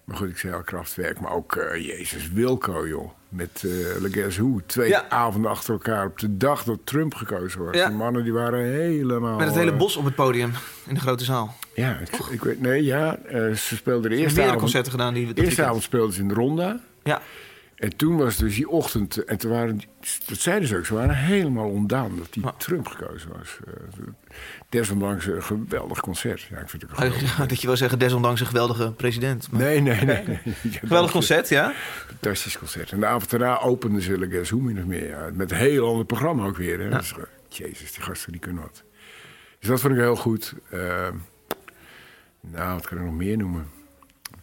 Maar 0.05 0.17
goed, 0.17 0.29
ik 0.29 0.39
zei 0.39 0.55
al 0.55 0.63
krachtwerk. 0.63 1.21
Maar 1.21 1.33
ook, 1.33 1.55
uh, 1.57 1.87
Jezus, 1.87 2.31
Wilco, 2.33 2.89
joh. 2.89 3.11
Met 3.29 3.63
uh, 3.65 3.73
Le 4.01 4.09
Guess 4.11 4.37
Who. 4.39 4.61
Twee 4.67 4.89
Ja. 4.89 5.05
avonden 5.09 5.51
achter 5.51 5.73
elkaar 5.73 6.07
op 6.07 6.19
de 6.19 6.37
dag 6.37 6.65
dat 6.65 6.79
Trump 6.85 7.15
gekozen 7.15 7.65
was. 7.65 7.75
Ja. 7.77 7.87
Die 7.89 7.97
mannen 7.97 8.23
die 8.25 8.33
waren 8.33 8.65
helemaal... 8.65 9.37
Met 9.37 9.47
het 9.47 9.57
hele 9.57 9.71
eh, 9.71 9.77
bos 9.77 9.97
op 9.97 10.05
het 10.05 10.15
podium 10.15 10.53
in 10.87 10.95
de 10.95 11.01
grote 11.01 11.25
zaal. 11.25 11.57
Ja, 11.75 11.99
ik, 11.99 12.09
ik 12.31 12.45
weet... 12.45 12.61
Nee, 12.61 12.85
ja. 12.85 13.17
eh, 13.17 13.53
ze 13.53 13.77
speelden 13.77 14.11
de 14.11 14.17
Er 14.17 14.23
eerste 14.23 14.43
avond... 14.43 14.59
concerten 14.59 14.91
gedaan 14.91 15.15
die 15.15 15.27
we 15.27 15.33
De 15.33 15.45
eerste 15.45 15.65
avond 15.65 15.83
speelden 15.83 16.15
ze 16.15 16.21
in 16.21 16.29
de 16.29 16.35
Ronda. 16.35 16.81
Ja. 17.03 17.23
En 17.75 17.97
toen 17.97 18.17
was 18.17 18.37
dus 18.37 18.55
die 18.55 18.69
ochtend... 18.69 19.25
En 19.25 19.39
toen 19.39 19.51
waren... 19.51 19.81
Dat 20.27 20.39
zeiden 20.39 20.69
ze 20.69 20.77
ook. 20.77 20.87
Ze 20.87 20.95
waren 20.95 21.17
helemaal 21.17 21.69
ontdaan 21.69 22.17
dat 22.17 22.33
die. 22.33 22.45
Trump 22.57 22.87
gekozen 22.87 23.31
was. 23.39 23.59
Eh, 23.67 23.73
desondanks 24.69 25.27
een 25.27 25.43
geweldig 25.43 26.01
concert. 26.01 26.41
Ja, 26.41 26.59
ik 26.59 26.69
vind 26.69 26.83
het 26.83 26.91
ook 26.91 26.99
een 26.99 27.13
geweldig. 27.13 27.49
Dat 27.49 27.61
je 27.61 27.67
wil 27.67 27.77
zeggen, 27.77 27.99
desondanks 27.99 28.41
een 28.41 28.47
geweldige 28.47 28.93
president. 28.93 29.51
Maar... 29.51 29.61
Nee, 29.61 29.81
nee, 29.81 30.05
nee. 30.05 30.25
nee. 30.27 30.39
Ja, 30.45 30.79
Geweldig 30.79 31.11
concert, 31.11 31.49
ja? 31.49 31.73
Fantastisch 32.07 32.59
concert. 32.59 32.93
En 32.93 33.01
de 33.01 33.07
avond 33.07 33.31
daarna 33.31 33.61
openden 33.61 34.03
ze 34.03 34.19
Le 34.19 34.29
Guess 34.31 34.51
Who 34.51 34.61
min 34.61 34.79
of 34.79 34.85
meer. 34.85 35.09
Ja. 35.09 35.31
Met 35.33 35.51
een 35.51 35.57
heel 35.57 35.89
ander 35.89 36.05
programma 36.05 36.47
ook 36.47 36.57
weer. 36.57 36.81
Hè. 36.81 36.89
Dus, 36.89 37.15
jezus, 37.49 37.93
die 37.93 38.03
gasten 38.03 38.33
die 38.33 38.41
kunnen 38.41 38.63
wat. 38.63 38.83
Dus 39.59 39.69
dat 39.69 39.81
vond 39.81 39.95
ik 39.95 40.01
heel 40.01 40.17
goed. 40.17 40.55
Eh, 40.71 41.09
nou, 42.41 42.75
wat 42.75 42.87
kan 42.87 42.99
ik 42.99 43.05
nog 43.05 43.15
meer 43.15 43.37
noemen? 43.37 43.69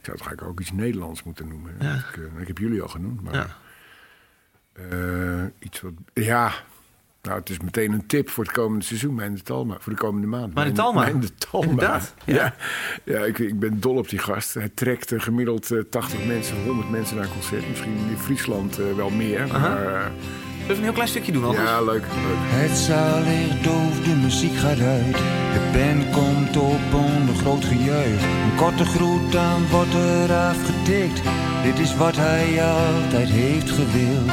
Ik 0.01 0.07
zou 0.07 0.17
toch 0.17 0.27
eigenlijk 0.27 0.47
ook 0.47 0.59
iets 0.59 0.71
Nederlands 0.71 1.23
moeten 1.23 1.47
noemen. 1.47 1.75
Ja. 1.79 1.93
Ik, 1.93 2.17
eh, 2.35 2.41
ik 2.41 2.47
heb 2.47 2.57
jullie 2.57 2.81
al 2.81 2.87
genoemd. 2.87 3.21
Maar, 3.21 3.33
Ja. 3.33 3.47
eh, 4.73 5.43
iets 5.59 5.81
wat... 5.81 5.91
Ja, 6.13 6.51
nou, 7.21 7.39
het 7.39 7.49
is 7.49 7.59
meteen 7.59 7.91
een 7.91 8.05
tip 8.05 8.29
voor 8.29 8.43
het 8.43 8.53
komende 8.53 8.85
seizoen. 8.85 9.15
Mijn 9.15 9.33
de 9.35 9.41
Talma. 9.41 9.75
Voor 9.79 9.93
de 9.93 9.99
komende 9.99 10.27
maand. 10.27 10.53
Mijn 10.53 10.67
de 10.67 10.73
Talma. 10.73 11.01
Mijn 11.01 11.19
de 11.19 11.33
Talma. 11.35 11.69
Inderdaad, 11.69 12.13
ja. 12.25 12.33
Ja, 12.35 12.53
ja 13.03 13.19
ik, 13.19 13.39
ik 13.39 13.59
ben 13.59 13.79
dol 13.79 13.97
op 13.97 14.09
die 14.09 14.19
gast. 14.19 14.53
Hij 14.53 14.69
trekt 14.69 15.11
eh, 15.11 15.19
gemiddeld 15.19 15.71
eh, 15.71 15.79
80 15.89 16.25
mensen, 16.25 16.63
100 16.63 16.89
mensen 16.89 17.15
naar 17.15 17.25
een 17.25 17.31
concert. 17.31 17.69
Misschien 17.69 17.97
in 18.09 18.17
Friesland 18.17 18.75
wel 18.75 19.09
meer. 19.09 19.47
Maar, 19.47 20.11
Zullen 20.61 20.67
we 20.67 20.73
een 20.73 20.83
heel 20.83 20.91
klein 20.91 21.07
stukje 21.07 21.31
doen 21.31 21.45
anders? 21.45 21.69
ja, 21.69 21.81
leuk, 21.81 22.05
leuk. 22.27 22.41
Het 22.41 22.77
zaal 22.77 23.21
ligt 23.21 23.63
doof, 23.63 23.99
de 24.03 24.15
muziek 24.15 24.55
gaat 24.57 24.79
uit. 24.79 25.17
De 25.53 25.61
band 25.73 26.09
komt 26.09 26.57
op 26.57 26.93
onder 26.93 27.35
groot 27.35 27.65
gejuich. 27.65 28.21
Een 28.21 28.55
korte 28.55 28.85
groet, 28.85 29.31
dan 29.31 29.67
wordt 29.69 29.93
er 29.93 30.33
afgetikt. 30.33 31.21
Dit 31.63 31.79
is 31.79 31.95
wat 31.95 32.15
hij 32.15 32.63
altijd 32.63 33.29
heeft 33.29 33.69
gewild. 33.69 34.31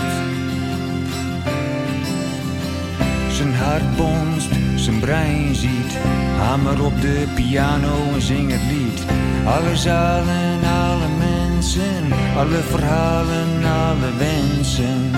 Zijn 3.32 3.54
hart 3.54 3.96
bonst, 3.96 4.50
zijn 4.74 5.00
brein 5.00 5.54
ziet. 5.54 5.92
Hamer 6.36 6.84
op 6.84 7.00
de 7.00 7.26
piano 7.34 7.96
en 8.14 8.22
zing 8.22 8.50
het 8.50 8.62
lied. 8.62 9.04
Alle 9.46 9.76
zalen, 9.76 10.58
alle 10.64 11.08
mensen. 11.18 12.12
Alle 12.36 12.62
verhalen, 12.62 13.64
alle 13.64 14.16
wensen. 14.18 15.10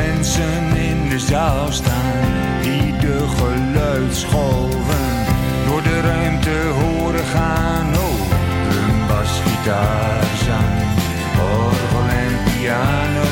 Mensen 0.00 0.76
in 0.76 1.08
de 1.08 1.18
zaal 1.18 1.72
staan, 1.72 2.62
die 2.62 2.96
de 2.96 3.26
geluidsgolven 3.36 5.08
door 5.66 5.82
de 5.82 6.00
ruimte 6.00 6.58
horen 6.80 7.24
gaan. 7.24 7.94
Oh, 7.94 8.18
gitaar, 9.68 10.24
zang, 10.44 10.78
orgel 11.40 12.08
en 12.08 12.34
piano. 12.44 13.28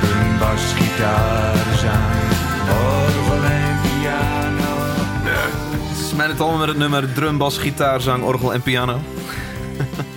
Drum, 0.00 0.38
bas, 0.38 0.72
gitaar, 0.72 1.56
zang, 1.78 2.14
orgel 2.68 3.44
en 3.44 3.78
piano. 3.82 4.74
Het 5.88 5.98
is 5.98 6.28
het 6.28 6.40
allemaal 6.40 6.58
met 6.58 6.68
het 6.68 6.78
nummer 6.78 7.12
drum, 7.12 7.38
bas, 7.38 7.58
gitaar, 7.58 8.00
zang, 8.00 8.22
orgel 8.22 8.52
en 8.52 8.62
piano. 8.62 9.00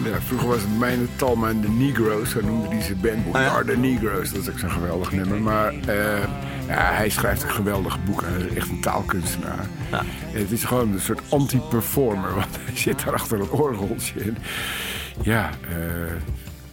Ja, 0.03 0.21
vroeger 0.21 0.47
was 0.47 0.61
het 0.61 0.77
mijn 0.79 1.09
Talma 1.15 1.49
en 1.49 1.61
de 1.61 1.69
Negroes, 1.69 2.29
zo 2.29 2.41
noemde 2.41 2.67
hij 2.67 2.81
zijn 2.81 2.99
band. 3.01 3.25
We 3.25 3.37
Ah, 3.37 3.53
are 3.53 3.65
the 3.65 3.77
Negroes, 3.77 4.31
dat 4.31 4.41
is 4.41 4.49
ook 4.49 4.59
zo'n 4.59 4.71
geweldig 4.71 5.11
nummer. 5.11 5.41
Maar 5.41 5.73
eh, 5.73 6.23
ja, 6.67 6.93
hij 6.93 7.09
schrijft 7.09 7.43
een 7.43 7.49
geweldig 7.49 8.03
boek. 8.03 8.21
Hij 8.25 8.45
is 8.45 8.53
echt 8.55 8.69
een 8.69 8.81
taalkunstenaar. 8.81 9.65
Ja. 9.91 9.99
En 10.33 10.39
het 10.39 10.51
is 10.51 10.63
gewoon 10.63 10.91
een 10.93 10.99
soort 10.99 11.21
anti-performer, 11.29 12.33
want 12.33 12.57
hij 12.65 12.75
zit 12.77 13.05
daar 13.05 13.13
achter 13.13 13.39
het 13.39 13.49
orgeltje. 13.49 14.19
En 14.21 14.37
ja, 15.21 15.49
eh, 15.49 15.75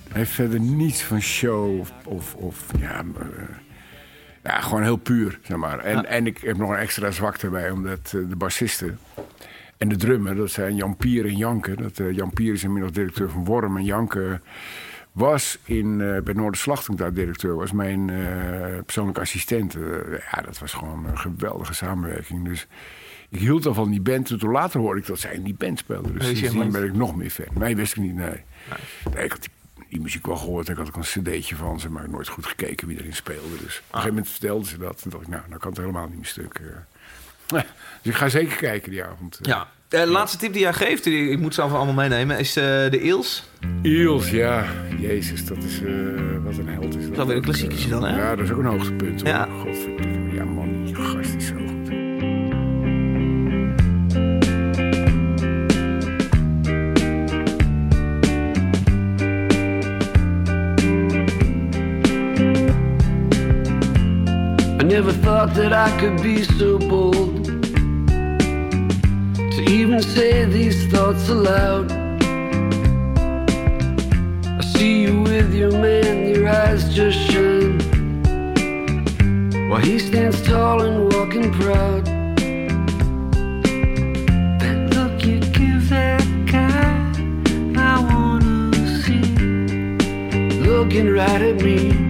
hij 0.09 0.25
heeft 0.25 0.31
verder 0.33 0.61
niets 0.61 1.03
van 1.03 1.21
show 1.21 1.81
of, 1.81 1.93
of, 2.05 2.35
of 2.35 2.65
ja, 2.79 2.99
eh, 2.99 3.27
ja, 4.43 4.61
gewoon 4.61 4.83
heel 4.83 4.97
puur, 4.97 5.39
zeg 5.43 5.57
maar. 5.57 5.79
En, 5.79 6.07
en 6.07 6.27
ik 6.27 6.39
heb 6.39 6.57
nog 6.57 6.71
een 6.71 6.77
extra 6.77 7.11
zwakte 7.11 7.49
bij, 7.49 7.71
omdat 7.71 8.09
de 8.11 8.37
bassisten 8.37 8.99
en 9.79 9.89
de 9.89 9.97
drummer, 9.97 10.35
dat 10.35 10.51
zijn 10.51 10.77
Jan 10.77 10.97
Pier 10.97 11.25
en 11.25 11.37
Janke. 11.37 11.75
Dat, 11.75 11.99
eh, 11.99 12.13
Jan 12.13 12.31
Pier 12.31 12.53
is 12.53 12.65
inmiddels 12.65 12.93
directeur 12.93 13.31
van 13.31 13.45
Worm 13.45 13.77
en 13.77 13.85
Janke 13.85 14.41
was 15.13 15.59
in, 15.65 16.01
eh, 16.01 16.23
bij 16.23 16.35
Noorderslag 16.35 16.85
toen 16.85 16.95
ik 16.95 17.01
daar 17.01 17.13
directeur 17.13 17.55
was, 17.55 17.73
mijn 17.73 18.11
eh, 18.11 18.83
persoonlijke 18.85 19.21
assistent. 19.21 19.77
Ja, 20.33 20.43
dat 20.43 20.59
was 20.59 20.73
gewoon 20.73 21.07
een 21.07 21.19
geweldige 21.19 21.75
samenwerking. 21.75 22.45
Dus 22.45 22.67
ik 23.29 23.39
hield 23.39 23.67
al 23.67 23.75
van 23.75 23.91
die 23.91 24.01
band. 24.01 24.39
Toen 24.39 24.51
later 24.51 24.81
hoorde 24.81 25.01
ik 25.01 25.07
dat 25.07 25.19
zij 25.19 25.35
in 25.35 25.43
die 25.43 25.55
band 25.55 25.79
speelden. 25.79 26.13
Dus 26.13 26.27
sindsdien 26.27 26.71
ben 26.71 26.85
ik 26.85 26.95
nog 26.95 27.17
meer 27.17 27.31
fan. 27.31 27.47
Nee, 27.55 27.77
wist 27.77 27.97
ik 27.97 28.03
niet, 28.03 28.15
nee. 28.15 28.45
nee 29.15 29.25
ik 29.25 29.33
had 29.33 29.41
die, 29.41 29.85
die 29.89 30.01
muziek 30.01 30.27
wel 30.27 30.37
gehoord. 30.37 30.69
Ik 30.69 30.77
had 30.77 30.87
ook 30.87 30.97
een 30.97 31.03
cd'tje 31.03 31.57
van 31.57 31.81
ze, 31.81 31.91
maar 31.91 32.11
nooit 32.11 32.29
goed 32.29 32.47
gekeken 32.47 32.89
wie 32.89 32.99
erin 32.99 33.15
speelde. 33.15 33.49
Dus 33.49 33.59
op 33.59 33.63
een 33.63 33.85
gegeven 33.89 34.09
moment 34.09 34.29
vertelden 34.29 34.67
ze 34.67 34.79
dat. 34.79 35.01
En 35.05 35.11
dacht 35.11 35.23
ik, 35.23 35.29
nou, 35.29 35.43
nou 35.49 35.61
kan 35.61 35.71
het 35.71 35.81
helemaal 35.81 36.07
niet 36.07 36.17
meer 36.17 36.25
stuk. 36.25 36.61
Eh. 37.55 37.61
Dus 38.03 38.15
ik 38.15 38.21
ga 38.21 38.29
zeker 38.29 38.57
kijken 38.57 38.91
die 38.91 39.05
avond. 39.05 39.39
eh. 39.43 39.53
Ja. 39.53 39.67
De 39.89 40.07
laatste 40.07 40.39
tip 40.39 40.53
die 40.53 40.63
jij 40.63 40.73
geeft, 40.73 41.05
die, 41.05 41.31
ik 41.31 41.39
moet 41.39 41.55
ze 41.55 41.63
allemaal 41.63 41.93
meenemen, 41.93 42.39
is 42.39 42.57
eh, 42.57 42.65
de 42.65 43.01
Eels. 43.03 43.45
Iels, 43.83 44.31
ja. 44.31 44.65
Jezus, 44.99 45.47
dat 45.47 45.57
is... 45.57 45.81
eh, 45.83 45.87
wat 46.45 46.57
een 46.59 46.69
held 46.69 46.97
is 46.97 47.07
dat. 47.07 47.17
Zo 47.17 47.27
weer 47.27 47.37
een 47.37 47.43
klassieketje 47.43 47.89
dan, 47.89 48.05
hè? 48.05 48.17
Ja, 48.17 48.37
dat 48.37 48.45
is 48.45 48.51
ook 48.51 48.59
een 48.59 48.65
hoogtepunt, 48.65 49.21
hoor. 49.21 49.31
Ja. 49.31 49.49
Godverdomme. 49.63 50.33
Ja, 50.35 50.45
man, 50.45 50.85
die 50.85 50.95
gast 50.95 51.35
is 51.35 51.47
zo 51.47 51.55
goed. 51.55 51.95
I 64.79 64.83
never 64.85 65.13
thought 65.13 65.55
that 65.55 65.73
I 65.73 65.89
could 65.99 66.23
be 66.23 66.43
so 66.45 66.79
bold 66.79 67.36
to 69.57 69.63
even 69.71 70.03
say 70.03 70.45
these 70.45 70.87
thoughts 70.89 71.31
aloud. 71.31 71.91
I 74.47 74.61
see 74.61 75.01
you 75.01 75.23
with 75.23 75.55
your 75.55 75.73
man, 75.73 76.29
your 76.29 76.47
eyes 76.47 76.95
just 76.95 77.19
shine. 77.31 77.81
While 79.71 79.81
he 79.81 79.99
stands 79.99 80.43
tall 80.43 80.83
and 80.83 81.11
walking 81.11 81.51
proud. 81.55 82.05
That 84.61 84.79
look 84.95 85.25
you 85.25 85.41
give 85.41 85.89
that 85.89 86.23
guy, 86.45 86.93
I 87.81 87.99
wanna 88.13 88.75
see. 89.03 89.23
Looking 90.61 91.09
right 91.15 91.41
at 91.41 91.63
me. 91.63 92.06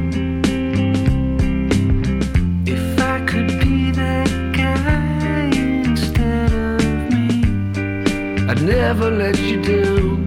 I'd 8.76 8.82
never 8.82 9.10
let 9.10 9.38
you 9.38 9.60
down. 9.62 10.26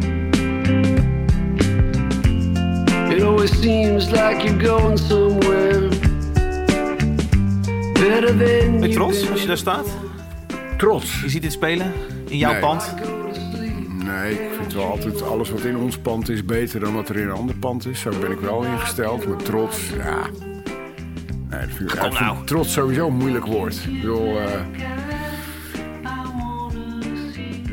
It 3.11 3.21
always 3.23 3.51
seems 3.61 4.09
like 4.11 4.43
you're 4.43 4.57
going 4.57 4.97
somewhere 4.97 5.89
better 7.93 8.27
than 8.37 8.79
Ben 8.79 8.89
je 8.89 8.95
trots 8.95 9.31
als 9.31 9.41
je 9.41 9.47
daar 9.47 9.57
staat? 9.57 9.87
Trots. 10.77 11.21
Je 11.21 11.29
ziet 11.29 11.41
dit 11.41 11.51
spelen 11.51 11.91
in 12.27 12.37
jouw 12.37 12.51
Nee. 12.51 12.61
pand. 12.61 12.93
Nee, 14.03 14.33
ik 14.33 14.49
vind 14.59 14.73
wel 14.73 14.85
altijd 14.85 15.21
alles 15.21 15.49
wat 15.49 15.61
in 15.61 15.77
ons 15.77 15.97
pand 15.97 16.29
is 16.29 16.45
beter 16.45 16.79
dan 16.79 16.93
wat 16.93 17.09
er 17.09 17.17
in 17.17 17.27
een 17.27 17.35
ander 17.35 17.55
pand 17.55 17.85
is. 17.87 17.99
Zo 17.99 18.09
ben 18.21 18.31
ik 18.31 18.39
wel 18.39 18.63
ingesteld. 18.63 19.27
Maar 19.27 19.37
trots, 19.37 19.77
ja. 19.97 20.19
Nee, 21.49 21.59
dat 21.59 21.69
vind 21.75 21.91
ik, 21.93 21.97
Kom 21.99 22.09
ik 22.09 22.15
vind 22.17 22.31
nou. 22.33 22.45
trots 22.45 22.73
sowieso 22.73 23.07
een 23.07 23.15
moeilijk 23.15 23.45
woord. 23.45 23.75
Ik 23.87 24.01
bedoel, 24.01 24.39
eh, 24.39 24.45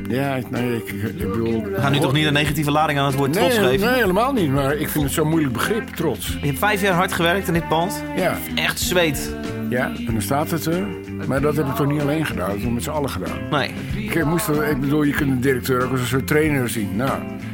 ja, 0.09 0.35
ik- 0.35 0.51
nee, 0.51 0.77
ik, 0.77 0.89
ik 0.93 1.19
bedoel... 1.19 1.63
We 1.65 1.81
gaan 1.81 1.93
nu 1.93 1.99
toch 1.99 2.13
niet 2.13 2.27
een 2.27 2.33
negatieve 2.33 2.71
lading 2.71 2.99
aan 2.99 3.07
het 3.07 3.15
woord 3.15 3.31
Nee, 3.31 3.39
trots 3.51 3.67
geven? 3.69 3.87
nee, 3.91 3.97
helemaal 4.01 4.33
niet. 4.33 4.51
Maar 4.51 4.75
ik 4.77 4.89
vind 4.89 5.05
het 5.05 5.13
zo'n 5.13 5.29
moeilijk 5.29 5.53
begrip, 5.53 5.89
trots. 5.89 6.37
Je 6.41 6.47
hebt 6.47 6.59
vijf 6.59 6.81
jaar 6.83 6.95
hard 6.95 7.13
gewerkt 7.13 7.47
in 7.49 7.53
dit 7.53 7.69
pand. 7.69 8.03
Ja, 8.17 8.37
Echt 8.55 8.81
zweet. 8.81 9.35
ja, 9.69 9.93
en 10.07 10.13
dan 10.13 10.23
staat 10.23 10.51
het 10.51 10.67
er. 10.67 10.87
Maar 11.27 11.41
dat 11.41 11.57
heb 11.57 11.67
ik 11.67 11.75
toch 11.75 11.87
niet 11.87 12.01
alleen 12.01 12.27
gedaan, 12.27 12.49
dat 12.49 12.57
heb 12.57 12.67
ik 12.67 12.73
met 12.73 12.83
z'n 12.83 12.91
allen 12.91 13.11
gedaan. 13.11 13.39
Nee. 13.51 13.71
Ik, 13.95 14.25
moest, 14.25 14.49
ik 14.49 14.81
bedoel, 14.81 15.03
je 15.03 15.13
kunt 15.13 15.31
een 15.31 15.41
directeur 15.41 15.85
ook 15.85 15.91
als 15.91 16.01
een 16.01 16.07
soort 16.07 16.27
trainer 16.27 16.69
zien. 16.69 16.97
Nou, 16.97 17.11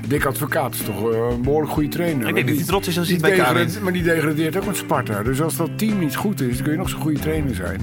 Dick 0.07 0.25
Advocaat 0.25 0.75
is 0.75 0.81
toch 0.83 1.13
eh, 1.13 1.19
een 1.31 1.43
behoorlijk 1.43 1.73
goede 1.73 1.89
trainer. 1.89 2.29
Ik 2.29 2.35
denk 2.35 2.47
dat 2.47 2.57
hij 2.57 2.65
trots 2.65 2.89
is 2.89 2.99
als 2.99 3.09
hij 3.09 3.53
wint. 3.55 3.81
Maar 3.83 3.93
die 3.93 4.03
degradeert 4.03 4.57
ook 4.57 4.67
met 4.67 4.77
Sparta. 4.77 5.23
Dus 5.23 5.41
als 5.41 5.57
dat 5.57 5.71
team 5.77 5.99
niet 5.99 6.17
goed 6.17 6.41
is, 6.41 6.55
dan 6.55 6.63
kun 6.63 6.73
je 6.73 6.79
nog 6.79 6.89
zo'n 6.89 7.01
goede 7.01 7.19
trainer 7.19 7.55
zijn. 7.55 7.81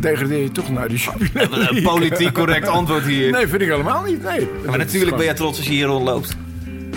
Degradeer 0.00 0.42
je 0.42 0.52
toch 0.52 0.70
naar 0.70 0.88
die 0.88 0.98
Jupiler 0.98 1.70
Een 1.76 1.82
politiek 1.82 2.32
correct 2.32 2.68
antwoord 2.68 3.04
hier. 3.04 3.30
Nee, 3.30 3.46
vind 3.46 3.62
ik 3.62 3.68
helemaal 3.68 4.02
niet. 4.02 4.22
Nee. 4.22 4.48
Maar 4.66 4.78
natuurlijk 4.78 5.16
ben 5.16 5.24
jij 5.24 5.34
trots 5.34 5.58
als 5.58 5.66
je 5.66 5.72
hier 5.72 5.86
rondloopt. 5.86 6.36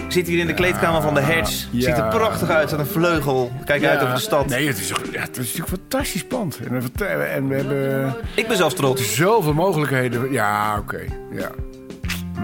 Zit 0.08 0.28
hier 0.28 0.40
in 0.40 0.48
de 0.48 0.54
kleedkamer 0.54 1.02
van 1.02 1.14
de 1.14 1.22
ja. 1.22 1.46
Ziet 1.46 1.98
er 1.98 2.08
prachtig 2.08 2.50
uit, 2.50 2.74
aan 2.74 2.80
een 2.80 2.86
vleugel. 2.86 3.52
Kijk 3.66 3.84
uit 3.84 4.02
over 4.02 4.14
de 4.14 4.20
stad. 4.20 4.48
Nee, 4.48 4.68
het 4.68 4.78
is, 4.80 4.88
ja, 4.88 4.96
het 5.22 5.38
is 5.38 5.38
natuurlijk 5.38 5.72
een 5.72 5.78
fantastisch 5.78 6.24
pand. 6.24 6.60
En, 6.60 6.82
we- 6.82 7.14
en 7.14 7.48
we 7.48 7.56
hebben 7.56 8.16
Ik 8.36 8.48
ben 8.48 8.58
zelf 8.58 8.74
trots. 8.74 9.16
zoveel 9.16 9.54
mogelijkheden. 9.54 10.32
Ja, 10.32 10.78
oké. 10.78 11.00
Ja. 11.32 11.50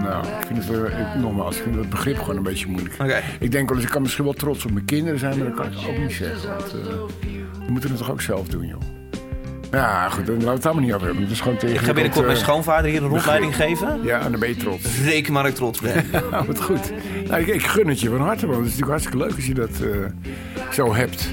Nou, 0.02 0.24
ik 0.26 0.46
vind 0.46 0.66
het 0.68 0.76
ik, 0.76 1.20
nogmaals, 1.20 1.56
ik 1.56 1.62
vind 1.62 1.74
het 1.74 1.90
begrip 1.90 2.18
gewoon 2.18 2.36
een 2.36 2.42
beetje 2.42 2.66
moeilijk. 2.66 2.94
Oké. 3.00 3.22
Ik 3.40 3.52
denk 3.52 3.68
wel 3.68 3.76
eens, 3.76 3.86
ik 3.86 3.92
kan 3.92 4.02
misschien 4.02 4.24
wel 4.24 4.32
trots 4.32 4.64
op 4.64 4.70
mijn 4.70 4.84
kinderen 4.84 5.18
zijn, 5.18 5.38
maar 5.38 5.46
dat 5.46 5.54
kan 5.56 5.66
ik 5.66 5.88
ook 5.88 5.98
niet 5.98 6.12
zeggen. 6.12 6.48
Want 6.48 6.62
eh, 6.74 7.26
die 7.60 7.70
moeten 7.70 7.90
het 7.90 7.98
toch 7.98 8.10
ook 8.10 8.20
zelf 8.20 8.48
doen, 8.48 8.66
joh. 8.66 8.80
Ja, 9.70 10.08
goed, 10.08 10.26
dan 10.26 10.34
laten 10.34 10.48
we 10.48 10.54
het 10.54 10.66
allemaal 10.66 10.84
niet 10.84 10.92
over 10.92 11.06
hebben. 11.06 11.22
Het 11.22 11.32
is 11.32 11.40
gewoon 11.40 11.56
tegen 11.56 11.76
Ik 11.76 11.82
ga 11.82 11.92
binnenkort 11.92 12.26
mijn 12.26 12.38
schoonvader 12.38 12.90
hier 12.90 13.02
een 13.02 13.08
rondleiding 13.08 13.56
geven. 13.56 14.00
Ja, 14.02 14.20
en 14.20 14.30
dan 14.30 14.40
ben 14.40 14.48
je 14.48 14.56
trots. 14.56 14.98
Reken 15.04 15.32
maar 15.32 15.42
dat 15.42 15.52
ik 15.52 15.58
trots 15.58 15.80
ben. 15.80 16.04
Ja, 16.30 16.44
wat 16.44 16.60
goed. 16.62 16.92
Nou, 17.28 17.40
ik, 17.40 17.46
ik 17.46 17.66
gun 17.66 17.88
het 17.88 18.00
je 18.00 18.08
van 18.08 18.20
harte, 18.20 18.46
man. 18.46 18.56
Het 18.56 18.66
is 18.66 18.78
natuurlijk 18.78 18.90
hartstikke 18.90 19.18
leuk 19.18 19.36
als 19.36 19.46
je 19.46 19.54
dat 19.54 19.70
eh, 19.80 20.72
zo 20.72 20.94
hebt. 20.94 21.32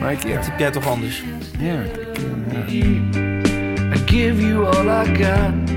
Maar 0.00 0.12
ik, 0.12 0.26
ja, 0.26 0.40
Typ 0.40 0.58
jij 0.58 0.70
toch 0.70 0.86
anders? 0.86 1.22
ja, 1.58 1.80
ik, 1.80 1.96
eh, 1.96 2.52
ja. 2.52 3.18
I 3.94 4.02
give 4.06 4.46
you 4.46 4.66
all 4.66 5.06
I 5.06 5.24
got. 5.24 5.70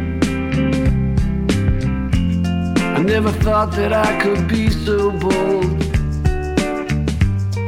I 2.97 3.01
never 3.01 3.37
thought 3.37 3.75
that 3.75 4.07
I 4.07 4.17
could 4.17 4.47
be 4.47 4.69
so 4.85 5.11
bold 5.11 5.81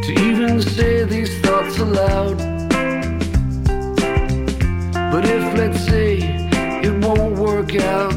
to 0.01 0.11
even 0.11 0.61
say 0.61 1.05
these 1.05 1.39
thoughts 1.41 1.79
aloud. 1.79 2.54
But 5.15 5.29
if, 5.29 5.57
let's 5.57 5.79
say, 5.85 6.17
it 6.83 6.93
won't 7.05 7.39
work 7.39 7.73
out, 7.75 8.13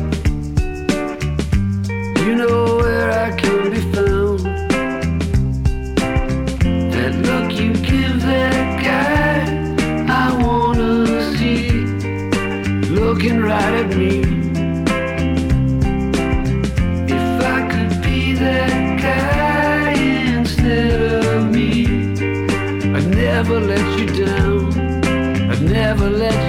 you 2.25 2.35
know 2.35 2.79
where 2.79 3.13
I 3.13 3.31
can 3.37 3.71
be 3.71 3.83
found. 3.93 4.41
That 6.93 7.15
look 7.29 7.53
you 7.53 7.73
give 7.75 8.21
that 8.23 8.83
guy, 8.83 9.37
I 10.13 10.43
wanna 10.43 11.37
see 11.37 11.71
looking 12.91 13.43
right 13.43 13.75
at 13.83 13.97
me. 13.97 14.19
If 17.17 17.45
I 17.55 17.59
could 17.71 18.03
be 18.03 18.33
that 18.33 19.01
guy 19.01 19.93
instead 19.93 21.25
of 21.27 21.49
me, 21.49 21.87
I'd 22.93 23.07
never 23.07 23.61
let 23.61 23.87
you 24.01 24.27
down. 24.27 24.73
I'd 25.49 25.63
never 25.63 26.11
let 26.11 26.48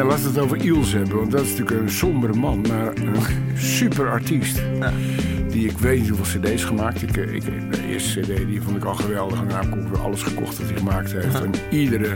Nou, 0.00 0.12
laten 0.12 0.32
we 0.32 0.40
het 0.40 0.44
over 0.44 0.64
Iels 0.64 0.92
hebben, 0.92 1.16
want 1.16 1.30
dat 1.30 1.40
is 1.40 1.50
natuurlijk 1.50 1.80
een 1.80 1.90
sombere 1.90 2.32
man, 2.32 2.60
maar 2.60 2.96
een 2.96 3.16
super 3.54 4.10
artiest. 4.10 4.62
Die 5.48 5.68
ik 5.68 5.78
weet 5.78 6.00
niet 6.00 6.08
hoeveel 6.08 6.40
cd's 6.40 6.64
gemaakt. 6.64 7.02
Ik, 7.02 7.16
ik, 7.16 7.44
de 7.70 7.86
eerste 7.88 8.20
cd 8.20 8.26
die 8.26 8.62
vond 8.62 8.76
ik 8.76 8.84
al 8.84 8.94
geweldig. 8.94 9.40
En 9.40 9.48
daarna 9.48 9.76
heb 9.76 9.86
ik 9.92 9.98
alles 9.98 10.22
gekocht 10.22 10.58
dat 10.58 10.66
hij 10.66 10.76
gemaakt 10.76 11.12
heeft. 11.12 11.40
En 11.42 11.50
iedere 11.70 12.14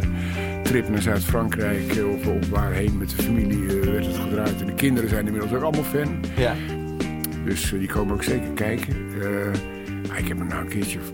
trip 0.62 0.88
naar 0.88 1.02
Zuid-Frankrijk 1.02 1.96
eh, 1.96 2.08
of, 2.08 2.26
of 2.26 2.48
waarheen 2.48 2.98
met 2.98 3.10
de 3.10 3.22
familie 3.22 3.80
eh, 3.80 3.90
werd 3.90 4.06
het 4.06 4.16
gedraaid. 4.16 4.60
En 4.60 4.66
de 4.66 4.74
kinderen 4.74 5.08
zijn 5.08 5.26
inmiddels 5.26 5.52
ook 5.52 5.62
allemaal 5.62 5.84
fan. 5.84 6.24
Ja. 6.36 6.54
Dus 7.44 7.72
eh, 7.72 7.78
die 7.78 7.88
komen 7.88 8.14
ook 8.14 8.22
zeker 8.22 8.50
kijken. 8.54 8.94
Eh, 9.20 9.28
maar 10.08 10.18
ik 10.18 10.28
heb 10.28 10.38
hem 10.38 10.46
nou 10.46 10.60
een 10.60 10.68
keertje 10.68 10.98
of 10.98 11.10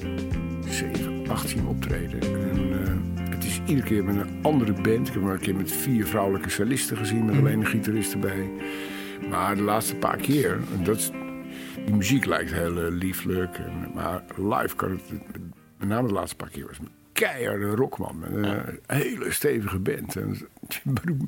7, 0.68 1.28
18 1.28 1.66
optreden. 1.66 2.18
Iedere 3.70 3.88
keer 3.88 4.04
met 4.04 4.16
een 4.16 4.42
andere 4.42 4.72
band. 4.72 5.08
Ik 5.08 5.12
heb 5.12 5.22
maar 5.22 5.32
een 5.32 5.40
keer 5.40 5.56
met 5.56 5.72
vier 5.72 6.06
vrouwelijke 6.06 6.50
solisten 6.50 6.96
gezien, 6.96 7.24
met 7.24 7.36
alleen 7.36 7.60
een 7.60 7.66
gitarist 7.66 8.12
erbij. 8.12 8.50
Maar 9.28 9.56
de 9.56 9.62
laatste 9.62 9.96
paar 9.96 10.16
keer, 10.16 10.58
dat 10.82 10.96
is, 10.96 11.10
die 11.84 11.94
muziek 11.94 12.24
lijkt 12.24 12.52
heel 12.52 12.82
eh, 12.82 12.90
lieflijk. 12.90 13.58
En, 13.58 13.90
maar 13.94 14.22
live 14.36 14.76
kan 14.76 14.90
het, 14.90 15.02
met 15.78 15.88
name 15.88 16.08
de 16.08 16.14
laatste 16.14 16.36
paar 16.36 16.48
keer, 16.48 16.66
was 16.66 16.78
een 16.78 16.88
keiharde 17.12 17.70
rockman. 17.70 18.18
Met 18.18 18.32
een 18.32 18.80
hele 18.86 19.32
stevige 19.32 19.78
band. 19.78 20.16
En 20.16 20.28
je, 20.68 20.90
broek, 20.92 21.20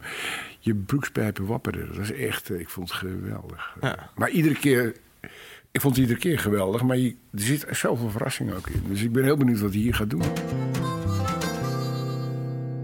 je 0.58 0.74
broekspijpen 0.74 1.46
wapperden. 1.46 1.88
Dat 1.88 1.98
is 1.98 2.12
echt, 2.12 2.50
eh, 2.50 2.60
ik 2.60 2.68
vond 2.68 2.88
het 2.88 2.98
geweldig. 2.98 3.76
Maar 4.14 4.30
iedere 4.30 4.54
keer 4.54 4.94
ik 5.70 5.80
vond 5.80 5.94
het 5.94 6.02
iedere 6.02 6.20
keer 6.20 6.38
geweldig, 6.38 6.82
maar 6.82 6.96
je, 6.96 7.08
er 7.08 7.40
zit 7.40 7.66
zoveel 7.70 8.10
verrassing 8.10 8.52
ook 8.52 8.68
in. 8.68 8.82
Dus 8.88 9.02
ik 9.02 9.12
ben 9.12 9.24
heel 9.24 9.36
benieuwd 9.36 9.60
wat 9.60 9.72
hij 9.72 9.80
hier 9.80 9.94
gaat 9.94 10.10
doen. 10.10 10.22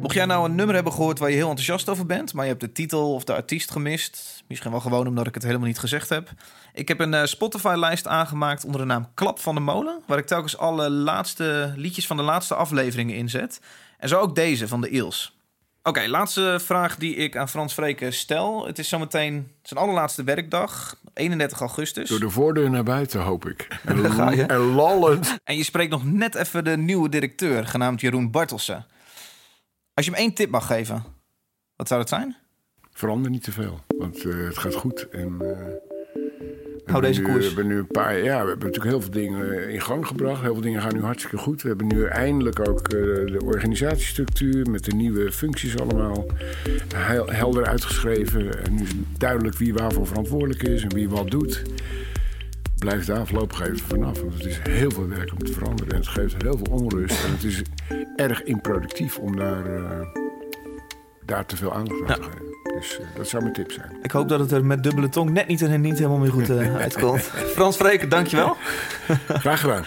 Mocht 0.01 0.15
jij 0.15 0.27
nou 0.27 0.45
een 0.45 0.55
nummer 0.55 0.75
hebben 0.75 0.93
gehoord 0.93 1.19
waar 1.19 1.31
je 1.31 1.37
heel 1.37 1.49
enthousiast 1.49 1.89
over 1.89 2.07
bent, 2.07 2.33
maar 2.35 2.45
je 2.45 2.51
hebt 2.51 2.63
de 2.63 2.73
titel 2.73 3.15
of 3.15 3.25
de 3.25 3.35
artiest 3.35 3.71
gemist, 3.71 4.43
misschien 4.49 4.71
wel 4.71 4.81
gewoon 4.81 5.07
omdat 5.07 5.27
ik 5.27 5.35
het 5.35 5.43
helemaal 5.43 5.67
niet 5.67 5.79
gezegd 5.79 6.09
heb. 6.09 6.31
Ik 6.73 6.89
heb 6.89 7.01
een 7.01 7.13
uh, 7.13 7.25
Spotify-lijst 7.25 8.07
aangemaakt 8.07 8.65
onder 8.65 8.81
de 8.81 8.87
naam 8.87 9.09
Klap 9.15 9.39
van 9.39 9.55
de 9.55 9.61
Molen, 9.61 10.03
waar 10.07 10.19
ik 10.19 10.27
telkens 10.27 10.59
alle 10.59 10.91
laatste 10.91 11.73
liedjes 11.77 12.07
van 12.07 12.17
de 12.17 12.23
laatste 12.23 12.55
afleveringen 12.55 13.15
inzet. 13.15 13.61
En 13.99 14.09
zo 14.09 14.19
ook 14.19 14.35
deze 14.35 14.69
van 14.69 14.81
de 14.81 14.91
Eels. 14.91 15.37
Oké, 15.83 16.09
laatste 16.09 16.61
vraag 16.65 16.97
die 16.97 17.15
ik 17.15 17.37
aan 17.37 17.49
Frans 17.49 17.75
Vreken 17.75 18.13
stel. 18.13 18.67
Het 18.67 18.79
is 18.79 18.89
zometeen 18.89 19.51
zijn 19.63 19.81
allerlaatste 19.81 20.25
werkdag, 20.25 20.97
31 21.15 21.61
augustus. 21.61 22.09
Door 22.09 22.21
de 22.21 22.31
voordeur 22.31 22.71
naar 22.71 22.83
buiten, 22.83 23.21
hoop 23.21 23.47
ik. 23.47 23.69
En, 23.85 24.49
en 24.49 24.61
lallend. 24.61 25.39
En 25.45 25.57
je 25.57 25.65
spreekt 25.65 25.91
nog 25.91 26.05
net 26.05 26.35
even 26.35 26.65
de 26.65 26.77
nieuwe 26.77 27.09
directeur, 27.09 27.67
genaamd 27.67 28.01
Jeroen 28.01 28.31
Bartelsen. 28.31 28.87
Als 29.99 30.07
je 30.07 30.13
hem 30.13 30.23
één 30.23 30.35
tip 30.35 30.51
mag 30.51 30.67
geven, 30.67 31.05
wat 31.77 31.89
zou 31.89 32.01
dat 32.01 32.09
zijn? 32.09 32.37
Verander 32.91 33.31
niet 33.31 33.43
te 33.43 33.53
veel, 33.53 33.81
want 33.99 34.25
uh, 34.25 34.47
het 34.47 34.59
gaat 34.59 34.75
goed. 34.75 35.09
En, 35.09 35.39
uh, 35.43 35.59
Hou 36.85 37.03
deze 37.03 37.21
nu, 37.21 37.27
koers. 37.27 37.39
We 37.39 37.47
hebben 37.47 37.67
nu 37.67 37.79
een 37.79 37.87
paar, 37.87 38.17
ja, 38.17 38.43
we 38.43 38.49
hebben 38.49 38.67
natuurlijk 38.67 38.85
heel 38.85 39.01
veel 39.01 39.11
dingen 39.11 39.69
in 39.71 39.81
gang 39.81 40.07
gebracht. 40.07 40.43
Heel 40.43 40.53
veel 40.53 40.63
dingen 40.63 40.83
gaan 40.83 40.95
nu 40.95 41.03
hartstikke 41.03 41.37
goed. 41.37 41.63
We 41.63 41.69
hebben 41.69 41.87
nu 41.87 42.05
eindelijk 42.05 42.69
ook 42.69 42.79
uh, 42.79 42.91
de 43.33 43.41
organisatiestructuur 43.45 44.71
met 44.71 44.85
de 44.85 44.95
nieuwe 44.95 45.33
functies 45.33 45.79
allemaal 45.79 46.27
heel 46.95 47.31
helder 47.31 47.67
uitgeschreven. 47.67 48.65
En 48.65 48.75
nu 48.75 48.83
is 48.83 48.93
duidelijk 49.19 49.57
wie 49.57 49.75
waarvoor 49.75 50.07
verantwoordelijk 50.07 50.63
is 50.63 50.83
en 50.83 50.95
wie 50.95 51.09
wat 51.09 51.31
doet. 51.31 51.63
Blijf 52.79 53.05
daar 53.05 53.27
voorlopig 53.27 53.61
even 53.61 53.79
vanaf. 53.79 54.21
Want 54.21 54.35
het 54.35 54.45
is 54.45 54.59
heel 54.63 54.91
veel 54.91 55.09
werk 55.09 55.33
om 55.33 55.39
te 55.39 55.53
veranderen. 55.53 55.93
En 55.93 55.99
het 55.99 56.09
geeft 56.09 56.43
heel 56.43 56.57
veel 56.57 56.73
onrust. 56.73 57.25
En 57.25 57.31
het 57.31 57.45
is 57.45 57.63
erg 58.19 58.43
improductief 58.43 59.19
om 59.19 59.37
daar, 59.37 59.67
uh, 59.67 60.07
daar 61.25 61.47
te 61.47 61.57
veel 61.57 61.75
aandacht 61.75 62.01
aan 62.01 62.07
te 62.07 62.23
geven. 62.23 62.47
Dus 62.75 62.99
uh, 63.01 63.07
dat 63.17 63.29
zou 63.29 63.43
mijn 63.43 63.55
tip 63.55 63.73
zijn. 63.73 63.97
Ik 64.03 64.11
hoop 64.11 64.29
dat 64.29 64.41
het 64.41 64.53
er 64.53 64.65
met 64.65 64.83
dubbele 64.83 65.09
tong 65.09 65.31
net 65.31 65.47
niet 65.49 65.63
en 65.63 65.81
niet 65.81 65.99
helemaal 65.99 66.19
meer 66.19 66.33
goed 66.33 66.51
uitkomt. 66.85 67.23
Frans 67.23 67.77
Vreken, 67.77 68.09
dankjewel. 68.09 68.57
Graag 69.45 69.61
gedaan. 69.61 69.85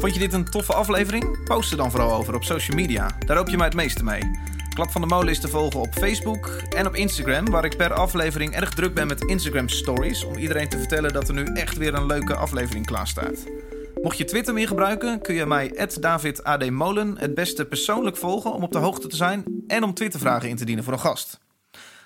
Vond 0.00 0.14
je 0.14 0.18
dit 0.18 0.32
een 0.32 0.44
toffe 0.44 0.72
aflevering? 0.72 1.44
Post 1.44 1.70
er 1.70 1.76
dan 1.76 1.90
vooral 1.90 2.12
over 2.12 2.34
op 2.34 2.44
social 2.44 2.76
media. 2.76 3.10
Daar 3.26 3.36
hoop 3.36 3.48
je 3.48 3.56
mij 3.56 3.66
het 3.66 3.74
meeste 3.74 4.04
mee. 4.04 4.49
Klap 4.80 4.92
van 4.92 5.00
de 5.00 5.06
Molen 5.06 5.28
is 5.28 5.40
te 5.40 5.48
volgen 5.48 5.80
op 5.80 5.94
Facebook 5.94 6.46
en 6.76 6.86
op 6.86 6.94
Instagram, 6.94 7.50
waar 7.50 7.64
ik 7.64 7.76
per 7.76 7.92
aflevering 7.92 8.54
erg 8.54 8.70
druk 8.70 8.94
ben 8.94 9.06
met 9.06 9.24
Instagram 9.24 9.68
Stories. 9.68 10.24
Om 10.24 10.36
iedereen 10.36 10.68
te 10.68 10.78
vertellen 10.78 11.12
dat 11.12 11.28
er 11.28 11.34
nu 11.34 11.44
echt 11.44 11.76
weer 11.76 11.94
een 11.94 12.06
leuke 12.06 12.34
aflevering 12.34 12.86
klaar 12.86 13.06
staat. 13.08 13.46
Mocht 14.02 14.18
je 14.18 14.24
Twitter 14.24 14.54
meer 14.54 14.66
gebruiken, 14.66 15.20
kun 15.20 15.34
je 15.34 15.46
mij 15.46 15.88
@davidadmolen 16.00 17.18
het 17.18 17.34
beste 17.34 17.66
persoonlijk 17.66 18.16
volgen 18.16 18.52
om 18.52 18.62
op 18.62 18.72
de 18.72 18.78
hoogte 18.78 19.06
te 19.06 19.16
zijn 19.16 19.44
en 19.66 19.82
om 19.82 19.94
Twittervragen 19.94 20.48
in 20.48 20.56
te 20.56 20.64
dienen 20.64 20.84
voor 20.84 20.92
een 20.92 21.00
gast. 21.00 21.40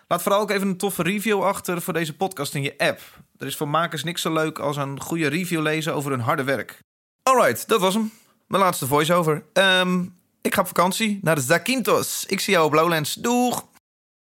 Laat 0.09 0.23
vooral 0.23 0.41
ook 0.41 0.51
even 0.51 0.69
een 0.69 0.77
toffe 0.77 1.03
review 1.03 1.43
achter 1.43 1.83
voor 1.83 1.93
deze 1.93 2.17
podcast 2.17 2.55
in 2.55 2.63
je 2.63 2.75
app. 2.79 3.01
Er 3.39 3.47
is 3.47 3.57
voor 3.57 3.69
makers 3.69 4.05
niks 4.05 4.23
zo 4.23 4.33
leuk 4.33 4.59
als 4.59 4.77
een 4.77 5.01
goede 5.01 5.27
review 5.27 5.63
lezen 5.63 5.95
over 5.95 6.11
hun 6.11 6.21
harde 6.21 6.45
werk. 6.45 6.79
Alright, 7.23 7.69
dat 7.69 7.81
was 7.81 7.95
hem. 7.95 8.13
Mijn 8.47 8.63
laatste 8.63 8.87
voice-over. 8.87 9.45
Um, 9.53 10.23
ik 10.45 10.55
ga 10.55 10.61
op 10.61 10.67
vakantie 10.67 11.19
naar 11.23 11.35
de 11.35 11.41
Zakynthos. 11.41 12.25
Ik 12.27 12.41
zie 12.41 12.53
jou 12.53 12.67
op 12.67 12.73
Lowlands. 12.73 13.15
Doeg! 13.15 13.65